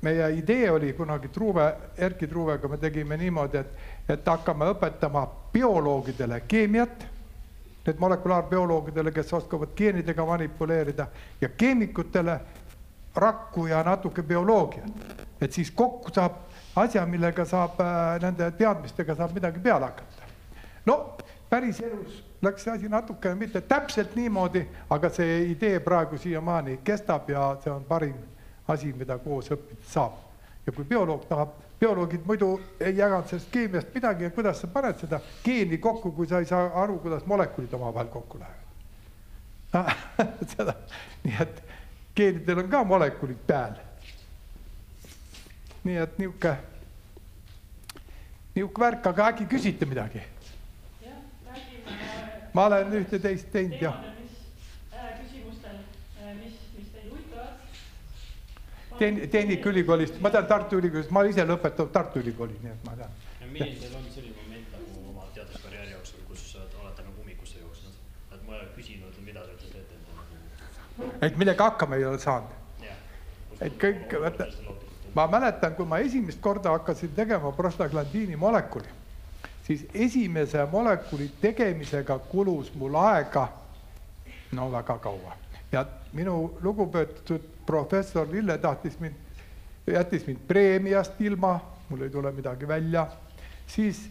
meie 0.03 0.31
idee 0.37 0.71
oli 0.71 0.93
kunagi 0.93 1.29
Truuve, 1.29 1.75
Erki 1.97 2.27
Truuvega 2.27 2.69
me 2.69 2.77
tegime 2.79 3.17
niimoodi, 3.17 3.59
et, 3.59 3.75
et 4.09 4.27
hakkame 4.27 4.67
õpetama 4.75 5.27
bioloogidele 5.53 6.41
keemiat, 6.49 7.07
need 7.87 8.01
molekulaarbioloogidele, 8.03 9.13
kes 9.15 9.33
oskavad 9.33 9.75
geenidega 9.77 10.27
manipuleerida 10.27 11.07
ja 11.41 11.49
keemikutele 11.49 12.41
rakku 13.15 13.67
ja 13.67 13.83
natuke 13.83 14.23
bioloogiat. 14.23 14.91
et 15.41 15.53
siis 15.53 15.71
kokku 15.71 16.11
saab 16.15 16.33
asja, 16.77 17.07
millega 17.07 17.45
saab, 17.45 17.81
äh, 17.81 18.21
nende 18.23 18.51
teadmistega 18.51 19.15
saab 19.15 19.35
midagi 19.35 19.61
peale 19.61 19.85
hakata. 19.85 20.23
no 20.87 21.17
päriselus 21.51 22.25
läks 22.43 22.65
see 22.65 22.73
asi 22.73 22.89
natuke 22.89 23.35
mitte 23.35 23.61
täpselt 23.61 24.17
niimoodi, 24.17 24.67
aga 24.91 25.11
see 25.11 25.43
idee 25.53 25.81
praegu 25.81 26.19
siiamaani 26.19 26.81
kestab 26.85 27.31
ja 27.31 27.57
see 27.65 27.73
on 27.73 27.85
parim 27.85 28.15
asi, 28.73 28.93
mida 28.97 29.19
koos 29.23 29.51
õppida 29.55 29.89
saab. 29.89 30.19
ja 30.67 30.73
kui 30.73 30.85
bioloog 30.85 31.27
tahab, 31.29 31.55
bioloogid 31.81 32.27
muidu 32.27 32.61
ei 32.81 32.97
jaganud 32.97 33.27
sellest 33.31 33.51
keemiast 33.51 33.95
midagi, 33.95 34.25
et 34.25 34.35
kuidas 34.35 34.61
sa 34.61 34.67
paned 34.71 34.99
seda 35.01 35.21
geeni 35.45 35.79
kokku, 35.79 36.13
kui 36.13 36.27
sa 36.31 36.39
ei 36.39 36.47
saa 36.47 36.71
aru, 36.83 36.99
kuidas 37.03 37.27
molekulid 37.27 37.73
omavahel 37.75 38.11
kokku 38.13 38.39
lähevad 38.43 39.97
seda, 40.55 40.75
nii 41.25 41.41
et 41.41 41.63
geenidel 42.15 42.59
on 42.63 42.69
ka 42.71 42.85
molekulid 42.85 43.41
peal 43.47 43.81
nii 45.85 45.97
et 45.99 46.19
niisugune, 46.19 46.57
niisugune 48.55 48.85
värk, 48.85 49.07
aga 49.11 49.29
äkki 49.33 49.49
küsite 49.51 49.89
midagi? 49.89 50.23
ma 52.53 52.67
olen 52.69 52.93
ühte-teist 52.99 53.49
teinud 53.49 53.81
jah. 53.81 53.97
Äh, 54.93 55.07
küsimustel, 55.23 55.79
äh, 56.21 56.35
mis, 56.37 56.59
mis 56.77 56.91
teid 56.93 57.07
huvitavad? 57.09 57.55
Tehn-, 59.03 59.29
Tehnikaülikoolist, 59.31 60.21
ma 60.23 60.31
tean 60.31 60.47
Tartu 60.47 60.79
Ülikoolist, 60.79 61.11
ma 61.11 61.25
ise 61.27 61.47
lõpetanud 61.49 61.91
Tartu 61.95 62.23
Ülikoolis, 62.23 62.61
nii 62.63 62.71
et 62.73 62.85
ma 62.87 62.95
tean. 63.01 63.17
milline 63.53 63.81
teil 63.81 63.97
on 63.99 64.05
selline 64.15 64.37
moment 64.39 64.77
nagu 64.77 65.09
oma 65.11 65.27
teaduskarjääri 65.35 65.97
jooksul, 65.97 66.23
kus 66.29 66.45
olete 66.61 67.03
nagu 67.03 67.25
ummikusse 67.25 67.59
jooksnud, 67.59 67.99
et 68.33 68.47
ma 68.47 68.55
olen 68.61 68.71
küsinud, 68.77 69.19
mida 69.27 69.43
te 69.49 69.59
teete 69.65 69.99
nagu? 70.07 71.11
et 71.29 71.37
millega 71.43 71.71
hakkama 71.73 71.99
ei 71.99 72.07
ole 72.13 72.23
saanud? 72.23 72.59
et 73.63 73.75
kõik, 73.79 74.17
vaata 74.23 74.49
ma 75.15 75.27
mäletan, 75.27 75.75
kui 75.75 75.87
ma 75.87 75.99
esimest 75.99 76.41
korda 76.41 76.71
hakkasin 76.71 77.13
tegema 77.15 77.53
prostaglandiini 77.53 78.37
molekuli, 78.37 78.89
siis 79.67 79.85
esimese 79.95 80.65
molekuli 80.73 81.31
tegemisega 81.41 82.19
kulus 82.19 82.73
mul 82.75 82.97
aega 83.03 83.49
no 84.53 84.71
väga 84.73 84.99
kaua 84.99 85.37
ja 85.73 85.85
minu 86.13 86.59
lugupeetud 86.63 87.45
professor 87.67 88.29
Lille 88.29 88.59
tahtis 88.59 88.99
mind, 89.01 89.15
jättis 89.87 90.27
mind 90.27 90.43
preemiast 90.49 91.21
ilma, 91.21 91.61
mul 91.89 92.03
ei 92.07 92.11
tule 92.11 92.33
midagi 92.33 92.69
välja, 92.69 93.07
siis 93.67 94.09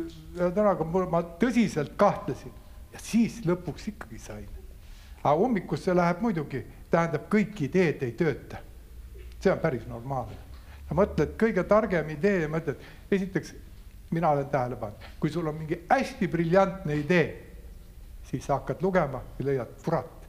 ühesõnaga 0.00 0.86
ma 0.86 1.22
tõsiselt 1.40 1.92
kahtlesin 2.00 2.52
ja 2.92 2.98
siis 3.02 3.42
lõpuks 3.46 3.88
ikkagi 3.92 4.18
sain. 4.18 4.48
aga 5.22 5.36
ummikusse 5.36 5.94
läheb 5.94 6.20
muidugi, 6.24 6.64
tähendab, 6.90 7.28
kõik 7.28 7.60
ideed 7.68 8.02
ei 8.02 8.12
tööta 8.16 8.62
see 9.40 9.52
on 9.52 9.58
päris 9.58 9.86
normaalne. 9.88 10.36
sa 10.88 10.94
mõtled 10.94 11.36
kõige 11.38 11.62
targem 11.64 12.08
idee 12.10 12.42
ja 12.42 12.48
mõtled, 12.50 12.80
esiteks 13.10 13.54
mina 14.10 14.32
olen 14.34 14.48
tähele 14.50 14.76
pannud, 14.76 15.04
kui 15.20 15.30
sul 15.30 15.46
on 15.46 15.54
mingi 15.54 15.78
hästi 15.90 16.28
briljantne 16.28 16.96
idee, 16.98 17.26
siis 18.26 18.48
hakkad 18.50 18.82
lugema 18.82 19.22
ja 19.38 19.46
leiad, 19.46 19.76
kurat, 19.84 20.19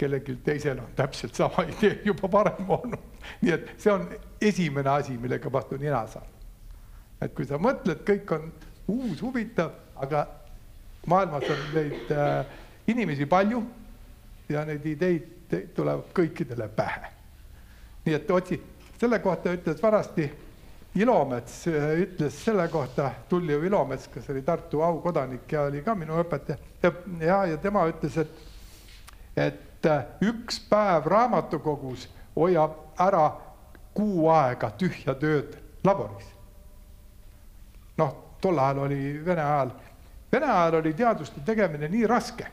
kellelgi 0.00 0.38
teisel 0.44 0.78
on 0.80 0.92
täpselt 0.96 1.36
sama 1.36 1.64
idee 1.72 2.00
juba 2.04 2.30
varem 2.32 2.70
olnud. 2.70 3.06
nii 3.40 3.52
et 3.52 3.72
see 3.78 3.92
on 3.92 4.08
esimene 4.40 4.90
asi, 4.90 5.18
millega 5.18 5.52
vastu 5.52 5.76
nina 5.80 6.06
saada. 6.06 6.26
et 7.20 7.34
kui 7.36 7.46
sa 7.46 7.60
mõtled, 7.60 8.04
kõik 8.08 8.34
on 8.36 8.50
uus, 8.88 9.20
huvitav, 9.22 9.72
aga 10.00 10.26
maailmas 11.06 11.48
on 11.52 11.62
neid 11.74 12.12
äh, 12.16 12.44
inimesi 12.88 13.26
palju 13.26 13.62
ja 14.48 14.64
neid 14.68 14.86
ideid 14.86 15.56
tulevad 15.74 16.12
kõikidele 16.16 16.68
pähe. 16.76 17.12
nii 18.06 18.14
et 18.16 18.30
otsi, 18.30 18.60
selle 19.00 19.18
kohta 19.20 19.52
ütles 19.56 19.82
vanasti 19.82 20.30
Ilomets 20.94 21.66
äh, 21.70 21.92
ütles 22.02 22.44
selle 22.44 22.68
kohta, 22.68 23.12
Tulliu 23.28 23.62
Ilomets, 23.62 24.08
kes 24.10 24.30
oli 24.32 24.42
Tartu 24.42 24.82
aukodanik 24.82 25.52
ja 25.52 25.68
oli 25.68 25.84
ka 25.86 25.94
minu 25.94 26.16
õpetaja 26.22 26.58
ja, 26.82 26.92
ja, 27.20 27.42
ja 27.52 27.58
tema 27.62 27.84
ütles, 27.92 28.16
et, 28.18 28.40
et 29.36 29.66
äh, 29.86 30.04
üks 30.20 30.60
päev 30.70 31.06
raamatukogus 31.06 32.08
hoiab 32.36 32.76
ära 33.00 33.30
kuu 33.94 34.28
aega 34.32 34.70
tühja 34.78 35.14
tööd 35.18 35.56
laboris. 35.84 36.26
noh, 37.98 38.14
tol 38.40 38.58
ajal 38.58 38.84
oli 38.86 39.24
Vene 39.24 39.42
ajal, 39.42 39.72
Vene 40.32 40.46
ajal 40.46 40.78
oli 40.80 40.94
teaduste 40.94 41.40
tegemine 41.44 41.88
nii 41.88 42.06
raske, 42.06 42.46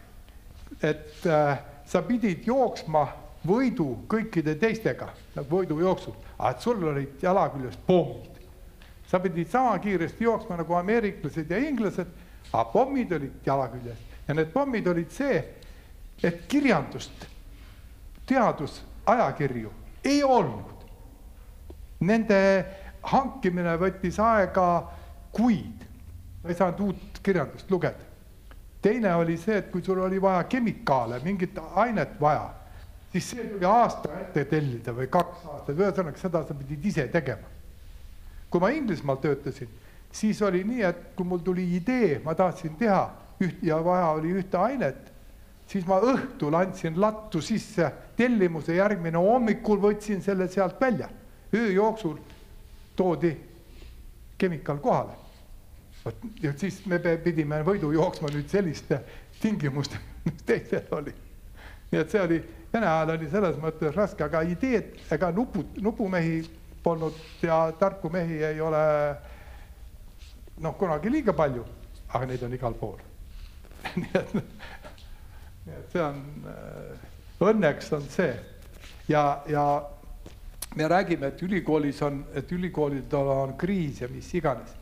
et 0.82 1.26
äh, 1.26 1.60
sa 1.86 2.02
pidid 2.02 2.48
jooksma 2.48 3.06
võidu 3.48 3.94
kõikide 4.12 4.58
teistega, 4.60 5.08
võidujooksud, 5.36 6.16
aga 6.38 6.50
et 6.52 6.66
sul 6.66 6.84
olid 6.84 7.24
jala 7.24 7.48
küljes 7.54 7.78
pommid. 7.88 8.34
sa 9.08 9.20
pidid 9.20 9.48
sama 9.48 9.78
kiiresti 9.80 10.24
jooksma 10.24 10.58
nagu 10.58 10.74
ameeriklased 10.74 11.52
ja 11.52 11.58
inglased, 11.58 12.08
aga 12.52 12.66
pommid 12.72 13.12
olid 13.12 13.46
jala 13.46 13.70
küljes 13.72 14.08
ja 14.28 14.36
need 14.36 14.52
pommid 14.52 14.88
olid 14.88 15.12
see, 15.14 15.40
et 16.24 16.46
kirjandust, 16.48 17.26
teadusajakirju 18.26 19.74
ei 20.06 20.24
olnud. 20.24 20.86
Nende 22.00 22.40
hankimine 23.12 23.74
võttis 23.82 24.20
aega 24.22 24.68
kuid, 25.34 25.86
ei 26.46 26.56
saanud 26.56 26.80
uut 26.88 27.22
kirjandust 27.24 27.72
lugeda. 27.72 28.06
teine 28.82 29.16
oli 29.16 29.38
see, 29.38 29.58
et 29.58 29.72
kui 29.72 29.82
sul 29.84 30.00
oli 30.00 30.22
vaja 30.22 30.44
kemikaale, 30.44 31.20
mingit 31.24 31.58
ainet 31.76 32.14
vaja, 32.22 32.54
siis 33.12 33.30
see 33.32 33.48
tuli 33.50 33.66
aasta 33.66 34.20
ette 34.22 34.46
tellida 34.46 34.94
või 34.96 35.10
kaks 35.12 35.46
aastat, 35.46 35.76
ühesõnaga 35.76 36.22
seda 36.22 36.44
sa 36.46 36.56
pidid 36.56 36.86
ise 36.86 37.08
tegema. 37.12 37.50
kui 38.50 38.62
ma 38.64 38.70
Inglismaal 38.72 39.18
töötasin, 39.18 39.70
siis 40.12 40.42
oli 40.42 40.64
nii, 40.64 40.82
et 40.82 41.02
kui 41.16 41.26
mul 41.26 41.42
tuli 41.44 41.66
idee, 41.76 42.22
ma 42.24 42.36
tahtsin 42.36 42.78
teha 42.80 43.10
üht 43.44 43.64
ja 43.64 43.82
vaja 43.84 44.14
oli 44.16 44.32
ühte 44.40 44.58
ainet, 44.58 45.12
siis 45.68 45.86
ma 45.88 46.00
õhtul 46.00 46.56
andsin 46.56 47.00
lattu 47.02 47.42
sisse 47.44 47.92
tellimuse, 48.18 48.76
järgmine 48.76 49.20
hommikul 49.20 49.82
võtsin 49.84 50.22
selle 50.24 50.48
sealt 50.48 50.82
välja. 50.82 51.10
öö 51.54 51.72
jooksul 51.72 52.18
toodi 52.96 53.38
kemikaal 54.38 54.78
kohale. 54.78 55.14
vot 56.06 56.16
ja 56.42 56.54
siis 56.58 56.86
me 56.86 57.00
pidime 57.00 57.64
võidu 57.64 57.92
jooksma 57.92 58.30
nüüd 58.34 58.50
selliste 58.50 59.02
tingimustega, 59.42 60.04
mis 60.26 60.44
teisel 60.46 60.88
oli. 60.92 61.14
nii 61.92 62.02
et 62.02 62.12
see 62.12 62.22
oli, 62.22 62.44
Vene 62.74 62.88
ajal 62.88 63.14
oli 63.14 63.30
selles 63.32 63.56
mõttes 63.64 63.96
raske, 63.96 64.24
aga 64.24 64.42
ideed 64.44 64.98
ega 65.12 65.32
nupud, 65.32 65.78
nupumehi 65.82 66.42
polnud 66.84 67.16
ja 67.42 67.72
tarku 67.80 68.10
mehi 68.12 68.42
ei 68.44 68.60
ole 68.62 68.82
noh, 70.60 70.76
kunagi 70.78 71.12
liiga 71.12 71.34
palju, 71.34 71.64
aga 72.12 72.28
neid 72.28 72.44
on 72.44 72.54
igal 72.54 72.76
pool 72.76 73.00
nii 74.02 74.14
et, 74.20 74.36
nii 75.68 75.76
et 75.78 75.94
see 75.94 76.04
on, 76.04 76.24
õnneks 77.52 77.92
on 77.98 78.06
see. 78.12 78.34
Ja, 79.08 79.44
ja 79.48 79.66
me 80.76 80.88
räägime, 80.88 81.28
et 81.32 81.42
ülikoolis 81.44 82.02
on, 82.06 82.22
et 82.36 82.52
ülikoolidel 82.52 83.32
on 83.34 83.56
kriis 83.58 84.02
ja 84.02 84.08
mis 84.12 84.34
iganes. 84.36 84.76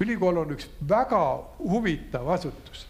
ülikool 0.00 0.36
on 0.36 0.50
üks 0.52 0.68
väga 0.88 1.22
huvitav 1.58 2.28
asutus, 2.34 2.86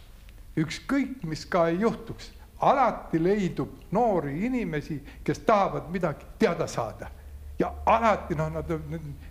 ükskõik, 0.59 1.23
mis 1.23 1.45
ka 1.47 1.69
ei 1.69 1.79
juhtuks, 1.81 2.33
alati 2.61 3.21
leidub 3.23 3.77
noori 3.93 4.47
inimesi, 4.47 4.99
kes 5.25 5.39
tahavad 5.39 5.91
midagi 5.93 6.27
teada 6.39 6.67
saada. 6.67 7.11
Ja 7.59 7.73
alati 7.87 8.35
noh, 8.35 8.51
nad, 8.53 8.73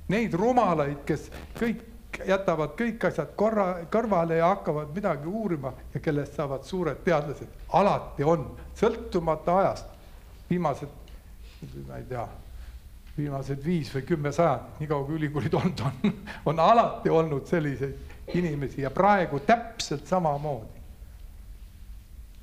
neid 0.08 0.34
rumalaid, 0.34 1.04
kes 1.06 1.28
kõik 1.60 1.84
jätavad 2.28 2.76
kõik 2.80 3.04
asjad 3.08 3.34
korra, 3.36 3.68
kõrvale 3.92 4.40
ja 4.40 4.52
hakkavad 4.54 4.94
midagi 4.96 5.28
uurima 5.28 5.74
ja 5.94 6.00
kellest 6.00 6.36
saavad 6.38 6.64
suured 6.64 7.04
teadlased, 7.06 7.52
alati 7.74 8.24
on, 8.24 8.48
sõltumata 8.78 9.60
ajast. 9.60 9.94
viimased, 10.50 10.90
ma 11.88 11.98
ei 11.98 12.04
tea, 12.10 12.28
viimased 13.18 13.64
viis 13.66 13.90
või 13.96 14.06
kümme 14.06 14.32
sajandit, 14.32 14.80
nii 14.80 14.90
kaua 14.92 15.06
kui 15.08 15.18
ülikoolid 15.18 15.54
olnud 15.54 15.82
on, 15.88 16.14
on 16.46 16.60
alati 16.60 17.10
olnud 17.10 17.48
selliseid 17.48 18.14
inimesi 18.34 18.82
ja 18.82 18.92
praegu 18.92 19.40
täpselt 19.40 20.08
samamoodi. 20.08 20.74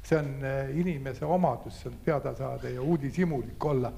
see 0.03 0.19
on 0.19 0.45
eh, 0.45 0.79
inimese 0.81 1.25
omadus, 1.25 1.81
see 1.81 1.91
on 1.91 1.99
teada 2.05 2.35
saada 2.35 2.69
ja 2.69 2.83
uudishimulik 2.83 3.65
olla. 3.65 3.93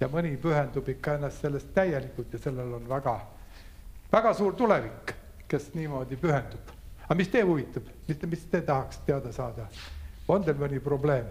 ja 0.00 0.08
mõni 0.08 0.36
pühendub 0.36 0.88
ikka 0.88 1.14
ennast 1.14 1.40
sellest 1.40 1.74
täielikult 1.74 2.32
ja 2.32 2.38
sellel 2.38 2.72
on 2.72 2.88
väga 2.88 3.20
väga 4.14 4.34
suur 4.34 4.54
tulevik, 4.54 5.14
kes 5.48 5.72
niimoodi 5.74 6.16
pühendub. 6.16 6.70
aga 7.04 7.14
mis 7.18 7.28
teid 7.28 7.46
huvitab, 7.48 7.88
mis, 8.08 8.20
mis 8.30 8.44
te 8.50 8.60
tahaks 8.62 9.00
teada 9.06 9.32
saada? 9.32 9.66
on 10.28 10.44
teil 10.44 10.58
mõni 10.60 10.78
probleem, 10.80 11.26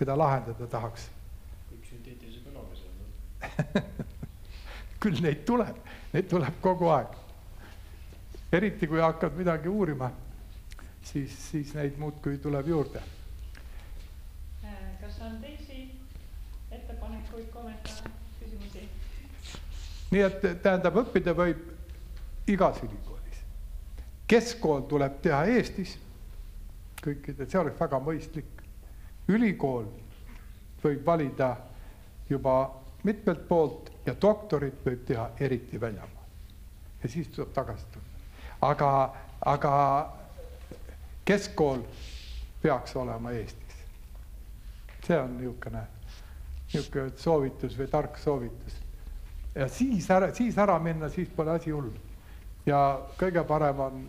mida 0.00 0.16
lahendada 0.18 0.68
tahaks? 0.68 1.08
võib 1.70 1.86
sünteetilise 1.88 2.44
kõlaga 2.44 2.76
seal. 2.76 3.88
küll 5.02 5.22
neid 5.24 5.44
tuleb, 5.48 5.80
neid 6.12 6.28
tuleb 6.28 6.60
kogu 6.60 6.92
aeg. 6.92 7.16
eriti 8.52 8.90
kui 8.90 9.00
hakkad 9.00 9.40
midagi 9.40 9.72
uurima, 9.72 10.10
siis, 11.02 11.32
siis 11.48 11.72
neid 11.78 11.96
muudkui 11.98 12.36
tuleb 12.44 12.68
juurde. 12.74 13.02
kas 15.00 15.20
on 15.24 15.40
teisi 15.40 15.88
ettepanekuid, 16.70 17.48
kommentaare? 17.56 18.07
Nii 20.10 20.24
et 20.24 20.44
tähendab, 20.62 20.96
õppida 21.02 21.34
võib 21.36 22.48
igas 22.48 22.80
ülikoolis. 22.82 23.42
keskkool 24.28 24.86
tuleb 24.88 25.20
teha 25.22 25.44
Eestis, 25.52 25.98
kõikide, 27.02 27.48
see 27.48 27.60
oleks 27.60 27.80
väga 27.80 28.00
mõistlik. 28.00 28.62
ülikool 29.28 29.84
võib 30.82 31.04
valida 31.04 31.56
juba 32.30 32.54
mitmelt 33.04 33.48
poolt 33.48 33.90
ja 34.06 34.14
doktorit 34.20 34.84
võib 34.84 35.04
teha 35.04 35.30
eriti 35.40 35.80
väljamaal. 35.80 36.26
ja 37.02 37.08
siis 37.08 37.28
tuleb 37.28 37.52
tagasi 37.52 37.84
tulla. 37.92 38.06
aga, 38.60 39.14
aga 39.40 39.74
keskkool 41.24 41.84
peaks 42.62 42.96
olema 42.96 43.30
Eestis. 43.30 43.76
see 45.06 45.20
on 45.20 45.36
niisugune, 45.36 45.86
niisugune 46.72 47.12
soovitus 47.16 47.78
või 47.78 47.88
tark 47.88 48.18
soovitus 48.18 48.77
ja 49.58 49.68
siis 49.68 50.10
ära, 50.10 50.30
siis 50.34 50.58
ära 50.58 50.78
minna, 50.78 51.08
siis 51.10 51.28
pole 51.36 51.56
asi 51.58 51.74
hull. 51.74 51.90
ja 52.66 53.00
kõige 53.18 53.42
parem 53.48 53.80
on 53.80 54.04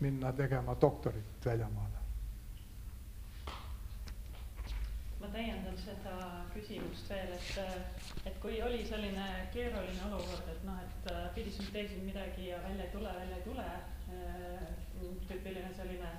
minna 0.00 0.32
tegema 0.32 0.76
doktorit 0.80 1.46
väljamaale. 1.46 2.00
ma 5.20 5.28
täiendan 5.32 5.76
seda 5.80 6.16
küsimust 6.54 7.10
veel, 7.10 7.32
et, 7.32 7.92
et 8.26 8.40
kui 8.40 8.62
oli 8.62 8.84
selline 8.86 9.28
keeruline 9.52 10.08
olukord, 10.08 10.48
et 10.52 10.64
noh, 10.68 10.80
et 10.84 11.12
äh, 11.12 11.28
pidi 11.34 11.52
sünteesima 11.52 12.04
midagi 12.04 12.48
ja 12.48 12.62
välja 12.68 12.84
ei 12.84 12.92
tule, 12.92 13.14
välja 13.20 13.36
ei 13.36 13.46
tule, 13.48 13.68
tüüpiline 15.28 15.72
selline 15.76 16.10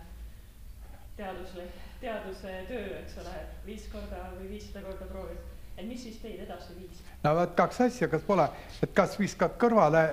teaduslik, 1.18 1.76
teaduse 2.02 2.56
töö, 2.70 2.88
eks 3.00 3.20
ole, 3.24 3.36
viis 3.66 3.86
korda 3.92 4.26
või 4.36 4.50
viissada 4.56 4.84
korda 4.88 5.08
proovid, 5.12 5.55
et 5.78 5.88
mis 5.88 6.04
siis 6.04 6.18
teid 6.22 6.40
edasi 6.46 6.76
viis? 6.80 7.02
no 7.24 7.36
vot 7.36 7.56
kaks 7.56 7.82
asja, 7.88 8.08
kas 8.08 8.22
pole, 8.28 8.48
et 8.84 8.94
kas 8.94 9.18
viskad 9.20 9.58
kõrvale, 9.62 10.04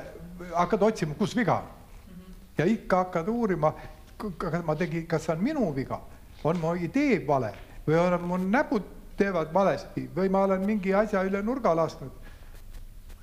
hakkad 0.54 0.82
otsima, 0.82 1.14
kus 1.18 1.36
viga 1.36 1.58
on 1.60 1.68
mm. 1.68 2.14
-hmm. 2.14 2.40
ja 2.58 2.64
ikka 2.64 3.04
hakkad 3.04 3.28
uurima, 3.28 3.74
kas 4.16 4.64
ma 4.64 4.76
tegin, 4.76 5.06
kas 5.06 5.24
see 5.26 5.36
on 5.36 5.44
minu 5.44 5.74
viga, 5.74 6.00
on 6.44 6.58
mu 6.60 6.74
idee 6.74 7.22
vale 7.26 7.52
või 7.86 7.98
on 7.98 8.20
mu 8.26 8.36
näpud 8.38 8.82
teevad 9.16 9.52
valesti 9.54 10.08
või 10.16 10.30
ma 10.30 10.44
olen 10.46 10.66
mingi 10.66 10.94
asja 10.94 11.22
üle 11.26 11.42
nurga 11.42 11.74
lasknud. 11.76 12.12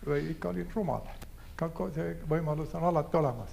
või 0.06 0.30
ikka 0.32 0.50
olin 0.50 0.68
rumal. 0.76 1.02
see 1.94 2.18
võimalus 2.30 2.76
on 2.76 2.84
alati 2.84 3.18
olemas. 3.18 3.50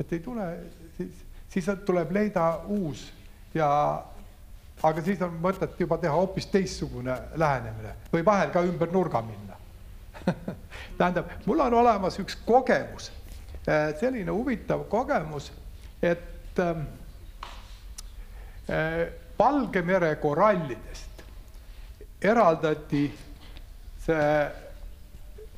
et 0.00 0.12
ei 0.12 0.20
tule, 0.20 0.58
siis, 0.96 1.24
siis 1.48 1.66
tuleb 1.84 2.12
leida 2.12 2.60
uus 2.66 3.12
ja 3.54 4.04
aga 4.82 5.02
siis 5.02 5.22
on 5.22 5.38
mõtet 5.42 5.78
juba 5.80 5.98
teha 5.98 6.14
hoopis 6.14 6.46
teistsugune 6.52 7.14
lähenemine 7.36 7.94
või 8.12 8.24
vahel 8.26 8.50
ka 8.54 8.62
ümber 8.66 8.92
nurga 8.92 9.22
minna. 9.26 9.56
Tähendab, 10.98 11.30
mul 11.46 11.60
on 11.64 11.74
olemas 11.80 12.18
üks 12.22 12.36
kogemus, 12.46 13.10
selline 14.00 14.30
huvitav 14.34 14.84
kogemus, 14.90 15.52
et 16.02 16.60
äh, 16.62 16.76
Valge 19.38 19.82
mere 19.86 20.16
korallidest 20.18 21.22
eraldati 22.22 23.04
see 24.02 24.50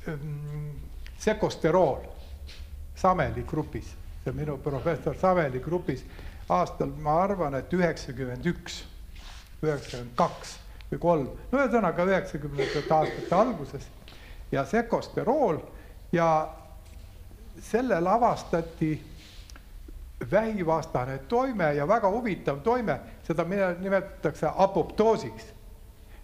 ähm, 0.09 0.77
sekosterool 1.19 2.05
Sameli 2.95 3.43
grupis, 3.49 3.95
see 4.25 4.35
minu 4.37 4.59
professor 4.61 5.17
Sameli 5.17 5.61
grupis 5.65 6.05
aastal, 6.51 6.91
ma 7.01 7.23
arvan, 7.23 7.55
et 7.57 7.73
üheksakümmend 7.73 8.45
üks, 8.51 8.83
üheksakümmend 9.63 10.17
kaks 10.17 10.57
või 10.91 10.99
kolm, 10.99 11.29
no 11.53 11.59
ühesõnaga 11.59 12.07
üheksakümnendate 12.09 12.95
aastate 12.95 13.35
alguses 13.35 13.87
ja 14.53 14.65
sekosterool 14.65 15.61
ja 16.13 16.49
sellel 17.61 18.07
avastati 18.07 18.95
vähivastane 20.31 21.19
toime 21.19 21.75
ja 21.75 21.89
väga 21.89 22.11
huvitav 22.11 22.61
toime, 22.61 23.01
seda 23.23 23.45
nimetatakse 23.81 24.51
apoptoosiks. 24.57 25.45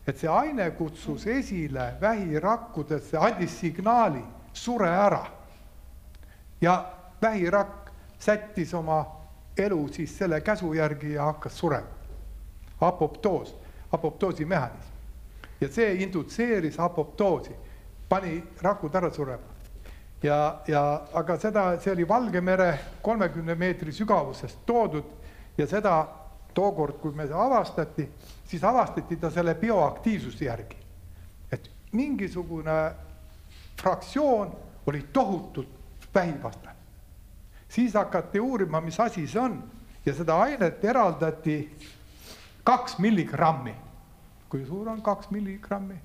et 0.06 0.18
see 0.18 0.28
aine 0.30 0.70
kutsus 0.70 1.26
esile 1.26 1.94
vähirakkudesse, 2.00 3.18
andis 3.18 3.60
signaali, 3.60 4.22
sure 4.52 4.88
ära. 4.88 5.26
ja 6.60 6.92
vähirakk 7.22 7.90
sättis 8.18 8.74
oma 8.74 9.06
elu 9.58 9.88
siis 9.92 10.18
selle 10.18 10.40
käsu 10.40 10.72
järgi 10.72 11.12
ja 11.12 11.24
hakkas 11.24 11.58
surema. 11.58 11.95
Apoptoos, 12.80 13.56
apoptoosi 13.92 14.44
mehhanism. 14.44 14.92
ja 15.60 15.68
see 15.68 15.94
indutseeris 16.02 16.80
apoptoosi, 16.80 17.52
pani 18.08 18.42
rakud 18.62 18.94
ära 18.94 19.10
surema 19.10 19.56
ja, 20.22 20.60
ja 20.66 21.06
aga 21.12 21.38
seda, 21.38 21.64
see 21.80 21.92
oli 21.92 22.08
Valgemere 22.08 22.78
kolmekümne 23.02 23.54
meetri 23.54 23.92
sügavusest 23.92 24.64
toodud 24.66 25.08
ja 25.58 25.66
seda 25.66 25.96
tookord, 26.54 26.98
kui 27.00 27.12
me 27.12 27.28
avastati, 27.32 28.08
siis 28.48 28.64
avastati 28.64 29.16
ta 29.20 29.30
selle 29.30 29.54
bioaktiivsuse 29.54 30.44
järgi. 30.44 30.76
et 31.52 31.70
mingisugune 31.92 32.92
fraktsioon 33.80 34.56
oli 34.86 35.06
tohutult 35.12 35.68
vähivastane. 36.14 36.76
siis 37.68 37.94
hakati 37.94 38.40
uurima, 38.40 38.80
mis 38.80 39.00
asi 39.00 39.26
see 39.26 39.40
on 39.40 39.62
ja 40.06 40.14
seda 40.14 40.40
ainet 40.40 40.84
eraldati 40.84 41.76
kaks 42.66 42.98
milligrammi. 42.98 43.74
kui 44.48 44.66
suur 44.66 44.88
on 44.88 45.02
kaks 45.02 45.30
milligrammi? 45.30 46.00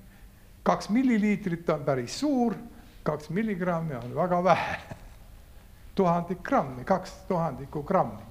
kaks 0.62 0.88
milliliitrit 0.88 1.70
on 1.70 1.84
päris 1.84 2.20
suur 2.20 2.54
kaks 3.02 3.30
milligrammi 3.30 3.94
on 3.94 4.14
väga 4.14 4.44
vähe. 4.44 4.76
tuhandik 5.94 6.42
grammi, 6.42 6.84
kaks 6.84 7.12
tuhandikku 7.28 7.82
grammi. 7.82 8.22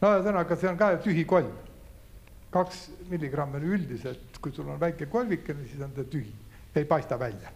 no 0.00 0.10
ühesõnaga, 0.12 0.56
see 0.56 0.68
on 0.70 0.76
ka 0.76 0.90
tühi 1.04 1.24
kolm. 1.24 1.52
kaks 2.50 2.90
milligrammi 3.10 3.60
on 3.60 3.70
üldiselt, 3.76 4.38
kui 4.40 4.52
sul 4.52 4.68
on 4.68 4.80
väike 4.80 5.06
kolvikene, 5.12 5.66
siis 5.68 5.82
on 5.82 5.92
ta 5.96 6.04
tühi, 6.04 6.32
ei 6.74 6.84
paista 6.84 7.18
välja. 7.18 7.52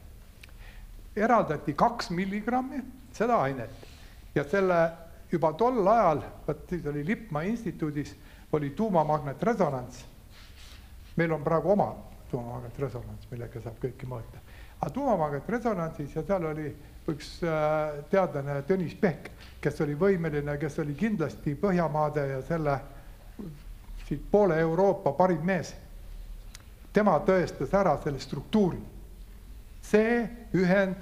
eraldati 1.17 1.75
kaks 1.75 2.11
milligrammi 2.11 2.83
seda 3.13 3.41
ainet 3.43 3.87
ja 4.35 4.45
selle 4.45 4.81
juba 5.31 5.53
tol 5.53 5.87
ajal, 5.87 6.25
vot 6.47 6.67
siis 6.69 6.87
oli 6.87 7.05
Lippmaa 7.07 7.43
instituudis, 7.43 8.17
oli 8.53 8.71
tuumamagnetresonants. 8.71 10.05
meil 11.17 11.33
on 11.33 11.45
praegu 11.45 11.71
oma 11.71 11.95
tuumamagnetresonants, 12.31 13.27
millega 13.31 13.61
saab 13.61 13.79
kõike 13.83 14.07
mõõta 14.07 14.41
aga 14.81 14.91
tuumamagnetresonantsis 14.91 16.15
ja 16.17 16.23
seal 16.25 16.45
oli 16.45 16.71
üks 17.11 17.41
äh, 17.45 18.01
teadlane 18.11 18.61
Tõnis 18.69 18.95
Pehk, 19.01 19.31
kes 19.61 19.81
oli 19.85 19.97
võimeline, 19.99 20.57
kes 20.61 20.79
oli 20.81 20.95
kindlasti 20.97 21.55
Põhjamaade 21.61 22.27
ja 22.31 22.41
selle 22.49 22.79
siit 24.09 24.25
poole 24.31 24.59
Euroopa 24.61 25.13
parim 25.13 25.45
mees. 25.45 25.75
tema 26.93 27.19
tõestas 27.27 27.75
ära 27.75 27.99
selle 28.03 28.19
struktuuri. 28.19 28.81
see 29.83 30.29
ühend, 30.55 30.97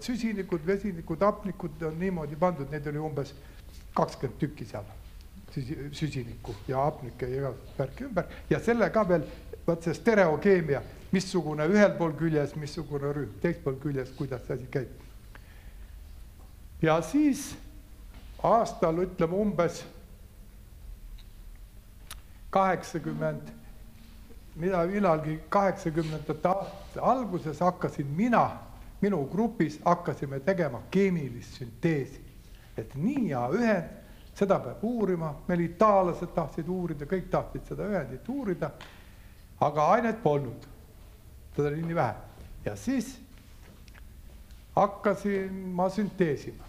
süsinikud, 0.00 0.66
vesinikud, 0.66 1.20
hapnikud 1.22 1.82
on 1.82 1.98
niimoodi 1.98 2.36
pandud, 2.36 2.70
neid 2.70 2.86
oli 2.86 2.98
umbes 2.98 3.34
kakskümmend 3.94 4.38
tükki 4.38 4.64
seal 4.64 4.84
süsinikku 5.92 6.54
ja 6.68 6.84
hapnikke 6.84 7.28
ja 7.28 7.52
värki 7.78 8.04
ümber 8.04 8.24
ja 8.50 8.60
selle 8.60 8.90
ka 8.92 9.04
veel, 9.08 9.24
vot 9.66 9.82
see 9.84 9.94
stereokeemia 9.94 10.82
missugune 11.12 11.66
ühel 11.68 11.94
pool 11.98 12.12
küljes, 12.18 12.54
missugune 12.56 13.12
rühm 13.14 13.38
teisel 13.42 13.62
pool 13.64 13.78
küljes, 13.80 14.10
kuidas 14.16 14.44
see 14.46 14.56
asi 14.58 14.66
käib. 14.72 14.88
ja 16.82 17.00
siis 17.02 17.54
aastal 18.42 19.02
ütleme 19.02 19.34
umbes 19.34 19.82
kaheksakümmend, 22.50 23.50
mida 24.56 24.84
millalgi 24.86 25.40
kaheksakümnendate 25.48 26.48
aastate 26.48 27.00
alguses 27.00 27.60
hakkasin 27.60 28.06
mina, 28.06 28.50
minu 29.00 29.24
grupis 29.30 29.80
hakkasime 29.84 30.40
tegema 30.40 30.82
keemilist 30.90 31.54
sünteesi. 31.60 32.20
et 32.76 32.94
nii 32.94 33.28
hea 33.28 33.48
ühend, 33.52 33.97
seda 34.38 34.60
peab 34.62 34.82
uurima, 34.86 35.32
meil 35.48 35.64
itaallased 35.66 36.30
tahtsid 36.34 36.68
uurida, 36.70 37.08
kõik 37.10 37.26
tahtsid 37.32 37.72
seda 37.72 37.88
ühendit 37.90 38.28
uurida, 38.30 38.70
aga 39.66 39.86
ainet 39.96 40.20
polnud 40.22 40.68
seda 41.56 41.72
oli 41.72 41.82
nii 41.82 41.94
vähe. 41.98 42.14
ja 42.64 42.76
siis 42.76 43.20
hakkasin 44.76 45.54
ma 45.74 45.88
sünteesima. 45.90 46.64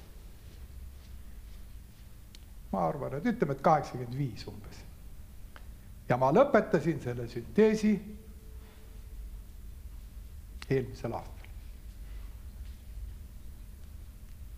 ma 2.72 2.88
arvan, 2.88 3.14
et 3.18 3.26
ütleme, 3.26 3.54
et 3.54 3.62
kaheksakümmend 3.62 4.18
viis 4.18 4.48
umbes. 4.48 4.82
ja 6.10 6.18
ma 6.18 6.32
lõpetasin 6.34 7.02
selle 7.04 7.28
sünteesi 7.28 7.94
eelmisel 10.70 11.14
aastal. 11.14 11.54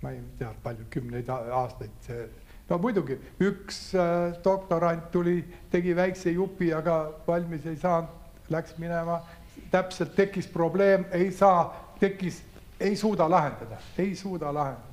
ma 0.01 0.11
ei 0.11 0.23
tea, 0.37 0.53
palju, 0.63 0.85
kümneid 0.89 1.27
aastaid 1.29 1.99
see, 2.07 2.29
no 2.71 2.77
muidugi 2.79 3.17
üks 3.43 3.91
äh, 3.99 4.31
doktorant 4.43 5.11
tuli, 5.11 5.41
tegi 5.71 5.95
väikse 5.95 6.31
jupi, 6.31 6.71
aga 6.73 7.03
valmis 7.27 7.65
ei 7.67 7.75
saanud, 7.79 8.13
läks 8.51 8.77
minema 8.79 9.19
täpselt 9.71 10.15
tekkis 10.15 10.47
probleem, 10.51 11.05
ei 11.11 11.31
saa, 11.35 11.65
tekkis, 11.99 12.41
ei 12.79 12.95
suuda 12.95 13.29
lahendada, 13.29 13.77
ei 13.97 14.15
suuda 14.15 14.53
lahendada. 14.53 14.87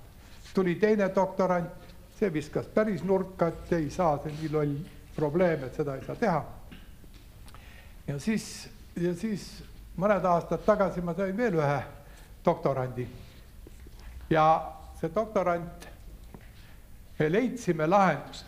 tuli 0.54 0.74
teine 0.74 1.10
doktorant, 1.14 1.86
see 2.18 2.32
viskas 2.34 2.66
päris 2.74 3.04
nurka, 3.04 3.48
et 3.48 3.72
ei 3.72 3.90
saa, 3.90 4.16
see 4.18 4.32
on 4.32 4.38
nii 4.40 4.50
loll 4.52 4.74
probleem, 5.14 5.64
et 5.64 5.74
seda 5.78 5.94
ei 5.94 6.04
saa 6.06 6.16
teha. 6.16 6.44
ja 8.08 8.18
siis, 8.18 8.68
ja 8.96 9.14
siis 9.14 9.46
mõned 9.96 10.24
aastad 10.24 10.66
tagasi 10.66 11.02
ma 11.02 11.14
sain 11.14 11.36
veel 11.36 11.58
ühe 11.58 11.78
doktorandi. 12.44 13.06
ja 14.30 14.48
see 15.00 15.14
doktorant, 15.14 15.88
me 17.18 17.28
leidsime 17.28 17.86
lahenduse, 17.86 18.44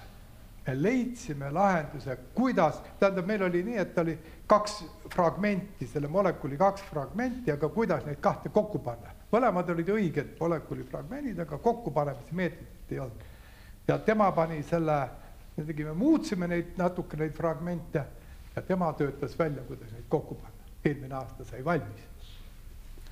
me 0.66 0.74
leidsime 0.82 1.50
lahenduse, 1.50 2.16
kuidas, 2.34 2.82
tähendab, 3.00 3.26
meil 3.26 3.42
oli 3.42 3.62
nii, 3.66 3.78
et 3.82 3.98
oli 3.98 4.18
kaks 4.46 4.84
fragmenti, 5.10 5.86
selle 5.86 6.08
molekuli 6.08 6.58
kaks 6.58 6.82
fragmenti, 6.90 7.50
aga 7.52 7.68
kuidas 7.68 8.04
neid 8.06 8.20
kahte 8.20 8.48
kokku 8.48 8.78
panna. 8.78 9.16
mõlemad 9.30 9.68
olid 9.70 9.88
õiged 9.94 10.30
molekuli 10.40 10.84
fragmendid, 10.84 11.38
aga 11.38 11.58
kokkupanemise 11.58 12.34
meetodit 12.34 12.92
ei 12.92 12.98
olnud. 12.98 13.26
ja 13.88 13.98
tema 13.98 14.32
pani 14.32 14.62
selle, 14.62 15.08
me 15.56 15.64
tegime, 15.64 15.92
muutsime 15.92 16.46
neid 16.46 16.78
natuke, 16.78 17.16
neid 17.16 17.34
fragmente 17.34 18.04
ja 18.56 18.62
tema 18.62 18.92
töötas 18.92 19.38
välja, 19.38 19.62
kuidas 19.62 19.92
neid 19.92 20.08
kokku 20.08 20.34
panna. 20.34 20.66
eelmine 20.84 21.14
aasta 21.14 21.44
sai 21.44 21.64
valmis. 21.64 22.06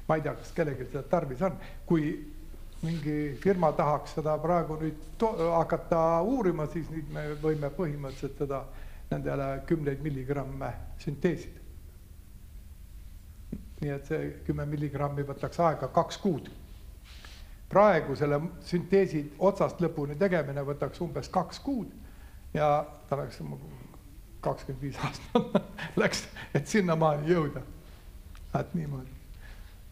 ma 0.09 0.17
ei 0.17 0.23
tea, 0.23 0.35
kas 0.35 0.53
kellelgi 0.53 0.85
seda 0.85 1.03
tarvis 1.03 1.43
on, 1.43 1.59
kui 1.87 2.38
mingi 2.83 3.37
firma 3.43 3.73
tahaks 3.73 4.15
seda 4.19 4.37
praegu 4.39 4.77
nüüd 4.79 5.25
hakata 5.55 6.23
uurima, 6.23 6.67
siis 6.71 6.91
nüüd 6.93 7.11
me 7.13 7.25
võime 7.43 7.71
põhimõtteliselt 7.75 8.39
seda 8.45 8.63
nendele 9.11 9.49
kümneid 9.67 10.03
milligramme 10.05 10.73
sünteesida. 11.03 11.65
nii 13.81 13.91
et 13.95 14.09
see 14.11 14.31
kümme 14.47 14.65
milligrammi 14.67 15.23
võtaks 15.23 15.61
aega 15.63 15.89
kaks 15.89 16.19
kuud. 16.19 16.51
praegu 17.69 18.17
selle 18.17 18.41
sünteesi 18.61 19.25
otsast 19.39 19.81
lõpuni 19.81 20.19
tegemine 20.19 20.63
võtaks 20.63 21.01
umbes 21.01 21.29
kaks 21.29 21.61
kuud 21.61 21.93
ja 22.55 22.87
ta 23.09 23.17
läks 23.17 23.41
kakskümmend 24.41 24.83
viis 24.83 24.99
aastat 25.05 25.63
läks, 26.03 26.25
et 26.55 26.67
sinnamaani 26.67 27.33
jõuda. 27.33 27.63
et 28.61 28.75
niimoodi. 28.75 29.11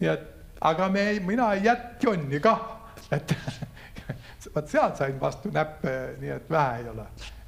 nii 0.00 0.10
et, 0.12 0.26
aga 0.66 0.88
me 0.88 1.00
ei, 1.10 1.20
mina 1.20 1.52
ei 1.54 1.64
jätt 1.64 2.02
jonni 2.02 2.40
kah, 2.40 2.62
et 3.12 3.34
vot 4.54 4.68
sealt 4.68 4.98
sain 4.98 5.20
vastu 5.20 5.50
näppe, 5.54 5.92
nii 6.20 6.32
et 6.36 6.50
vähe 6.50 6.80
ei 6.80 6.88
ole, 6.90 7.04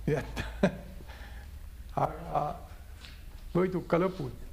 nii 0.06 0.18
et 0.20 0.42
aga 2.04 2.44
võiduka 3.54 3.98
lõpuni. 3.98 4.46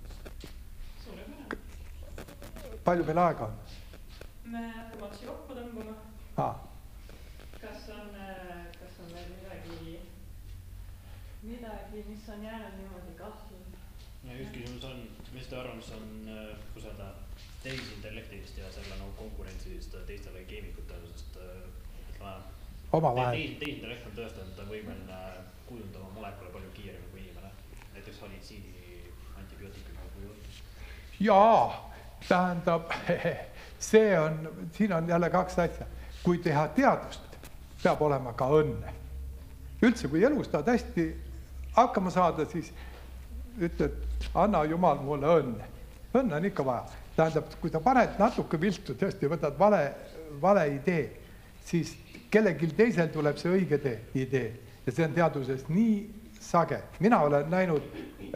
palju 2.85 3.05
meil 3.05 3.17
aega 3.17 3.47
on? 3.47 3.53
me 4.53 4.59
hakkame 4.69 5.05
otsi 5.07 5.25
kokku 5.25 5.55
tõmbama 5.57 5.93
ah.. 6.37 6.59
kas 7.61 7.87
on, 7.95 8.11
kas 8.75 8.99
on 9.01 9.09
veel 9.13 9.31
midagi, 9.31 9.95
midagi, 11.41 12.03
mis 12.09 12.29
on 12.33 12.45
jäänud 12.45 12.77
niimoodi 12.81 13.17
kahtluse? 13.21 13.81
ja 14.25 14.37
üks 14.37 14.53
küsimus 14.57 14.85
on, 14.89 15.01
mis 15.33 15.49
teie 15.49 15.63
arvamus 15.63 15.89
on, 15.97 16.05
tehisintellektist 17.65 18.57
ja 18.57 18.71
selle 18.71 18.97
nagu 18.99 19.11
konkurentsist 19.17 19.95
teistele 20.07 20.43
keemikutele, 20.49 21.07
sest 21.13 21.37
ütleme 21.39 22.33
omavahel. 22.93 23.37
tehisintellekt 23.39 24.07
on 24.09 24.17
tõestanud, 24.19 24.51
et 24.51 24.55
ta 24.57 24.65
on 24.65 24.71
võimeline 24.73 25.19
kujundama 25.69 26.11
molekule 26.13 26.51
palju 26.53 26.71
kiiremini 26.77 27.11
kui 27.11 27.23
inimene. 27.23 27.51
näiteks 27.93 28.19
halitsiini 28.21 29.01
antibiootikumi 29.39 30.11
kujund. 30.15 30.59
jaa, 31.19 31.91
tähendab, 32.27 32.91
see 33.91 34.19
on, 34.19 34.49
siin 34.77 34.93
on 34.93 35.09
jälle 35.09 35.29
kaks 35.29 35.59
asja. 35.59 35.87
kui 36.23 36.37
teha 36.37 36.67
teadust, 36.67 37.39
peab 37.83 38.01
olema 38.01 38.33
ka 38.33 38.49
õnne. 38.59 38.93
üldse, 39.81 40.07
kui 40.07 40.23
elus 40.23 40.47
tahad 40.53 40.69
hästi 40.75 41.07
hakkama 41.73 42.13
saada, 42.13 42.45
siis 42.45 42.69
ütled, 43.57 43.97
anna 44.35 44.63
jumal 44.63 45.01
mulle 45.01 45.33
õnne. 45.41 45.71
õnne 46.13 46.35
on 46.35 46.45
ikka 46.45 46.65
vaja. 46.65 47.04
tähendab, 47.15 47.49
kui 47.61 47.71
sa 47.71 47.79
paned 47.83 48.19
natuke 48.19 48.59
viltu, 48.61 48.95
tõesti 48.99 49.29
võtad 49.31 49.57
vale, 49.59 49.81
vale 50.41 50.67
idee, 50.75 51.07
siis 51.65 51.95
kellelgi 52.31 52.69
teisel 52.75 53.09
tuleb 53.13 53.39
see 53.39 53.53
õige 53.55 53.79
tee, 53.81 53.99
idee 54.19 54.49
ja 54.85 54.93
see 54.93 55.05
on 55.07 55.13
teaduses 55.15 55.65
nii 55.69 55.99
sage. 56.39 56.81
mina 56.99 57.21
olen 57.21 57.49
näinud 57.49 57.83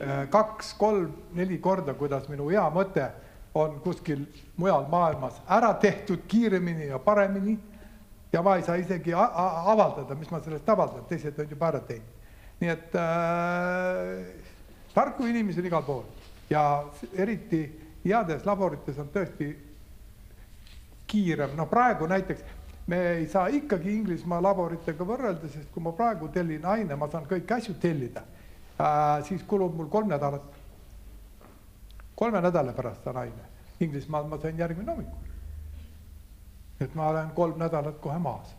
äh, 0.02 0.30
kaks-kolm-neli 0.30 1.58
korda, 1.58 1.94
kuidas 1.94 2.30
minu 2.30 2.50
hea 2.50 2.66
mõte 2.74 3.10
on 3.54 3.80
kuskil 3.84 4.26
mujal 4.58 4.88
maailmas 4.90 5.42
ära 5.50 5.74
tehtud 5.74 6.26
kiiremini 6.28 6.88
ja 6.90 7.00
paremini 7.00 7.58
ja 8.34 8.42
ma 8.42 8.56
ei 8.56 8.64
saa 8.64 8.78
isegi 8.78 9.14
avaldada, 9.14 10.16
mis 10.16 10.30
ma 10.32 10.40
sellest 10.42 10.70
avaldan, 10.70 11.06
teised 11.10 11.40
on 11.40 11.50
juba 11.50 11.68
ära 11.74 11.82
teinud. 11.86 12.16
nii 12.60 12.70
et 12.70 12.96
äh, 12.96 14.26
tarku 14.94 15.26
inimesi 15.26 15.62
on 15.62 15.70
igal 15.70 15.84
pool 15.84 16.04
ja 16.50 16.84
eriti 17.14 17.64
heades 18.06 18.46
laborites 18.46 18.98
on 19.00 19.10
tõesti 19.14 19.50
kiirem, 21.10 21.56
noh 21.58 21.68
praegu 21.70 22.08
näiteks 22.08 22.44
me 22.90 23.00
ei 23.12 23.28
saa 23.28 23.48
ikkagi 23.54 23.94
Inglismaa 23.94 24.42
laboritega 24.42 25.06
võrrelda, 25.06 25.50
sest 25.52 25.70
kui 25.74 25.84
ma 25.84 25.94
praegu 25.98 26.30
tellin 26.34 26.66
aine, 26.66 26.96
ma 26.98 27.10
saan 27.12 27.28
kõik 27.30 27.52
asju 27.58 27.76
tellida 27.82 28.24
äh,, 28.80 29.24
siis 29.28 29.44
kulub 29.48 29.76
mul 29.78 29.90
kolm 29.94 30.10
nädalat. 30.10 30.46
kolme 32.16 32.42
nädala 32.42 32.74
pärast 32.74 33.04
saan 33.04 33.18
aine, 33.18 33.50
Inglismaal 33.80 34.28
ma 34.28 34.40
sain 34.42 34.58
järgmine 34.58 34.92
hommikul. 34.92 35.28
et 36.80 36.96
ma 36.96 37.10
olen 37.10 37.30
kolm 37.36 37.60
nädalat 37.60 38.00
kohe 38.02 38.18
maas. 38.20 38.56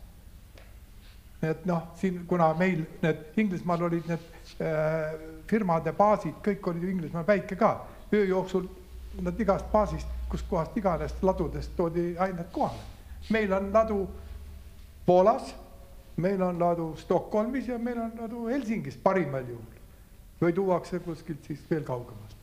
et 1.41 1.65
noh, 1.65 1.91
siin 1.95 2.25
kuna 2.27 2.53
meil 2.53 2.85
need 3.01 3.25
Inglismaal 3.37 3.81
olid 3.89 4.07
need 4.07 4.27
äh, 4.61 5.15
firmade 5.47 5.91
baasid, 5.91 6.39
kõik 6.45 6.67
olid 6.67 6.83
Inglismaa 6.83 7.27
väike 7.27 7.55
ka, 7.55 7.73
öö 8.13 8.25
jooksul 8.25 8.69
nad 9.19 9.39
igast 9.39 9.65
baasist, 9.71 10.07
kuskohast 10.29 10.77
iganes 10.77 11.15
ladudest 11.21 11.75
toodi 11.75 12.15
ained 12.19 12.51
kohale. 12.51 12.79
meil 13.29 13.53
on 13.53 13.73
ladu 13.73 14.09
Poolas, 15.05 15.55
meil 16.17 16.41
on 16.41 16.59
ladu 16.59 16.95
Stockholmis 16.97 17.67
ja 17.67 17.77
meil 17.77 17.99
on 17.99 18.11
ladu 18.19 18.47
Helsingis 18.47 18.97
parimal 18.97 19.43
juhul 19.47 19.79
või 20.41 20.53
tuuakse 20.53 20.99
kuskilt 20.99 21.43
siis 21.45 21.59
veel 21.69 21.83
kaugemalt. 21.83 22.35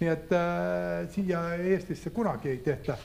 nii 0.00 0.08
et 0.08 0.32
äh, 0.32 1.10
siia 1.10 1.54
Eestisse 1.54 2.10
kunagi 2.10 2.48
ei 2.48 2.58
tehta 2.58 2.96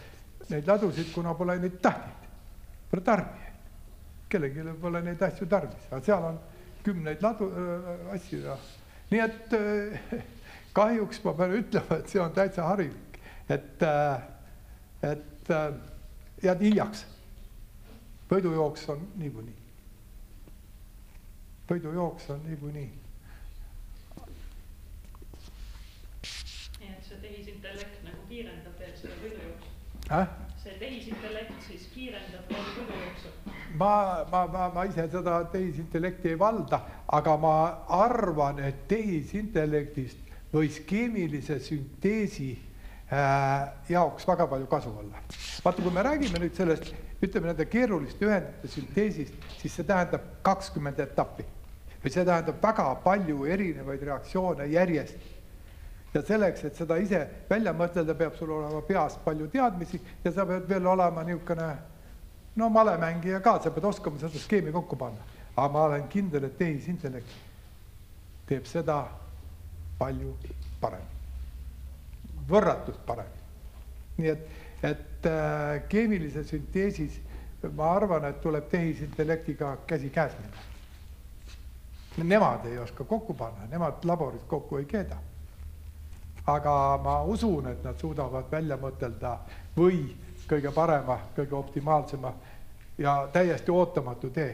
neid 0.50 0.68
ladusid, 0.68 1.12
kuna 1.14 1.34
pole 1.34 1.58
neid 1.60 1.80
tahtjaid, 1.82 2.30
pole 2.92 3.02
tarbijaid. 3.02 3.54
kellelegi 4.30 4.64
pole 4.82 5.02
neid 5.02 5.22
asju 5.22 5.48
tarvis, 5.48 5.88
aga 5.92 6.02
seal 6.04 6.24
on 6.24 6.40
kümneid 6.84 7.22
ladu 7.22 7.52
äh, 7.52 8.16
asju 8.16 8.42
ja 8.44 8.58
nii 9.12 9.22
et 9.24 9.54
äh, 9.54 10.24
kahjuks 10.78 11.22
ma 11.26 11.34
pean 11.34 11.54
ütlema, 11.58 12.00
et 12.02 12.12
see 12.12 12.22
on 12.22 12.34
täitsa 12.36 12.68
harilik, 12.70 13.22
et 13.50 13.84
äh,, 13.86 14.26
et 15.04 15.52
äh, 15.54 15.74
jääd 16.44 16.62
hiljaks. 16.62 17.06
võidujooks 18.30 18.90
on 18.92 19.08
niikuinii. 19.16 19.56
võidujooks 21.70 22.30
on 22.34 22.44
niikuinii. 22.46 22.90
nii 26.80 26.90
et 26.90 27.08
see 27.10 27.18
tehisintellekt 27.22 28.04
nagu 28.04 28.28
kiirendab 28.30 28.78
veel 28.80 28.94
seda 29.02 29.18
võidujooksu. 29.24 29.74
Äh? 30.12 30.30
see 30.64 30.78
tehisintellekt 30.84 31.66
siis 31.72 31.90
kiirendab 31.96 32.54
veel 32.54 32.70
võidujooksu. 32.78 33.34
ma, 33.82 33.92
ma, 34.32 34.46
ma, 34.54 34.70
ma 34.76 34.86
ise 34.92 35.08
seda 35.10 35.42
tehisintellekti 35.58 36.36
ei 36.36 36.40
valda, 36.40 36.84
aga 37.08 37.38
ma 37.42 37.58
arvan, 38.04 38.62
et 38.70 38.88
tehisintellektist 38.88 40.27
võis 40.62 40.80
keemilise 40.88 41.60
sünteesi 41.64 42.52
äh, 43.12 43.68
jaoks 43.90 44.28
väga 44.28 44.48
palju 44.48 44.68
kasu 44.72 44.94
olla. 44.94 45.22
vaata, 45.64 45.82
kui 45.82 45.94
me 45.94 46.04
räägime 46.06 46.42
nüüd 46.44 46.58
sellest, 46.58 46.92
ütleme 47.22 47.52
nende 47.52 47.66
keeruliste 47.70 48.28
ühendite 48.28 48.70
sünteesist, 48.72 49.34
siis 49.62 49.74
see 49.74 49.88
tähendab 49.88 50.26
kakskümmend 50.46 51.00
etappi 51.02 51.46
või 52.04 52.14
see 52.14 52.26
tähendab 52.26 52.62
väga 52.64 52.92
palju 53.04 53.46
erinevaid 53.50 54.04
reaktsioone 54.06 54.68
järjest 54.72 55.34
ja 56.14 56.24
selleks, 56.26 56.64
et 56.66 56.78
seda 56.78 56.98
ise 57.02 57.20
välja 57.50 57.74
mõtelda, 57.76 58.16
peab 58.18 58.38
sul 58.38 58.52
olema 58.58 58.82
peas 58.86 59.18
palju 59.24 59.50
teadmisi 59.54 60.00
ja 60.24 60.32
sa 60.32 60.46
pead 60.50 60.68
veel 60.70 60.88
olema 60.88 61.24
niisugune 61.28 61.70
no 62.58 62.70
malemängija 62.74 63.42
ka, 63.44 63.58
sa 63.62 63.72
pead 63.74 63.86
oskama 63.86 64.20
seda 64.22 64.40
skeemi 64.42 64.72
kokku 64.74 64.98
panna. 64.98 65.26
aga 65.56 65.70
ma 65.74 65.84
olen 65.90 66.08
kindel, 66.10 66.44
et 66.46 66.58
tehisintellekt 66.58 67.34
teeb 68.48 68.66
seda 68.66 69.04
palju 69.98 70.34
paremini, 70.82 71.10
võrratult 72.50 73.00
paremini. 73.06 73.46
nii 74.18 74.30
et, 74.34 74.50
et 74.84 75.30
äh, 75.30 75.84
keemilises 75.90 76.50
sünteesis 76.50 77.20
ma 77.76 77.94
arvan, 77.96 78.26
et 78.26 78.42
tuleb 78.42 78.70
tehisintellektiga 78.70 79.78
käsikäes 79.88 80.36
minna. 80.42 80.66
Nemad 82.24 82.66
ei 82.66 82.78
oska 82.78 83.04
kokku 83.04 83.34
panna, 83.34 83.66
nemad 83.70 84.06
laboris 84.06 84.46
kokku 84.48 84.78
ei 84.78 84.86
keeda 84.86 85.18
aga 86.48 86.98
ma 87.04 87.22
usun, 87.24 87.68
et 87.68 87.84
nad 87.84 88.00
suudavad 88.00 88.48
välja 88.52 88.78
mõtelda 88.80 89.34
või 89.76 90.06
kõige 90.48 90.72
parema, 90.72 91.20
kõige 91.36 91.56
optimaalsema 91.56 92.32
ja 92.98 93.20
täiesti 93.34 93.72
ootamatu 93.72 94.30
tee. 94.30 94.54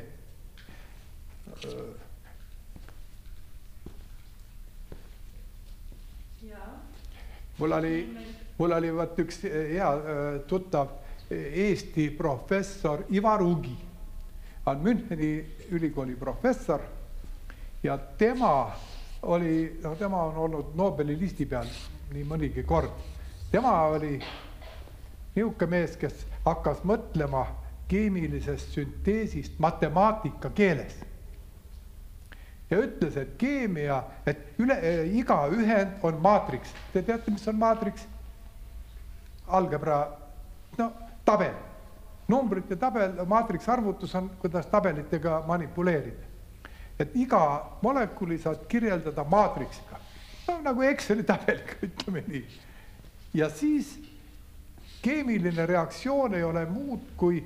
jaa. 6.41 6.71
Mul 7.57 7.71
oli, 7.71 8.17
mul 8.57 8.71
oli 8.71 8.91
vot 8.95 9.19
üks 9.19 9.43
hea 9.43 9.89
öö, 9.93 10.39
tuttav 10.47 10.87
Eesti 11.33 12.09
professor 12.09 13.05
Ivar 13.11 13.41
Ugi, 13.41 13.77
on 14.65 14.81
Müncheni 14.81 15.45
ülikooli 15.71 16.15
professor 16.15 16.81
ja 17.83 17.97
tema 17.97 18.71
oli, 19.21 19.79
no 19.83 19.95
tema 19.95 20.23
on 20.23 20.37
olnud 20.37 20.75
Nobeli 20.75 21.17
listi 21.19 21.45
peal 21.45 21.67
nii 22.13 22.23
mõnigi 22.27 22.63
kord. 22.63 22.91
tema 23.51 23.81
oli 23.87 24.19
niisugune 25.35 25.69
mees, 25.69 25.97
kes 25.97 26.25
hakkas 26.45 26.83
mõtlema 26.83 27.45
keemilisest 27.87 28.75
sünteesist 28.75 29.59
matemaatika 29.59 30.49
keeles. 30.49 30.95
Ja 32.73 32.81
ütles, 32.81 33.15
et 33.21 33.37
keemia, 33.39 34.01
et 34.25 34.59
üle, 34.61 34.77
iga 35.13 35.43
ühend 35.53 36.03
on 36.05 36.19
maatriks. 36.23 36.73
Te 36.93 37.05
teate, 37.05 37.31
mis 37.31 37.47
on 37.47 37.61
maatriks? 37.61 38.09
algebra, 39.53 39.97
no 40.79 40.85
tabel, 41.27 41.51
numbrite 42.31 42.77
tabel, 42.79 43.17
maatriks 43.27 43.67
arvutus 43.69 44.13
on, 44.15 44.29
kuidas 44.39 44.69
tabelitega 44.71 45.41
manipuleerida 45.45 46.31
et 46.99 47.15
iga 47.17 47.41
molekuli 47.81 48.37
saad 48.39 48.65
kirjeldada 48.69 49.23
maatriksiga, 49.23 49.99
no 50.47 50.59
nagu 50.61 50.83
Exceli 50.87 51.23
tabeliga, 51.23 51.79
ütleme 51.87 52.23
nii. 52.27 52.43
ja 53.33 53.49
siis 53.49 53.95
keemiline 55.01 55.65
reaktsioon 55.65 56.35
ei 56.35 56.43
ole 56.43 56.65
muud 56.69 57.13
kui 57.17 57.41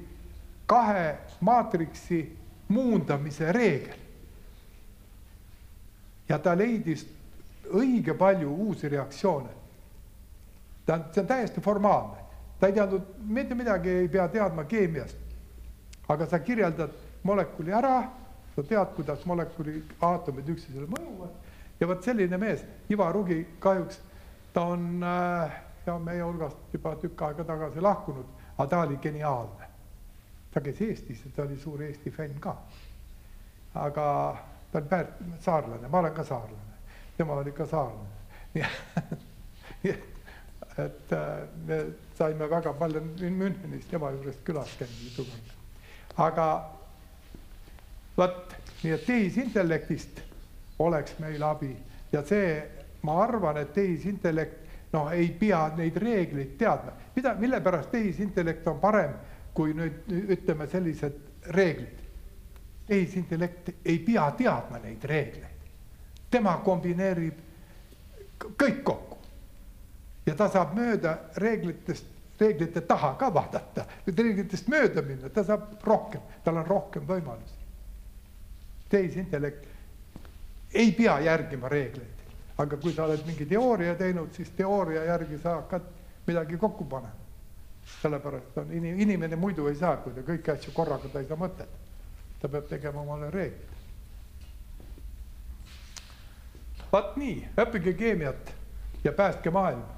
kahe 0.67 1.15
maatriksi 1.41 2.19
muundamise 2.67 3.51
reegel. 3.51 4.03
Ja 6.29 6.39
ta 6.39 6.55
leidis 6.57 7.05
õige 7.73 8.13
palju 8.13 8.51
uusi 8.67 8.89
reaktsioone. 8.89 9.49
tähendab, 10.85 11.13
see 11.13 11.21
on 11.21 11.27
täiesti 11.27 11.61
formaalne, 11.61 12.23
ta 12.59 12.67
ei 12.67 12.73
teadnud, 12.73 13.01
mitte 13.19 13.55
midagi 13.55 13.89
ei 13.89 14.07
pea 14.07 14.27
teadma 14.27 14.63
keemiast. 14.63 15.17
aga 16.07 16.25
sa 16.25 16.39
kirjeldad 16.39 16.91
molekuli 17.23 17.73
ära 17.73 18.03
sa 18.55 18.63
tead, 18.63 18.95
kuidas 18.95 19.25
molekuli 19.25 19.83
aatomid 20.01 20.47
üksteisele 20.49 20.87
mõjuvad 20.89 21.79
ja 21.79 21.87
vot 21.87 22.03
selline 22.03 22.37
mees, 22.41 22.63
Ivar 22.89 23.17
Ugi 23.17 23.43
kahjuks 23.59 23.99
ta 24.53 24.63
on 24.73 25.03
äh, 25.03 25.57
ja 25.85 25.99
meie 26.01 26.23
hulgast 26.23 26.73
juba 26.73 26.95
tükk 26.97 27.21
aega 27.21 27.45
tagasi 27.45 27.81
lahkunud, 27.81 28.25
aga 28.57 28.67
ta 28.69 28.79
oli 28.81 28.97
geniaalne. 28.97 29.67
ta 30.53 30.61
käis 30.61 30.81
Eestis 30.81 31.21
ja 31.25 31.31
ta 31.35 31.43
oli 31.43 31.57
suur 31.57 31.83
Eesti 31.83 32.11
fänn 32.11 32.39
ka. 32.39 32.55
aga 33.75 34.37
Pärt, 34.85 35.17
saarlane, 35.41 35.87
ma 35.87 35.99
olen 35.99 36.13
ka 36.13 36.23
saarlane, 36.23 36.77
tema 37.17 37.33
oli 37.33 37.51
ka 37.51 37.65
saarlane. 37.65 38.15
nii 39.83 39.93
et, 40.77 41.11
äh, 41.11 41.47
me 41.65 41.79
saime 42.17 42.49
väga 42.49 42.73
palju 42.73 43.01
Münchenist 43.19 43.89
tema 43.89 44.11
juures 44.11 44.37
külas 44.45 44.73
käia 44.79 44.89
mitu 45.03 45.25
korda. 45.25 45.53
aga 46.17 46.47
vot, 48.17 48.55
nii 48.83 48.93
et 48.93 49.05
tehisintellektist 49.05 50.21
oleks 50.79 51.17
meil 51.19 51.43
abi 51.43 51.75
ja 52.11 52.23
see, 52.25 52.61
ma 53.01 53.21
arvan, 53.23 53.57
et 53.61 53.73
tehisintellekt 53.73 54.93
noh, 54.93 55.09
ei 55.11 55.29
pea 55.39 55.67
neid 55.77 55.97
reegleid 56.01 56.57
teadma, 56.59 56.93
mida, 57.15 57.33
mille 57.39 57.61
pärast 57.61 57.91
tehisintellekt 57.91 58.67
on 58.67 58.79
parem 58.79 59.13
kui 59.57 59.73
nüüd 59.73 60.05
ütleme 60.37 60.67
sellised 60.69 61.17
reeglid. 61.55 62.03
Tehisintellekt 62.87 63.69
ei 63.85 63.99
pea 63.99 64.31
teadma 64.31 64.79
neid 64.83 65.03
reegleid, 65.03 65.67
tema 66.31 66.57
kombineerib 66.63 67.43
kõik 68.57 68.83
kokku 68.83 69.17
ja 70.27 70.35
ta 70.35 70.47
saab 70.51 70.75
mööda 70.77 71.17
reeglitest 71.41 72.15
reeglite 72.39 72.81
taha 72.81 73.15
ka 73.17 73.31
vaadata, 73.33 73.85
reeglitest 74.07 74.67
mööda 74.69 75.01
minna, 75.01 75.29
ta 75.33 75.43
saab 75.43 75.81
rohkem, 75.83 76.21
tal 76.43 76.59
on 76.61 76.67
rohkem 76.67 77.07
võimalusi. 77.07 77.55
tehisintellekt 78.89 79.65
ei 80.73 80.91
pea 80.91 81.19
järgima 81.19 81.69
reegleid, 81.69 82.21
aga 82.57 82.77
kui 82.77 82.93
sa 82.93 83.03
oled 83.03 83.25
mingi 83.25 83.45
teooria 83.45 83.95
teinud, 83.95 84.33
siis 84.33 84.49
teooria 84.55 85.03
järgi 85.03 85.39
sa 85.43 85.55
hakkad 85.61 85.81
midagi 86.27 86.57
kokku 86.57 86.85
panema. 86.85 87.25
sellepärast 88.01 88.57
on 88.57 88.71
inim-, 88.71 88.99
inimene 89.01 89.35
muidu 89.35 89.67
ei 89.67 89.75
saa, 89.75 89.97
kui 89.97 90.13
ta 90.13 90.21
kõiki 90.21 90.51
asju 90.51 90.71
korraga, 90.73 91.09
ta 91.09 91.19
ei 91.19 91.27
saa 91.27 91.37
mõtet. 91.37 91.86
Ta 92.39 92.47
peab 92.47 92.67
tegema 92.69 93.01
omale 93.01 93.31
reeglid. 93.31 93.75
vot 96.91 97.15
nii, 97.17 97.37
õppige 97.57 97.93
keemiat 97.93 98.53
ja 99.03 99.11
päästke 99.11 99.51
maailma 99.51 99.97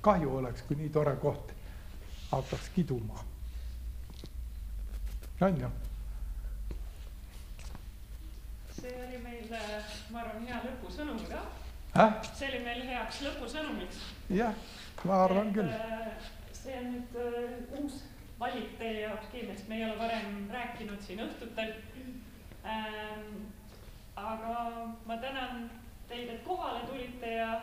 kahju 0.00 0.36
oleks, 0.36 0.62
kui 0.68 0.76
nii 0.78 0.88
tore 0.94 1.16
koht 1.16 1.52
hakkaks 2.30 2.68
kiduma. 2.74 3.24
on 5.40 5.60
ju? 5.60 5.70
see 8.80 8.94
oli 9.08 9.18
meil, 9.22 9.50
ma 10.10 10.20
arvan, 10.22 10.46
hea 10.46 10.60
lõpusõnum 10.64 11.20
ka 11.28 11.42
äh?. 12.02 12.14
see 12.32 12.48
oli 12.48 12.62
meil 12.64 12.82
heaks 12.88 13.22
lõpusõnumiks. 13.26 14.02
jah, 14.30 14.54
ma 15.04 15.24
arvan 15.24 15.50
et, 15.50 15.54
küll. 15.58 15.68
Äh, 15.68 16.30
see 16.52 16.78
on 16.78 16.92
nüüd 16.94 17.18
uh, 17.18 17.82
uus 17.82 18.02
valik 18.40 18.78
teie 18.78 19.00
jaoks 19.00 19.26
kindlasti, 19.32 19.68
me 19.68 19.76
ei 19.76 19.84
ole 19.84 19.98
varem 19.98 20.48
rääkinud 20.52 21.00
siin 21.02 21.22
õhtutel 21.26 21.74
ähm,. 22.64 23.48
aga 24.16 24.54
ma 25.06 25.16
tänan 25.16 25.70
teid, 26.08 26.28
et 26.28 26.44
kohale 26.44 26.80
tulite 26.86 27.32
ja 27.32 27.60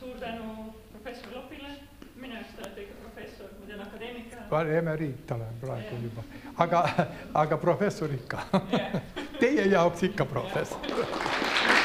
suur 0.00 0.18
tänu 0.20 0.74
professor 0.92 1.32
Lopile. 1.36 1.68
minu 2.16 2.34
jaoks 2.34 2.54
te 2.56 2.62
olete 2.62 2.80
ikka 2.80 2.94
professor, 3.00 3.50
ma 3.60 3.66
tean 3.66 3.80
akadeemik 3.80 4.30
ka. 4.50 4.62
emeriit 4.78 5.30
olen 5.30 5.60
praegu 5.60 5.94
yeah. 5.94 6.02
juba, 6.02 6.22
aga, 6.56 6.88
aga 7.34 7.56
professor 7.56 8.14
ikka 8.14 8.38
Teie 9.40 9.66
jaoks 9.66 10.02
ikka 10.02 10.24
professor 10.24 11.77